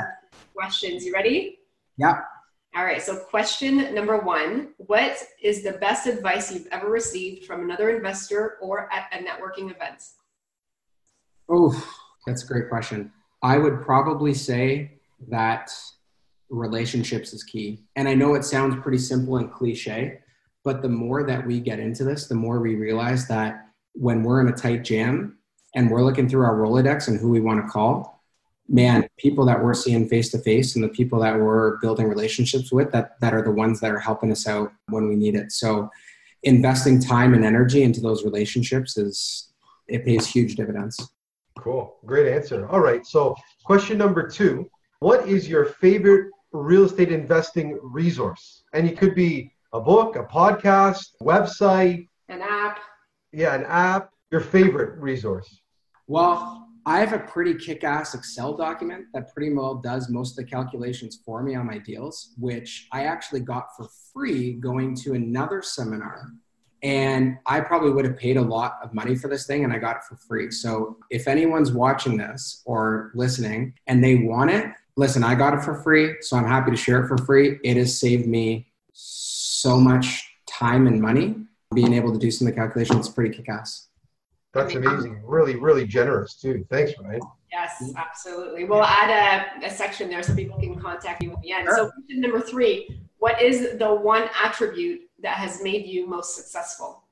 questions. 0.53 1.05
You 1.05 1.13
ready? 1.13 1.59
Yeah. 1.97 2.21
All 2.73 2.85
right, 2.85 3.01
so 3.01 3.17
question 3.17 3.93
number 3.93 4.17
one 4.17 4.69
What 4.77 5.17
is 5.41 5.61
the 5.63 5.73
best 5.73 6.07
advice 6.07 6.53
you've 6.53 6.67
ever 6.71 6.89
received 6.89 7.45
from 7.45 7.63
another 7.63 7.89
investor 7.89 8.57
or 8.61 8.89
at 8.93 9.13
a 9.13 9.17
networking 9.17 9.69
event? 9.73 10.03
Oh, 11.49 11.71
that's 12.25 12.43
a 12.43 12.47
great 12.47 12.69
question. 12.69 13.11
I 13.41 13.57
would 13.57 13.81
probably 13.81 14.33
say 14.33 14.99
that 15.27 15.69
relationships 16.49 17.33
is 17.33 17.43
key. 17.43 17.83
And 17.95 18.07
I 18.07 18.13
know 18.13 18.35
it 18.35 18.45
sounds 18.45 18.81
pretty 18.81 18.99
simple 18.99 19.37
and 19.37 19.51
cliche, 19.51 20.19
but 20.63 20.81
the 20.81 20.89
more 20.89 21.23
that 21.23 21.45
we 21.45 21.59
get 21.59 21.79
into 21.79 22.03
this, 22.03 22.27
the 22.27 22.35
more 22.35 22.59
we 22.61 22.75
realize 22.75 23.27
that 23.27 23.67
when 23.93 24.23
we're 24.23 24.41
in 24.41 24.47
a 24.47 24.55
tight 24.55 24.83
jam 24.83 25.37
and 25.75 25.89
we're 25.89 26.03
looking 26.03 26.29
through 26.29 26.43
our 26.43 26.55
Rolodex 26.55 27.07
and 27.07 27.19
who 27.19 27.29
we 27.29 27.41
want 27.41 27.65
to 27.65 27.69
call, 27.69 28.10
man, 28.71 29.07
people 29.17 29.45
that 29.45 29.61
we're 29.61 29.73
seeing 29.73 30.07
face 30.07 30.29
to 30.31 30.39
face 30.39 30.75
and 30.75 30.83
the 30.83 30.89
people 30.89 31.19
that 31.19 31.37
we're 31.37 31.77
building 31.79 32.07
relationships 32.07 32.71
with 32.71 32.91
that 32.93 33.19
that 33.19 33.33
are 33.33 33.43
the 33.43 33.51
ones 33.51 33.81
that 33.81 33.91
are 33.91 33.99
helping 33.99 34.31
us 34.31 34.47
out 34.47 34.71
when 34.87 35.09
we 35.09 35.15
need 35.15 35.35
it. 35.35 35.51
So 35.51 35.89
investing 36.43 36.99
time 36.99 37.33
and 37.33 37.43
energy 37.43 37.83
into 37.83 37.99
those 37.99 38.23
relationships 38.23 38.97
is 38.97 39.49
it 39.87 40.05
pays 40.05 40.25
huge 40.25 40.55
dividends. 40.55 41.11
Cool. 41.59 41.97
Great 42.05 42.31
answer. 42.33 42.67
All 42.69 42.79
right. 42.79 43.05
So 43.05 43.35
question 43.65 43.97
number 43.97 44.27
two. 44.27 44.69
What 44.99 45.27
is 45.27 45.49
your 45.49 45.65
favorite 45.65 46.31
real 46.53 46.85
estate 46.85 47.11
investing 47.11 47.77
resource? 47.83 48.63
And 48.73 48.87
it 48.87 48.97
could 48.97 49.15
be 49.15 49.51
a 49.73 49.81
book, 49.81 50.15
a 50.15 50.23
podcast, 50.23 51.07
website, 51.21 52.07
an 52.29 52.41
app. 52.41 52.79
Yeah, 53.33 53.53
an 53.53 53.65
app. 53.65 54.11
Your 54.31 54.41
favorite 54.41 54.97
resource. 54.97 55.59
Well, 56.07 56.69
I 56.85 56.99
have 56.99 57.13
a 57.13 57.19
pretty 57.19 57.53
kick-ass 57.53 58.15
Excel 58.15 58.55
document 58.55 59.05
that 59.13 59.31
pretty 59.33 59.53
well 59.53 59.75
does 59.75 60.09
most 60.09 60.31
of 60.31 60.37
the 60.37 60.51
calculations 60.51 61.19
for 61.23 61.43
me 61.43 61.53
on 61.53 61.67
my 61.67 61.77
deals, 61.77 62.33
which 62.39 62.87
I 62.91 63.03
actually 63.03 63.41
got 63.41 63.75
for 63.77 63.87
free 64.11 64.53
going 64.53 64.95
to 64.97 65.13
another 65.13 65.61
seminar. 65.61 66.31
And 66.81 67.37
I 67.45 67.59
probably 67.59 67.91
would 67.91 68.05
have 68.05 68.17
paid 68.17 68.37
a 68.37 68.41
lot 68.41 68.79
of 68.81 68.95
money 68.95 69.15
for 69.15 69.27
this 69.27 69.45
thing 69.45 69.63
and 69.63 69.71
I 69.71 69.77
got 69.77 69.97
it 69.97 70.03
for 70.03 70.15
free. 70.15 70.49
So 70.49 70.97
if 71.11 71.27
anyone's 71.27 71.71
watching 71.71 72.17
this 72.17 72.63
or 72.65 73.11
listening 73.13 73.75
and 73.85 74.03
they 74.03 74.15
want 74.15 74.49
it, 74.49 74.65
listen, 74.97 75.23
I 75.23 75.35
got 75.35 75.53
it 75.53 75.61
for 75.61 75.75
free. 75.75 76.15
So 76.21 76.35
I'm 76.35 76.47
happy 76.47 76.71
to 76.71 76.77
share 76.77 77.03
it 77.03 77.07
for 77.07 77.19
free. 77.19 77.59
It 77.63 77.77
has 77.77 77.99
saved 77.99 78.25
me 78.25 78.71
so 78.93 79.79
much 79.79 80.27
time 80.47 80.87
and 80.87 80.99
money 80.99 81.35
being 81.75 81.93
able 81.93 82.11
to 82.11 82.19
do 82.19 82.31
some 82.31 82.47
of 82.47 82.55
the 82.55 82.59
calculations. 82.59 83.07
Pretty 83.07 83.35
kick-ass. 83.35 83.87
That's 84.53 84.75
amazing. 84.75 85.21
Really, 85.25 85.55
really 85.55 85.85
generous 85.85 86.35
too. 86.35 86.65
Thanks, 86.69 86.93
Ryan. 87.01 87.21
Yes, 87.51 87.93
absolutely. 87.97 88.65
We'll 88.65 88.83
add 88.83 89.55
a, 89.61 89.65
a 89.65 89.69
section 89.69 90.09
there 90.09 90.23
so 90.23 90.35
people 90.35 90.59
can 90.59 90.79
contact 90.79 91.23
you 91.23 91.31
at 91.33 91.41
the 91.41 91.51
end. 91.51 91.65
Sure. 91.67 91.75
So, 91.75 91.91
question 91.91 92.21
number 92.21 92.41
three 92.41 93.01
What 93.19 93.41
is 93.41 93.77
the 93.77 93.93
one 93.93 94.29
attribute 94.41 95.01
that 95.21 95.37
has 95.37 95.61
made 95.61 95.85
you 95.85 96.07
most 96.07 96.35
successful? 96.35 97.03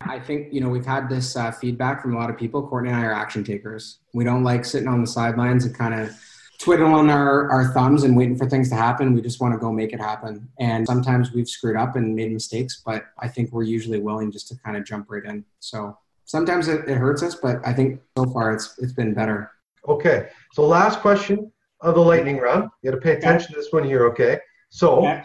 I 0.00 0.20
think, 0.20 0.52
you 0.52 0.60
know, 0.60 0.68
we've 0.68 0.86
had 0.86 1.08
this 1.08 1.36
uh, 1.36 1.50
feedback 1.50 2.02
from 2.02 2.14
a 2.14 2.18
lot 2.18 2.30
of 2.30 2.38
people. 2.38 2.66
Courtney 2.66 2.90
and 2.90 2.98
I 2.98 3.04
are 3.04 3.12
action 3.12 3.42
takers. 3.42 3.98
We 4.14 4.24
don't 4.24 4.44
like 4.44 4.64
sitting 4.64 4.88
on 4.88 5.00
the 5.00 5.06
sidelines 5.06 5.64
and 5.64 5.76
kind 5.76 5.94
of 5.94 6.16
twiddling 6.58 7.10
our, 7.10 7.50
our 7.50 7.72
thumbs 7.72 8.04
and 8.04 8.16
waiting 8.16 8.36
for 8.36 8.48
things 8.48 8.68
to 8.70 8.76
happen. 8.76 9.12
We 9.12 9.22
just 9.22 9.40
want 9.40 9.54
to 9.54 9.58
go 9.58 9.72
make 9.72 9.92
it 9.92 10.00
happen. 10.00 10.48
And 10.58 10.86
sometimes 10.86 11.32
we've 11.32 11.48
screwed 11.48 11.76
up 11.76 11.96
and 11.96 12.14
made 12.14 12.32
mistakes, 12.32 12.82
but 12.84 13.06
I 13.18 13.28
think 13.28 13.52
we're 13.52 13.64
usually 13.64 14.00
willing 14.00 14.30
just 14.30 14.48
to 14.48 14.56
kind 14.64 14.76
of 14.76 14.84
jump 14.84 15.06
right 15.08 15.24
in. 15.24 15.44
So 15.58 15.96
sometimes 16.28 16.68
it, 16.68 16.88
it 16.88 16.96
hurts 16.96 17.22
us, 17.22 17.34
but 17.34 17.66
I 17.66 17.72
think 17.72 18.00
so 18.16 18.26
far 18.26 18.52
it's 18.52 18.78
it's 18.78 18.92
been 18.92 19.12
better. 19.12 19.50
Okay. 19.88 20.28
So 20.52 20.66
last 20.66 21.00
question 21.00 21.50
of 21.80 21.94
the 21.94 22.00
lightning 22.00 22.36
round. 22.36 22.70
You 22.82 22.90
got 22.90 22.96
to 22.96 23.02
pay 23.02 23.12
attention 23.12 23.46
okay. 23.46 23.54
to 23.54 23.60
this 23.60 23.72
one 23.72 23.84
here, 23.84 24.06
okay? 24.08 24.38
So 24.70 24.98
okay. 24.98 25.22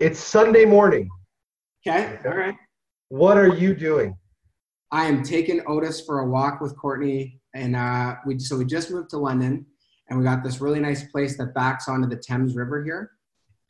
it's 0.00 0.18
Sunday 0.18 0.64
morning. 0.64 1.08
Okay. 1.86 2.18
All 2.26 2.36
right. 2.36 2.54
What 3.08 3.38
are 3.38 3.48
you 3.48 3.74
doing? 3.74 4.16
I 4.90 5.06
am 5.06 5.22
taking 5.22 5.62
Otis 5.66 6.04
for 6.04 6.20
a 6.20 6.28
walk 6.28 6.60
with 6.60 6.76
Courtney, 6.76 7.40
and 7.54 7.76
uh, 7.76 8.16
we 8.26 8.38
so 8.38 8.56
we 8.56 8.64
just 8.64 8.90
moved 8.90 9.10
to 9.10 9.18
London, 9.18 9.64
and 10.08 10.18
we 10.18 10.24
got 10.24 10.42
this 10.42 10.60
really 10.60 10.80
nice 10.80 11.04
place 11.04 11.38
that 11.38 11.54
backs 11.54 11.88
onto 11.88 12.08
the 12.08 12.16
Thames 12.16 12.54
River 12.56 12.84
here, 12.84 13.12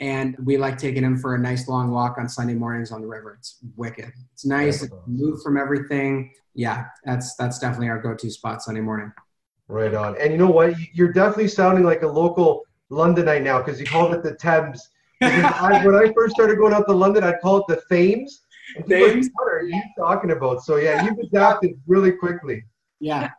and 0.00 0.36
we 0.44 0.56
like 0.56 0.78
taking 0.78 1.04
him 1.04 1.16
for 1.16 1.34
a 1.34 1.38
nice 1.38 1.68
long 1.68 1.90
walk 1.90 2.16
on 2.18 2.28
Sunday 2.28 2.54
mornings 2.54 2.90
on 2.90 3.00
the 3.00 3.06
river. 3.06 3.36
It's 3.38 3.58
wicked. 3.76 4.12
It's 4.32 4.44
nice. 4.44 4.82
It's 4.82 4.92
move 5.06 5.42
from 5.42 5.56
everything. 5.56 6.32
Yeah, 6.54 6.86
that's 7.04 7.34
that's 7.36 7.58
definitely 7.58 7.88
our 7.88 8.00
go-to 8.00 8.30
spot 8.30 8.62
Sunday 8.62 8.80
morning. 8.80 9.12
Right 9.68 9.94
on. 9.94 10.16
And 10.18 10.32
you 10.32 10.38
know 10.38 10.50
what? 10.50 10.74
You're 10.92 11.12
definitely 11.12 11.48
sounding 11.48 11.84
like 11.84 12.02
a 12.02 12.06
local 12.06 12.64
Londonite 12.90 13.42
now 13.42 13.58
because 13.58 13.80
you 13.80 13.86
called 13.86 14.12
it 14.12 14.22
the 14.22 14.34
Thames. 14.34 14.90
I, 15.22 15.82
when 15.86 15.94
I 15.94 16.12
first 16.12 16.34
started 16.34 16.58
going 16.58 16.74
out 16.74 16.86
to 16.88 16.92
London, 16.92 17.24
I'd 17.24 17.40
call 17.40 17.58
it 17.58 17.64
the 17.68 17.80
Thames. 17.88 18.42
Thames? 18.88 19.30
What 19.34 19.44
are 19.44 19.62
you 19.62 19.80
talking 19.98 20.32
about? 20.32 20.62
So 20.62 20.76
yeah, 20.76 21.04
you've 21.04 21.18
adapted 21.18 21.80
really 21.86 22.12
quickly. 22.12 22.64
Yeah. 23.00 23.30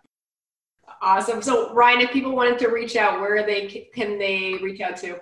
Awesome. 1.01 1.41
So 1.41 1.73
Ryan, 1.73 2.01
if 2.01 2.11
people 2.11 2.35
wanted 2.35 2.57
to 2.59 2.69
reach 2.69 2.95
out, 2.95 3.19
where 3.19 3.45
they 3.45 3.89
can 3.93 4.17
they 4.17 4.55
reach 4.61 4.81
out 4.81 4.97
to? 4.97 5.17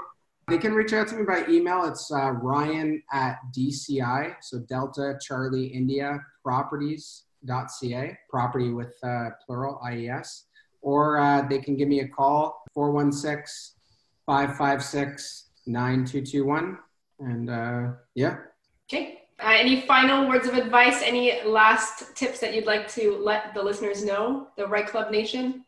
They 0.52 0.58
can 0.58 0.74
reach 0.74 0.92
out 0.92 1.08
to 1.08 1.16
me 1.16 1.24
by 1.24 1.46
email. 1.48 1.86
It's 1.86 2.12
uh, 2.12 2.32
Ryan 2.32 3.02
at 3.14 3.38
DCI, 3.58 4.36
so 4.42 4.60
Delta 4.60 5.18
Charlie 5.22 5.68
India 5.68 6.20
Properties.ca, 6.44 8.18
property 8.30 8.72
with 8.72 8.94
uh, 9.02 9.30
plural 9.48 9.80
IES 9.90 10.48
or 10.82 11.20
uh, 11.20 11.48
they 11.48 11.60
can 11.60 11.78
give 11.78 11.88
me 11.88 12.02
a 12.02 12.08
call 12.08 12.64
416 12.74 13.78
556 14.26 15.50
9221. 15.68 16.78
And 17.20 17.50
uh, 17.50 17.94
yeah. 18.16 18.38
Okay. 18.92 19.20
Uh, 19.40 19.54
any 19.58 19.82
final 19.82 20.28
words 20.28 20.48
of 20.48 20.56
advice? 20.56 21.02
Any 21.02 21.44
last 21.46 22.16
tips 22.16 22.40
that 22.40 22.54
you'd 22.54 22.66
like 22.66 22.88
to 22.90 23.18
let 23.24 23.54
the 23.54 23.62
listeners 23.62 24.04
know, 24.04 24.48
the 24.58 24.68
REIT 24.68 24.88
Club 24.88 25.12
Nation? 25.12 25.66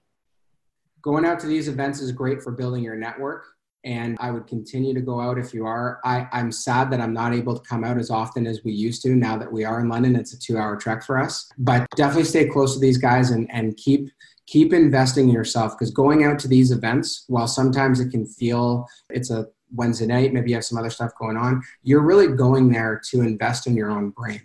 Going 1.02 1.26
out 1.26 1.40
to 1.40 1.48
these 1.48 1.68
events 1.68 2.02
is 2.02 2.12
great 2.12 2.42
for 2.42 2.52
building 2.52 2.84
your 2.84 2.96
network. 2.96 3.53
And 3.86 4.16
I 4.20 4.32
would 4.32 4.48
continue 4.48 4.94
to 4.94 5.02
go 5.02 5.20
out 5.20 5.38
if 5.38 5.54
you 5.54 5.66
are. 5.66 6.00
I, 6.06 6.28
I'm 6.32 6.52
sad 6.52 6.90
that 6.92 7.02
I'm 7.02 7.14
not 7.14 7.34
able 7.34 7.58
to 7.58 7.68
come 7.68 7.84
out 7.84 7.98
as 7.98 8.10
often 8.10 8.48
as 8.48 8.64
we 8.64 8.72
used 8.72 9.02
to 9.04 9.10
now 9.10 9.38
that 9.38 9.52
we 9.52 9.66
are 9.66 9.82
in 9.82 9.90
London. 9.90 10.16
It's 10.16 10.34
a 10.34 10.40
two 10.40 10.58
hour 10.58 10.78
trek 10.78 11.04
for 11.04 11.20
us. 11.20 11.52
But 11.58 11.86
definitely 11.96 12.24
stay 12.24 12.48
close 12.48 12.74
to 12.76 12.80
these 12.80 12.98
guys 12.98 13.32
and, 13.32 13.50
and 13.52 13.76
keep 13.76 14.10
keep 14.46 14.74
investing 14.74 15.30
in 15.30 15.34
yourself 15.34 15.74
because 15.74 15.92
going 15.92 16.24
out 16.24 16.40
to 16.40 16.48
these 16.48 16.72
events, 16.72 17.26
while 17.28 17.48
sometimes 17.48 18.00
it 18.00 18.10
can 18.12 18.26
feel 18.26 18.86
it's 19.10 19.32
a 19.32 19.48
Wednesday 19.74 20.06
night, 20.06 20.34
maybe 20.34 20.50
you 20.50 20.56
have 20.56 20.66
some 20.66 20.78
other 20.78 20.90
stuff 20.90 21.12
going 21.20 21.38
on, 21.38 21.62
you're 21.82 22.04
really 22.04 22.28
going 22.28 22.70
there 22.70 23.02
to 23.10 23.22
invest 23.22 23.68
in 23.68 23.76
your 23.76 23.90
own 23.90 24.10
brain. 24.12 24.42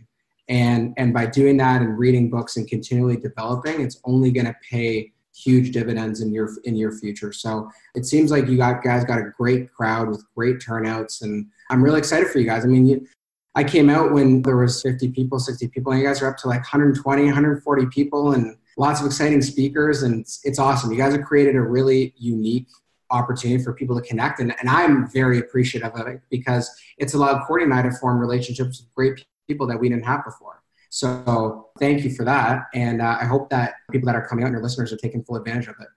And, 0.49 0.95
and 0.97 1.13
by 1.13 1.27
doing 1.27 1.59
that 1.59 1.83
and 1.83 1.99
reading 1.99 2.31
books 2.31 2.57
and 2.57 2.67
continually 2.67 3.17
developing, 3.17 3.83
it's 3.83 4.01
only 4.05 4.31
going 4.31 4.47
to 4.47 4.57
pay 4.71 5.13
huge 5.39 5.73
dividends 5.73 6.21
in 6.21 6.33
your 6.33 6.51
in 6.65 6.77
your 6.77 6.93
future. 6.93 7.33
So 7.33 7.71
it 7.95 8.07
seems 8.07 8.31
like 8.31 8.49
you 8.49 8.57
got 8.57 8.83
guys 8.83 9.05
got 9.05 9.19
a 9.19 9.31
great 9.37 9.73
crowd 9.73 10.09
with 10.09 10.25
great 10.35 10.61
turnouts, 10.61 11.23
and 11.23 11.47
I'm 11.71 11.83
really 11.83 11.99
excited 11.99 12.29
for 12.29 12.39
you 12.39 12.47
guys. 12.47 12.65
I 12.65 12.69
mean, 12.69 12.87
you, 12.87 13.07
I 13.55 13.65
came 13.65 13.91
out 13.91 14.13
when 14.13 14.43
there 14.43 14.57
was 14.57 14.83
50 14.83 15.11
people, 15.11 15.39
60 15.39 15.69
people, 15.69 15.93
and 15.93 16.01
you 16.01 16.07
guys 16.07 16.23
are 16.23 16.29
up 16.29 16.37
to 16.39 16.49
like 16.49 16.61
120, 16.61 17.25
140 17.25 17.87
people, 17.87 18.33
and 18.33 18.57
lots 18.77 19.01
of 19.01 19.07
exciting 19.07 19.43
speakers, 19.43 20.03
and 20.03 20.21
it's, 20.21 20.41
it's 20.45 20.59
awesome. 20.59 20.91
You 20.93 20.99
guys 20.99 21.13
have 21.13 21.25
created 21.25 21.57
a 21.57 21.63
really 21.63 22.15
unique 22.17 22.69
opportunity 23.11 23.63
for 23.63 23.73
people 23.73 24.01
to 24.01 24.07
connect, 24.07 24.41
and, 24.41 24.55
and 24.61 24.69
I'm 24.69 25.11
very 25.11 25.39
appreciative 25.39 25.93
of 25.95 26.07
it 26.07 26.21
because 26.31 26.71
it's 26.99 27.15
allowed 27.15 27.47
Courtney 27.47 27.65
and 27.65 27.75
I 27.75 27.83
to 27.83 27.91
form 27.93 28.19
relationships 28.19 28.81
with 28.81 28.95
great 28.95 29.25
people 29.49 29.67
that 29.67 29.81
we 29.81 29.89
didn't 29.89 30.05
have 30.05 30.25
before. 30.25 30.58
So 30.91 31.69
thank 31.79 32.05
you 32.05 32.11
for 32.11 32.25
that, 32.25 32.67
and 32.75 33.03
uh, 33.03 33.19
I 33.21 33.25
hope 33.25 33.51
that 33.51 33.75
people 33.91 34.07
that 34.07 34.17
are 34.17 34.27
coming 34.27 34.45
out 34.45 34.49
and 34.49 34.55
your 34.55 34.63
listeners 34.63 34.93
are 34.93 34.97
taking 34.97 35.23
full 35.23 35.37
advantage 35.37 35.69
of 35.69 35.75
it. 35.81 35.89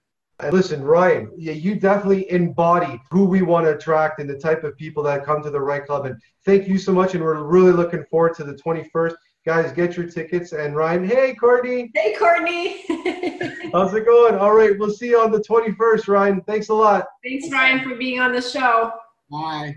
Listen, 0.49 0.83
Ryan, 0.83 1.31
yeah, 1.37 1.53
you 1.53 1.75
definitely 1.75 2.29
embody 2.31 2.99
who 3.11 3.25
we 3.25 3.41
want 3.41 3.65
to 3.65 3.75
attract 3.75 4.19
and 4.19 4.29
the 4.29 4.37
type 4.37 4.63
of 4.63 4.75
people 4.75 5.03
that 5.03 5.23
come 5.23 5.43
to 5.43 5.51
the 5.51 5.61
REIT 5.61 5.85
Club. 5.85 6.05
And 6.07 6.19
thank 6.45 6.67
you 6.67 6.79
so 6.79 6.91
much. 6.91 7.13
And 7.13 7.23
we're 7.23 7.43
really 7.43 7.71
looking 7.71 8.03
forward 8.09 8.35
to 8.37 8.43
the 8.43 8.53
21st. 8.53 9.13
Guys, 9.45 9.71
get 9.71 9.95
your 9.95 10.07
tickets. 10.07 10.53
And 10.53 10.75
Ryan, 10.75 11.07
hey, 11.07 11.35
Courtney. 11.35 11.91
Hey, 11.93 12.15
Courtney. 12.17 12.83
How's 13.71 13.93
it 13.93 14.05
going? 14.05 14.35
All 14.35 14.53
right, 14.53 14.77
we'll 14.77 14.91
see 14.91 15.09
you 15.09 15.19
on 15.19 15.31
the 15.31 15.41
21st, 15.41 16.07
Ryan. 16.07 16.41
Thanks 16.41 16.69
a 16.69 16.73
lot. 16.73 17.05
Thanks, 17.23 17.51
Ryan, 17.51 17.87
for 17.87 17.95
being 17.95 18.19
on 18.19 18.31
the 18.31 18.41
show. 18.41 18.91
Bye. 19.29 19.75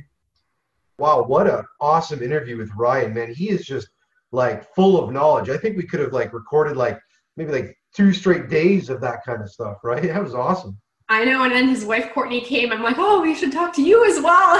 Wow, 0.99 1.25
what 1.25 1.49
an 1.49 1.65
awesome 1.81 2.23
interview 2.23 2.57
with 2.57 2.71
Ryan, 2.77 3.15
man. 3.15 3.35
He 3.35 3.51
is 3.51 3.67
just 3.67 3.89
like 4.35 4.75
full 4.75 5.03
of 5.03 5.13
knowledge. 5.13 5.49
I 5.49 5.57
think 5.57 5.77
we 5.77 5.87
could 5.87 6.01
have 6.01 6.13
like 6.13 6.33
recorded 6.33 6.77
like 6.77 6.99
maybe 7.37 7.53
like 7.53 7.77
two 7.95 8.13
straight 8.13 8.49
days 8.49 8.91
of 8.91 9.01
that 9.01 9.25
kind 9.25 9.41
of 9.41 9.51
stuff, 9.51 9.79
right? 9.83 10.03
That 10.13 10.23
was 10.23 10.35
awesome. 10.35 10.79
I 11.11 11.25
know, 11.25 11.45
and 11.45 11.53
then 11.53 11.69
his 11.69 11.85
wife 11.85 12.13
Courtney 12.15 12.41
came. 12.41 12.73
I'm 12.73 12.83
like, 12.83 12.97
oh, 12.99 13.21
we 13.21 13.35
should 13.35 13.53
talk 13.53 13.75
to 13.75 13.83
you 13.83 14.07
as 14.07 14.23
well. 14.23 14.57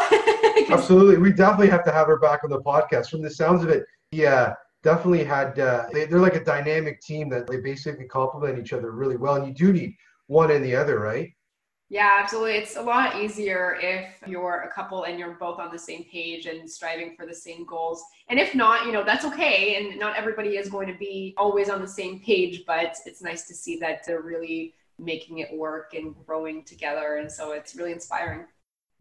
Absolutely, 0.71 1.17
we 1.17 1.33
definitely 1.33 1.71
have 1.71 1.85
to 1.85 1.93
have 1.93 2.07
her 2.07 2.19
back 2.19 2.45
on 2.45 2.51
the 2.51 2.61
podcast. 2.61 3.09
From 3.09 3.23
the 3.23 3.31
sounds 3.31 3.65
of 3.65 3.71
it, 3.71 3.85
yeah, 4.13 4.53
definitely 4.85 5.25
had 5.25 5.59
uh, 5.59 5.87
they, 5.93 6.05
are 6.05 6.21
like 6.21 6.37
a 6.37 6.45
dynamic 6.45 7.01
team 7.01 7.29
that 7.31 7.47
they 7.47 7.57
basically 7.57 8.05
complement 8.05 8.59
each 8.59 8.73
other 8.73 8.93
really 8.93 9.17
well 9.17 9.37
and 9.37 9.49
you 9.49 9.55
do 9.55 9.73
need 9.73 9.95
one 10.27 10.51
and 10.51 10.65
the 10.65 10.77
other 10.77 11.01
right 11.01 11.31
yeah 11.89 12.19
absolutely. 12.21 12.55
It's 12.55 12.77
a 12.77 12.83
lot 12.83 13.21
easier 13.21 13.79
if 13.81 14.07
you're 14.27 14.63
a 14.63 14.73
couple 14.73 15.05
and 15.05 15.19
you're 15.19 15.35
both 15.35 15.59
on 15.59 15.73
the 15.73 15.79
same 15.79 16.05
page 16.05 16.47
and 16.47 16.69
striving 16.69 17.15
for 17.17 17.27
the 17.27 17.35
same 17.35 17.65
goals. 17.65 18.03
And 18.29 18.39
if 18.39 18.55
not 18.55 18.87
you 18.87 18.93
know 18.93 19.05
that's 19.05 19.25
okay. 19.25 19.77
And 19.77 19.99
not 19.99 20.17
everybody 20.17 20.57
is 20.57 20.69
going 20.69 20.89
to 20.89 20.99
be 20.99 21.35
always 21.37 21.69
on 21.69 21.81
the 21.81 21.89
same 21.89 22.21
page 22.21 22.65
but 22.67 22.97
it's 23.07 23.23
nice 23.23 23.47
to 23.49 23.55
see 23.55 23.79
that 23.81 24.05
they're 24.07 24.23
really 24.23 24.75
making 24.99 25.39
it 25.39 25.53
work 25.53 25.95
and 25.95 26.15
growing 26.27 26.65
together. 26.65 27.17
And 27.17 27.31
so 27.31 27.53
it's 27.53 27.75
really 27.75 27.93
inspiring 27.93 28.45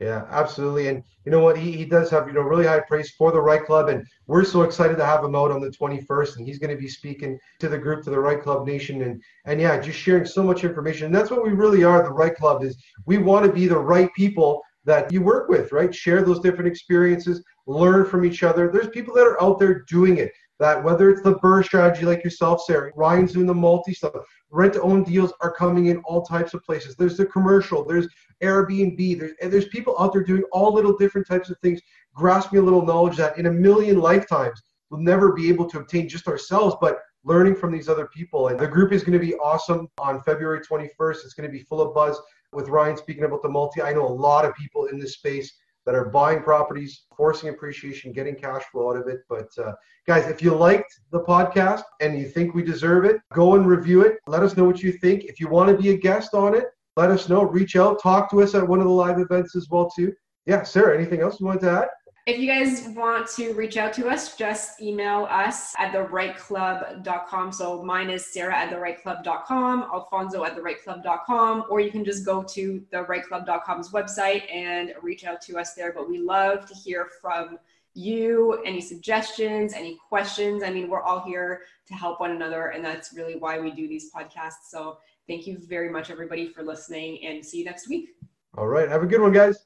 yeah, 0.03 0.25
absolutely. 0.29 0.89
And 0.89 1.01
you 1.25 1.31
know 1.31 1.39
what? 1.39 1.57
He, 1.57 1.71
he 1.71 1.85
does 1.85 2.09
have, 2.09 2.27
you 2.27 2.33
know, 2.33 2.41
really 2.41 2.65
high 2.65 2.81
praise 2.81 3.11
for 3.11 3.31
the 3.31 3.39
REIT 3.39 3.65
Club. 3.65 3.87
And 3.87 4.05
we're 4.27 4.43
so 4.43 4.63
excited 4.63 4.97
to 4.97 5.05
have 5.05 5.23
him 5.23 5.33
out 5.33 5.49
on 5.49 5.61
the 5.61 5.69
21st. 5.69 6.37
And 6.37 6.45
he's 6.45 6.59
going 6.59 6.75
to 6.75 6.81
be 6.81 6.89
speaking 6.89 7.39
to 7.59 7.69
the 7.69 7.77
group, 7.77 8.03
to 8.03 8.09
the 8.09 8.19
REIT 8.19 8.43
Club 8.43 8.67
nation. 8.67 9.01
And, 9.03 9.23
and 9.45 9.61
yeah, 9.61 9.79
just 9.79 9.97
sharing 9.97 10.25
so 10.25 10.43
much 10.43 10.65
information. 10.65 11.05
And 11.05 11.15
that's 11.15 11.31
what 11.31 11.43
we 11.43 11.51
really 11.51 11.85
are. 11.85 12.03
The 12.03 12.11
REIT 12.11 12.35
Club 12.35 12.63
is 12.63 12.75
we 13.05 13.17
want 13.17 13.45
to 13.45 13.51
be 13.51 13.65
the 13.65 13.77
right 13.77 14.13
people 14.13 14.61
that 14.83 15.09
you 15.11 15.21
work 15.21 15.47
with, 15.47 15.71
right? 15.71 15.95
Share 15.95 16.21
those 16.21 16.41
different 16.41 16.67
experiences, 16.67 17.41
learn 17.65 18.05
from 18.05 18.25
each 18.25 18.43
other. 18.43 18.69
There's 18.69 18.89
people 18.89 19.13
that 19.15 19.25
are 19.25 19.41
out 19.41 19.57
there 19.57 19.83
doing 19.87 20.17
it. 20.17 20.33
That 20.63 20.81
whether 20.81 21.09
it's 21.09 21.21
the 21.21 21.35
BRRRR 21.35 21.65
strategy 21.65 22.05
like 22.05 22.23
yourself, 22.23 22.63
Sarah, 22.65 22.93
Ryan's 22.95 23.33
doing 23.33 23.47
the 23.47 23.53
multi 23.53 23.93
stuff, 23.93 24.13
rent 24.49 24.71
to 24.75 24.81
own 24.81 25.03
deals 25.03 25.33
are 25.41 25.51
coming 25.51 25.87
in 25.87 25.97
all 26.05 26.21
types 26.21 26.53
of 26.53 26.63
places. 26.63 26.95
There's 26.95 27.17
the 27.17 27.25
commercial, 27.25 27.83
there's 27.83 28.07
Airbnb, 28.41 29.19
there's 29.19 29.33
there's 29.41 29.67
people 29.67 29.93
out 29.99 30.13
there 30.13 30.23
doing 30.23 30.43
all 30.53 30.73
little 30.73 30.95
different 30.95 31.27
types 31.27 31.49
of 31.49 31.59
things, 31.59 31.81
grasping 32.15 32.59
a 32.59 32.61
little 32.61 32.85
knowledge 32.85 33.17
that 33.17 33.37
in 33.37 33.47
a 33.47 33.51
million 33.51 33.99
lifetimes 33.99 34.61
we'll 34.89 35.01
never 35.01 35.33
be 35.33 35.49
able 35.49 35.69
to 35.69 35.79
obtain 35.79 36.07
just 36.07 36.29
ourselves, 36.29 36.77
but 36.79 36.99
learning 37.25 37.55
from 37.55 37.73
these 37.73 37.89
other 37.89 38.07
people. 38.07 38.47
And 38.47 38.57
the 38.57 38.65
group 38.65 38.93
is 38.93 39.03
going 39.03 39.19
to 39.19 39.25
be 39.25 39.35
awesome 39.35 39.89
on 39.97 40.21
February 40.21 40.61
21st. 40.61 41.25
It's 41.25 41.33
going 41.33 41.49
to 41.49 41.51
be 41.51 41.63
full 41.63 41.81
of 41.81 41.93
buzz 41.93 42.21
with 42.53 42.69
Ryan 42.69 42.95
speaking 42.95 43.25
about 43.25 43.41
the 43.41 43.49
multi. 43.49 43.81
I 43.81 43.91
know 43.91 44.07
a 44.07 44.07
lot 44.07 44.45
of 44.45 44.55
people 44.55 44.85
in 44.85 44.97
this 44.97 45.15
space 45.15 45.51
that 45.85 45.95
are 45.95 46.05
buying 46.05 46.41
properties, 46.41 47.05
forcing 47.15 47.49
appreciation, 47.49 48.11
getting 48.13 48.35
cash 48.35 48.63
flow 48.71 48.91
out 48.91 48.97
of 48.97 49.07
it. 49.07 49.21
But 49.29 49.49
uh, 49.57 49.73
guys, 50.07 50.27
if 50.27 50.41
you 50.41 50.55
liked 50.55 50.99
the 51.11 51.21
podcast 51.21 51.83
and 51.99 52.17
you 52.17 52.27
think 52.27 52.53
we 52.53 52.63
deserve 52.63 53.05
it, 53.05 53.17
go 53.33 53.55
and 53.55 53.67
review 53.67 54.01
it. 54.01 54.17
Let 54.27 54.43
us 54.43 54.55
know 54.55 54.65
what 54.65 54.81
you 54.81 54.91
think. 54.93 55.25
If 55.25 55.39
you 55.39 55.49
want 55.49 55.69
to 55.69 55.81
be 55.81 55.89
a 55.89 55.97
guest 55.97 56.33
on 56.33 56.55
it, 56.55 56.65
let 56.95 57.09
us 57.09 57.27
know. 57.27 57.43
Reach 57.43 57.75
out, 57.75 58.01
talk 58.01 58.29
to 58.31 58.41
us 58.41 58.55
at 58.55 58.67
one 58.67 58.79
of 58.79 58.85
the 58.85 58.91
live 58.91 59.19
events 59.19 59.55
as 59.55 59.67
well 59.69 59.89
too. 59.89 60.13
Yeah, 60.45 60.63
Sarah, 60.63 60.95
anything 60.97 61.21
else 61.21 61.39
you 61.39 61.45
want 61.45 61.61
to 61.61 61.71
add? 61.71 61.87
If 62.25 62.39
you 62.39 62.47
guys 62.47 62.87
want 62.95 63.27
to 63.35 63.51
reach 63.51 63.75
out 63.75 63.91
to 63.95 64.07
us, 64.07 64.37
just 64.37 64.81
email 64.81 65.27
us 65.29 65.73
at 65.77 65.91
thereitclub.com. 65.91 67.51
So 67.51 67.83
mine 67.83 68.09
is 68.09 68.25
Sarah 68.25 68.55
at 68.55 68.69
thereitclub.com, 68.71 69.89
Alfonso 69.93 70.45
at 70.45 70.55
thereitclub.com, 70.55 71.65
or 71.69 71.81
you 71.81 71.91
can 71.91 72.05
just 72.05 72.25
go 72.25 72.41
to 72.41 72.81
thereitclub.com's 72.93 73.89
website 73.89 74.49
and 74.49 74.93
reach 75.01 75.25
out 75.25 75.41
to 75.41 75.57
us 75.57 75.73
there. 75.73 75.91
But 75.91 76.07
we 76.07 76.17
love 76.17 76.65
to 76.67 76.73
hear 76.73 77.09
from 77.21 77.59
you, 77.93 78.53
any 78.65 78.79
suggestions, 78.79 79.73
any 79.73 79.99
questions. 80.07 80.63
I 80.63 80.69
mean, 80.69 80.89
we're 80.89 81.01
all 81.01 81.19
here 81.19 81.63
to 81.87 81.93
help 81.93 82.21
one 82.21 82.31
another, 82.31 82.67
and 82.67 82.85
that's 82.85 83.13
really 83.13 83.35
why 83.35 83.59
we 83.59 83.69
do 83.71 83.85
these 83.89 84.09
podcasts. 84.13 84.69
So 84.69 84.97
thank 85.27 85.45
you 85.45 85.57
very 85.67 85.89
much, 85.89 86.09
everybody, 86.09 86.47
for 86.47 86.63
listening, 86.63 87.25
and 87.25 87.45
see 87.45 87.59
you 87.59 87.65
next 87.65 87.89
week. 87.89 88.11
All 88.57 88.67
right. 88.67 88.87
Have 88.87 89.03
a 89.03 89.07
good 89.07 89.19
one, 89.19 89.33
guys. 89.33 89.65